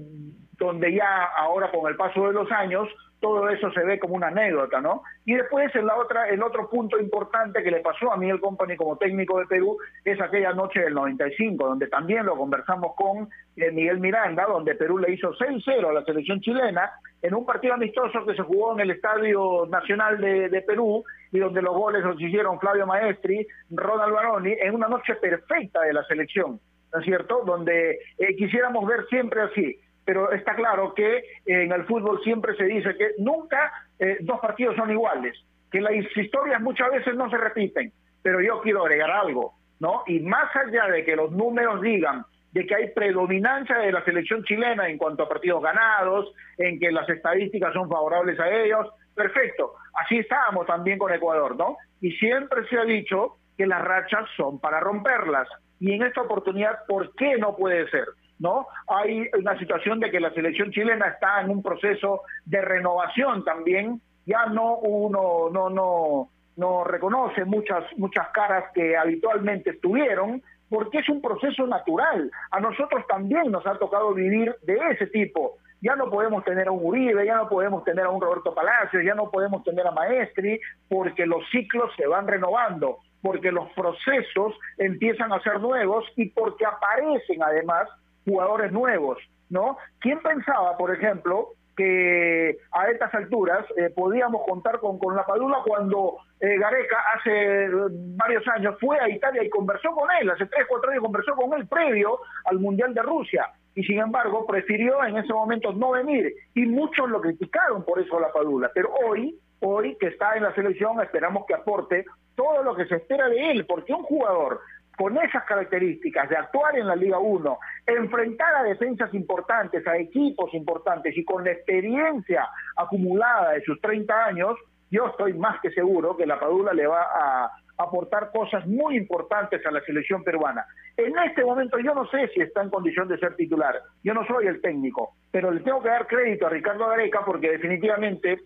donde 0.58 0.94
ya 0.94 1.24
ahora 1.36 1.70
con 1.70 1.88
el 1.90 1.96
paso 1.96 2.26
de 2.26 2.32
los 2.32 2.50
años 2.52 2.88
todo 3.22 3.48
eso 3.48 3.70
se 3.70 3.84
ve 3.84 4.00
como 4.00 4.16
una 4.16 4.26
anécdota, 4.26 4.80
¿no? 4.80 5.04
Y 5.24 5.34
después 5.34 5.74
en 5.76 5.86
la 5.86 5.96
otra, 5.96 6.28
el 6.28 6.42
otro 6.42 6.68
punto 6.68 6.98
importante 6.98 7.62
que 7.62 7.70
le 7.70 7.80
pasó 7.80 8.12
a 8.12 8.16
Miguel 8.16 8.40
Company 8.40 8.76
como 8.76 8.96
técnico 8.96 9.38
de 9.38 9.46
Perú 9.46 9.78
es 10.04 10.20
aquella 10.20 10.52
noche 10.52 10.80
del 10.80 10.92
95, 10.92 11.64
donde 11.64 11.86
también 11.86 12.26
lo 12.26 12.36
conversamos 12.36 12.94
con 12.96 13.28
eh, 13.56 13.70
Miguel 13.70 14.00
Miranda, 14.00 14.44
donde 14.46 14.74
Perú 14.74 14.98
le 14.98 15.12
hizo 15.12 15.32
6-0 15.34 15.88
a 15.88 15.92
la 15.92 16.04
selección 16.04 16.40
chilena 16.40 16.90
en 17.22 17.34
un 17.34 17.46
partido 17.46 17.74
amistoso 17.74 18.26
que 18.26 18.34
se 18.34 18.42
jugó 18.42 18.72
en 18.74 18.80
el 18.80 18.90
Estadio 18.90 19.66
Nacional 19.70 20.20
de, 20.20 20.64
Perú 20.66 21.04
y 21.30 21.38
donde 21.38 21.62
los 21.62 21.74
goles 21.74 22.02
los 22.02 22.20
hicieron 22.20 22.58
Flavio 22.58 22.86
Maestri, 22.86 23.46
Ronald 23.70 24.12
Baroni, 24.12 24.52
en 24.60 24.74
una 24.74 24.88
noche 24.88 25.14
perfecta 25.14 25.82
de 25.82 25.92
la 25.92 26.02
selección, 26.04 26.58
¿no 26.92 27.00
es 27.00 27.04
cierto? 27.04 27.42
Donde 27.44 27.98
eh, 28.18 28.36
quisiéramos 28.36 28.86
ver 28.86 29.06
siempre 29.08 29.42
así 29.42 29.78
pero 30.04 30.32
está 30.32 30.54
claro 30.54 30.94
que 30.94 31.24
en 31.46 31.72
el 31.72 31.84
fútbol 31.84 32.20
siempre 32.22 32.56
se 32.56 32.64
dice 32.64 32.96
que 32.96 33.12
nunca 33.18 33.72
eh, 33.98 34.18
dos 34.20 34.40
partidos 34.40 34.76
son 34.76 34.90
iguales, 34.90 35.36
que 35.70 35.80
las 35.80 35.92
historias 36.16 36.60
muchas 36.60 36.90
veces 36.90 37.14
no 37.14 37.30
se 37.30 37.38
repiten, 37.38 37.92
pero 38.22 38.40
yo 38.40 38.60
quiero 38.60 38.82
agregar 38.82 39.10
algo, 39.10 39.54
¿no? 39.78 40.02
Y 40.06 40.20
más 40.20 40.54
allá 40.56 40.86
de 40.88 41.04
que 41.04 41.16
los 41.16 41.30
números 41.30 41.80
digan 41.80 42.24
de 42.52 42.66
que 42.66 42.74
hay 42.74 42.88
predominancia 42.90 43.78
de 43.78 43.92
la 43.92 44.04
selección 44.04 44.44
chilena 44.44 44.88
en 44.88 44.98
cuanto 44.98 45.22
a 45.22 45.28
partidos 45.28 45.62
ganados, 45.62 46.34
en 46.58 46.78
que 46.78 46.92
las 46.92 47.08
estadísticas 47.08 47.72
son 47.72 47.88
favorables 47.88 48.38
a 48.40 48.50
ellos, 48.50 48.88
perfecto, 49.14 49.74
así 49.94 50.18
estábamos 50.18 50.66
también 50.66 50.98
con 50.98 51.12
Ecuador, 51.12 51.56
¿no? 51.56 51.76
Y 52.00 52.10
siempre 52.12 52.66
se 52.68 52.76
ha 52.76 52.84
dicho 52.84 53.36
que 53.56 53.66
las 53.66 53.82
rachas 53.82 54.28
son 54.36 54.60
para 54.60 54.80
romperlas, 54.80 55.48
y 55.82 55.92
en 55.94 56.04
esta 56.04 56.22
oportunidad, 56.22 56.86
¿por 56.86 57.12
qué 57.16 57.36
no 57.38 57.56
puede 57.56 57.90
ser? 57.90 58.04
¿no? 58.38 58.68
Hay 58.86 59.28
una 59.36 59.58
situación 59.58 59.98
de 59.98 60.12
que 60.12 60.20
la 60.20 60.32
selección 60.32 60.70
chilena 60.70 61.08
está 61.08 61.40
en 61.40 61.50
un 61.50 61.60
proceso 61.60 62.22
de 62.44 62.60
renovación 62.60 63.44
también, 63.44 64.00
ya 64.24 64.46
no 64.46 64.76
uno 64.76 65.50
no 65.50 65.70
no 65.70 66.28
no 66.56 66.84
reconoce 66.84 67.44
muchas 67.44 67.84
muchas 67.96 68.28
caras 68.28 68.66
que 68.74 68.96
habitualmente 68.96 69.70
estuvieron 69.70 70.40
porque 70.70 70.98
es 70.98 71.08
un 71.08 71.20
proceso 71.20 71.66
natural. 71.66 72.30
A 72.52 72.60
nosotros 72.60 73.04
también 73.08 73.50
nos 73.50 73.66
ha 73.66 73.76
tocado 73.76 74.14
vivir 74.14 74.54
de 74.62 74.78
ese 74.92 75.08
tipo 75.08 75.56
Ya 75.80 75.96
no 75.96 76.08
podemos 76.08 76.44
tener 76.44 76.68
a 76.68 76.70
un 76.70 76.84
Uribe, 76.84 77.26
ya 77.26 77.36
no 77.36 77.48
podemos 77.48 77.82
tener 77.82 78.04
a 78.04 78.10
un 78.10 78.20
Roberto 78.20 78.54
Palacios, 78.54 79.02
ya 79.04 79.14
no 79.14 79.30
podemos 79.30 79.64
tener 79.64 79.84
a 79.84 79.90
Maestri, 79.90 80.60
porque 80.88 81.26
los 81.26 81.42
ciclos 81.50 81.90
se 81.96 82.06
van 82.06 82.28
renovando, 82.28 82.98
porque 83.22 83.52
los 83.52 83.70
procesos 83.72 84.54
empiezan 84.78 85.32
a 85.32 85.40
ser 85.42 85.60
nuevos 85.60 86.04
y 86.16 86.30
porque 86.30 86.66
aparecen 86.66 87.42
además 87.42 87.88
jugadores 88.24 88.72
nuevos, 88.72 89.18
¿no? 89.48 89.78
¿Quién 90.00 90.20
pensaba, 90.20 90.76
por 90.76 90.94
ejemplo, 90.94 91.50
que 91.76 92.58
a 92.72 92.90
estas 92.90 93.14
alturas 93.14 93.64
eh, 93.76 93.90
podíamos 93.94 94.42
contar 94.46 94.78
con, 94.78 94.98
con 94.98 95.16
la 95.16 95.24
Padula 95.24 95.58
cuando 95.64 96.18
eh, 96.40 96.58
Gareca 96.58 96.98
hace 97.14 97.68
varios 98.16 98.46
años 98.48 98.76
fue 98.80 98.98
a 99.00 99.08
Italia 99.08 99.42
y 99.42 99.48
conversó 99.48 99.90
con 99.92 100.08
él, 100.20 100.30
hace 100.30 100.46
tres, 100.46 100.66
cuatro 100.68 100.90
años 100.90 101.02
conversó 101.02 101.34
con 101.34 101.58
él 101.58 101.66
previo 101.66 102.18
al 102.44 102.58
Mundial 102.58 102.92
de 102.92 103.02
Rusia 103.02 103.46
y 103.74 103.82
sin 103.84 104.00
embargo 104.00 104.46
prefirió 104.46 105.02
en 105.04 105.16
ese 105.16 105.32
momento 105.32 105.72
no 105.72 105.92
venir 105.92 106.34
y 106.54 106.66
muchos 106.66 107.08
lo 107.08 107.20
criticaron 107.20 107.84
por 107.84 108.00
eso 108.00 108.20
la 108.20 108.32
Padula, 108.32 108.70
pero 108.74 108.90
hoy, 109.06 109.38
hoy 109.62 109.96
que 109.98 110.08
está 110.08 110.36
en 110.36 110.42
la 110.42 110.54
selección 110.54 111.00
esperamos 111.00 111.46
que 111.46 111.54
aporte 111.54 112.04
todo 112.34 112.62
lo 112.62 112.74
que 112.74 112.86
se 112.86 112.96
espera 112.96 113.28
de 113.28 113.50
él, 113.50 113.66
porque 113.66 113.92
un 113.92 114.02
jugador 114.02 114.60
con 114.96 115.16
esas 115.18 115.44
características 115.44 116.28
de 116.28 116.36
actuar 116.36 116.76
en 116.76 116.86
la 116.86 116.94
Liga 116.94 117.18
1, 117.18 117.58
enfrentar 117.86 118.54
a 118.56 118.62
defensas 118.62 119.12
importantes, 119.14 119.86
a 119.86 119.96
equipos 119.96 120.52
importantes 120.54 121.16
y 121.16 121.24
con 121.24 121.44
la 121.44 121.52
experiencia 121.52 122.48
acumulada 122.76 123.52
de 123.52 123.62
sus 123.62 123.80
30 123.80 124.24
años, 124.26 124.56
yo 124.90 125.06
estoy 125.06 125.32
más 125.32 125.60
que 125.60 125.70
seguro 125.70 126.16
que 126.16 126.26
la 126.26 126.38
Padula 126.38 126.74
le 126.74 126.86
va 126.86 127.02
a 127.02 127.50
aportar 127.78 128.30
cosas 128.32 128.66
muy 128.66 128.96
importantes 128.96 129.64
a 129.64 129.70
la 129.70 129.80
selección 129.80 130.22
peruana. 130.22 130.66
En 130.96 131.18
este 131.18 131.44
momento 131.44 131.78
yo 131.78 131.94
no 131.94 132.06
sé 132.08 132.28
si 132.34 132.40
está 132.40 132.62
en 132.62 132.70
condición 132.70 133.08
de 133.08 133.18
ser 133.18 133.34
titular, 133.34 133.80
yo 134.04 134.12
no 134.14 134.26
soy 134.26 134.46
el 134.46 134.60
técnico, 134.60 135.14
pero 135.30 135.50
le 135.50 135.60
tengo 135.60 135.82
que 135.82 135.88
dar 135.88 136.06
crédito 136.06 136.46
a 136.46 136.50
Ricardo 136.50 136.86
Gareca 136.86 137.24
porque 137.24 137.50
definitivamente 137.50 138.38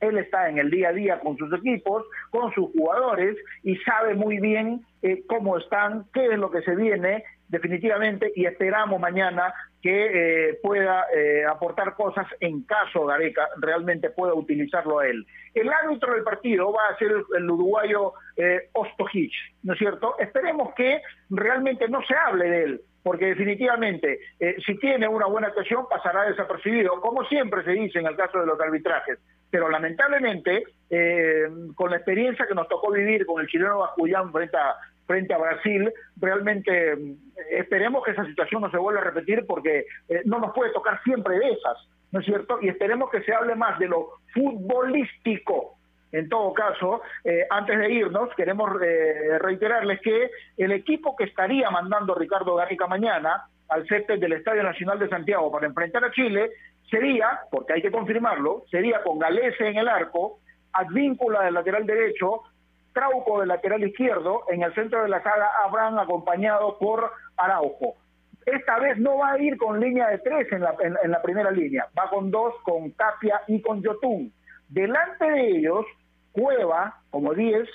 él 0.00 0.18
está 0.18 0.48
en 0.48 0.58
el 0.58 0.70
día 0.70 0.90
a 0.90 0.92
día 0.92 1.20
con 1.20 1.36
sus 1.36 1.52
equipos, 1.52 2.04
con 2.30 2.52
sus 2.52 2.70
jugadores 2.72 3.36
y 3.62 3.76
sabe 3.78 4.14
muy 4.14 4.38
bien 4.38 4.84
eh, 5.02 5.22
cómo 5.26 5.58
están, 5.58 6.04
qué 6.12 6.26
es 6.26 6.38
lo 6.38 6.50
que 6.50 6.62
se 6.62 6.74
viene 6.74 7.24
definitivamente 7.48 8.32
y 8.34 8.46
esperamos 8.46 9.00
mañana 9.00 9.54
que 9.80 10.48
eh, 10.48 10.58
pueda 10.62 11.04
eh, 11.14 11.44
aportar 11.44 11.94
cosas 11.94 12.26
en 12.40 12.62
caso 12.62 13.06
Gareca 13.06 13.48
realmente 13.58 14.10
pueda 14.10 14.34
utilizarlo 14.34 14.98
a 14.98 15.06
él. 15.06 15.24
El 15.54 15.68
árbitro 15.72 16.12
del 16.12 16.24
partido 16.24 16.72
va 16.72 16.88
a 16.90 16.98
ser 16.98 17.12
el, 17.36 17.50
uruguayo 17.50 18.14
eh, 18.36 18.68
Ostojic, 18.72 19.32
¿no 19.62 19.74
es 19.74 19.78
cierto? 19.78 20.18
Esperemos 20.18 20.74
que 20.74 21.00
realmente 21.30 21.88
no 21.88 22.02
se 22.02 22.16
hable 22.16 22.50
de 22.50 22.62
él, 22.64 22.80
porque 23.06 23.26
definitivamente 23.26 24.18
si 24.66 24.76
tiene 24.78 25.06
una 25.06 25.26
buena 25.26 25.46
actuación 25.46 25.86
pasará 25.88 26.24
desapercibido, 26.24 27.00
como 27.00 27.24
siempre 27.26 27.62
se 27.62 27.70
dice 27.70 28.00
en 28.00 28.06
el 28.06 28.16
caso 28.16 28.40
de 28.40 28.46
los 28.46 28.60
arbitrajes. 28.60 29.20
Pero 29.48 29.68
lamentablemente, 29.68 30.64
con 31.76 31.90
la 31.90 31.98
experiencia 31.98 32.48
que 32.48 32.54
nos 32.56 32.66
tocó 32.66 32.90
vivir 32.90 33.24
con 33.24 33.40
el 33.40 33.46
chileno 33.46 33.78
Bascullán 33.78 34.32
frente 34.32 34.56
a 34.56 34.74
frente 35.06 35.32
a 35.32 35.38
Brasil, 35.38 35.92
realmente 36.20 36.96
mm, 36.96 37.14
esperemos 37.52 38.04
que 38.04 38.10
esa 38.10 38.26
situación 38.26 38.62
no 38.62 38.70
se 38.70 38.76
vuelva 38.76 39.00
a 39.00 39.04
repetir 39.04 39.46
porque 39.46 39.86
eh, 40.08 40.22
no 40.24 40.38
nos 40.38 40.52
puede 40.52 40.72
tocar 40.72 41.00
siempre 41.04 41.38
de 41.38 41.50
esas, 41.50 41.88
¿no 42.10 42.20
es 42.20 42.26
cierto? 42.26 42.58
Y 42.60 42.68
esperemos 42.68 43.10
que 43.10 43.22
se 43.22 43.32
hable 43.32 43.54
más 43.54 43.78
de 43.78 43.88
lo 43.88 44.08
futbolístico. 44.34 45.78
En 46.12 46.28
todo 46.28 46.52
caso, 46.54 47.02
eh, 47.24 47.46
antes 47.50 47.78
de 47.78 47.90
irnos, 47.90 48.30
queremos 48.36 48.70
eh, 48.82 49.38
reiterarles 49.38 50.00
que 50.00 50.30
el 50.56 50.72
equipo 50.72 51.16
que 51.16 51.24
estaría 51.24 51.68
mandando 51.70 52.14
Ricardo 52.14 52.54
Garrica 52.54 52.86
mañana 52.86 53.44
al 53.68 53.86
césped 53.86 54.20
del 54.20 54.34
Estadio 54.34 54.62
Nacional 54.62 54.98
de 54.98 55.08
Santiago 55.08 55.50
para 55.50 55.66
enfrentar 55.66 56.04
a 56.04 56.12
Chile 56.12 56.50
sería, 56.88 57.40
porque 57.50 57.74
hay 57.74 57.82
que 57.82 57.90
confirmarlo, 57.90 58.64
sería 58.70 59.02
con 59.02 59.18
Galese 59.18 59.68
en 59.68 59.76
el 59.76 59.88
arco, 59.88 60.38
Advíncula 60.72 61.42
del 61.42 61.54
lateral 61.54 61.86
derecho, 61.86 62.42
Trauco 62.92 63.40
de 63.40 63.46
lateral 63.46 63.82
izquierdo, 63.84 64.44
en 64.48 64.62
el 64.62 64.74
centro 64.74 65.02
de 65.02 65.08
la 65.08 65.22
saga 65.22 65.50
Abraham 65.64 65.98
acompañado 65.98 66.78
por 66.78 67.10
Araujo. 67.36 67.94
Esta 68.46 68.78
vez 68.78 68.96
no 68.98 69.18
va 69.18 69.32
a 69.32 69.38
ir 69.38 69.56
con 69.58 69.80
línea 69.80 70.08
de 70.08 70.18
tres 70.18 70.50
en 70.52 70.60
la, 70.62 70.74
en, 70.80 71.10
la 71.10 71.20
primera 71.20 71.50
línea, 71.50 71.86
va 71.98 72.08
con 72.08 72.30
dos, 72.30 72.54
con 72.62 72.92
Tapia 72.92 73.42
y 73.48 73.60
con 73.60 73.82
Yotun. 73.82 74.32
Delante 74.68 75.24
de 75.24 75.50
ellos, 75.50 75.86
Cueva 76.32 77.00
como 77.10 77.34
10, 77.34 77.68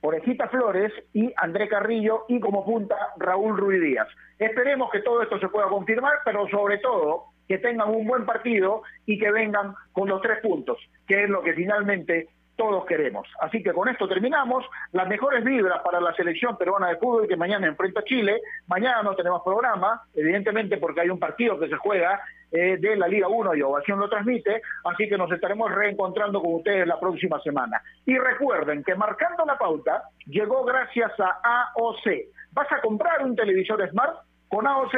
Orejita 0.00 0.48
Flores 0.48 0.92
y 1.12 1.32
André 1.36 1.68
Carrillo 1.68 2.24
y 2.28 2.40
como 2.40 2.64
punta 2.64 2.96
Raúl 3.18 3.56
Ruiz 3.56 3.80
Díaz. 3.80 4.08
Esperemos 4.38 4.90
que 4.90 5.00
todo 5.00 5.22
esto 5.22 5.38
se 5.38 5.48
pueda 5.48 5.68
confirmar, 5.68 6.14
pero 6.24 6.48
sobre 6.48 6.78
todo 6.78 7.26
que 7.46 7.58
tengan 7.58 7.90
un 7.90 8.06
buen 8.06 8.26
partido 8.26 8.82
y 9.06 9.18
que 9.18 9.30
vengan 9.30 9.74
con 9.92 10.08
los 10.08 10.20
tres 10.22 10.40
puntos, 10.40 10.78
que 11.06 11.24
es 11.24 11.30
lo 11.30 11.42
que 11.42 11.54
finalmente 11.54 12.28
todos 12.56 12.84
queremos. 12.86 13.26
Así 13.40 13.62
que 13.62 13.72
con 13.72 13.88
esto 13.88 14.08
terminamos. 14.08 14.64
Las 14.92 15.08
mejores 15.08 15.44
vibras 15.44 15.80
para 15.82 16.00
la 16.00 16.14
selección 16.14 16.56
peruana 16.56 16.88
de 16.88 16.96
fútbol 16.96 17.26
que 17.28 17.36
mañana 17.36 17.66
enfrenta 17.66 18.00
a 18.00 18.04
Chile. 18.04 18.40
Mañana 18.66 19.02
no 19.02 19.14
tenemos 19.14 19.42
programa, 19.42 20.02
evidentemente 20.14 20.76
porque 20.76 21.00
hay 21.00 21.10
un 21.10 21.18
partido 21.18 21.58
que 21.58 21.68
se 21.68 21.76
juega 21.76 22.20
eh, 22.50 22.76
de 22.78 22.96
la 22.96 23.08
Liga 23.08 23.28
1 23.28 23.54
y 23.54 23.62
Ovación 23.62 23.98
lo 23.98 24.10
transmite, 24.10 24.60
así 24.84 25.08
que 25.08 25.16
nos 25.16 25.32
estaremos 25.32 25.72
reencontrando 25.74 26.42
con 26.42 26.56
ustedes 26.56 26.86
la 26.86 27.00
próxima 27.00 27.40
semana. 27.40 27.80
Y 28.04 28.18
recuerden 28.18 28.84
que 28.84 28.94
marcando 28.94 29.44
la 29.46 29.56
pauta 29.56 30.02
llegó 30.26 30.64
gracias 30.64 31.12
a 31.18 31.72
AOC. 31.74 32.06
¿Vas 32.52 32.70
a 32.70 32.80
comprar 32.80 33.22
un 33.22 33.34
televisor 33.34 33.88
Smart? 33.88 34.18
Con 34.48 34.66
AOC 34.66 34.94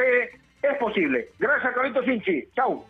es 0.61 0.77
posible. 0.79 1.29
Gracias, 1.39 1.73
Carlitos 1.73 2.05
Sinchi. 2.05 2.45
Chau. 2.55 2.85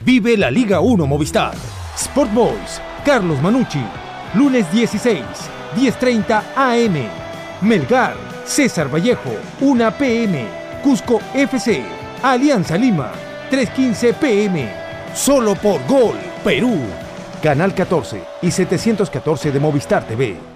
Vive 0.00 0.36
la 0.36 0.50
Liga 0.50 0.80
1 0.80 1.06
Movistar. 1.06 1.54
Sport 1.96 2.32
Boys, 2.32 2.80
Carlos 3.04 3.40
Manucci. 3.40 3.82
Lunes 4.34 4.66
16, 4.72 5.22
10.30 5.76 6.42
AM. 6.56 6.96
Melgar, 7.60 8.16
César 8.44 8.88
Vallejo, 8.92 9.30
1 9.60 9.90
PM. 9.92 10.46
Cusco 10.82 11.20
FC, 11.32 11.84
Alianza 12.22 12.76
Lima, 12.76 13.12
3.15 13.50 14.14
PM. 14.14 14.68
Solo 15.14 15.54
por 15.54 15.84
Gol, 15.86 16.16
Perú. 16.42 16.78
Canal 17.40 17.72
14 17.72 18.20
y 18.42 18.50
714 18.50 19.52
de 19.52 19.60
Movistar 19.60 20.04
TV. 20.04 20.55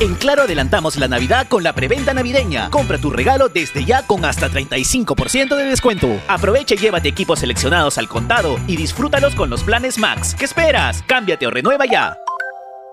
En 0.00 0.14
Claro 0.14 0.42
adelantamos 0.42 0.96
la 0.96 1.08
Navidad 1.08 1.48
con 1.48 1.64
la 1.64 1.72
preventa 1.72 2.14
navideña. 2.14 2.70
Compra 2.70 2.98
tu 2.98 3.10
regalo 3.10 3.48
desde 3.48 3.84
ya 3.84 4.06
con 4.06 4.24
hasta 4.24 4.48
35% 4.48 5.56
de 5.56 5.64
descuento. 5.64 6.08
Aprovecha 6.28 6.76
y 6.76 6.78
llévate 6.78 7.08
equipos 7.08 7.40
seleccionados 7.40 7.98
al 7.98 8.08
contado 8.08 8.60
y 8.68 8.76
disfrútalos 8.76 9.34
con 9.34 9.50
los 9.50 9.64
planes 9.64 9.98
Max. 9.98 10.36
¿Qué 10.38 10.44
esperas? 10.44 11.02
Cámbiate 11.02 11.48
o 11.48 11.50
renueva 11.50 11.84
ya. 11.86 12.16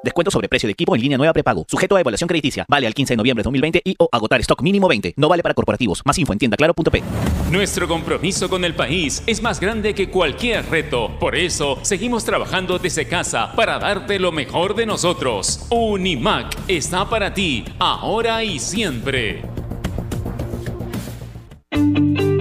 Descuento 0.05 0.29
sobre 0.29 0.47
precio 0.47 0.67
de 0.67 0.73
equipo 0.73 0.95
en 0.95 1.01
línea 1.01 1.17
nueva 1.17 1.33
prepago. 1.33 1.65
Sujeto 1.67 1.95
a 1.95 1.99
evaluación 1.99 2.27
crediticia. 2.27 2.63
Vale 2.69 2.85
al 2.85 2.93
15 2.93 3.13
de 3.13 3.17
noviembre 3.17 3.41
de 3.41 3.45
2020 3.45 3.81
y 3.83 3.95
o 3.97 4.07
agotar 4.11 4.39
stock 4.41 4.61
mínimo 4.61 4.87
20. 4.87 5.15
No 5.17 5.27
vale 5.27 5.41
para 5.41 5.55
corporativos. 5.55 6.03
Más 6.05 6.19
info 6.19 6.31
en 6.31 6.37
tiendaclaro.p. 6.37 7.01
Nuestro 7.49 7.87
compromiso 7.87 8.47
con 8.47 8.63
el 8.65 8.75
país 8.75 9.23
es 9.25 9.41
más 9.41 9.59
grande 9.59 9.95
que 9.95 10.11
cualquier 10.11 10.69
reto. 10.69 11.17
Por 11.19 11.35
eso, 11.35 11.79
seguimos 11.81 12.23
trabajando 12.23 12.77
desde 12.77 13.07
casa 13.07 13.51
para 13.55 13.79
darte 13.79 14.19
lo 14.19 14.31
mejor 14.31 14.75
de 14.75 14.85
nosotros. 14.85 15.65
Unimac 15.71 16.55
está 16.67 17.09
para 17.09 17.33
ti, 17.33 17.65
ahora 17.79 18.43
y 18.43 18.59
siempre. 18.59 19.41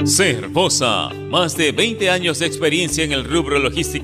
Cervosa, 0.06 1.08
más 1.30 1.56
de 1.56 1.72
20 1.72 2.10
años 2.10 2.38
de 2.38 2.44
experiencia 2.44 3.04
en 3.04 3.12
el 3.12 3.24
rubro 3.24 3.58
logístico 3.58 3.94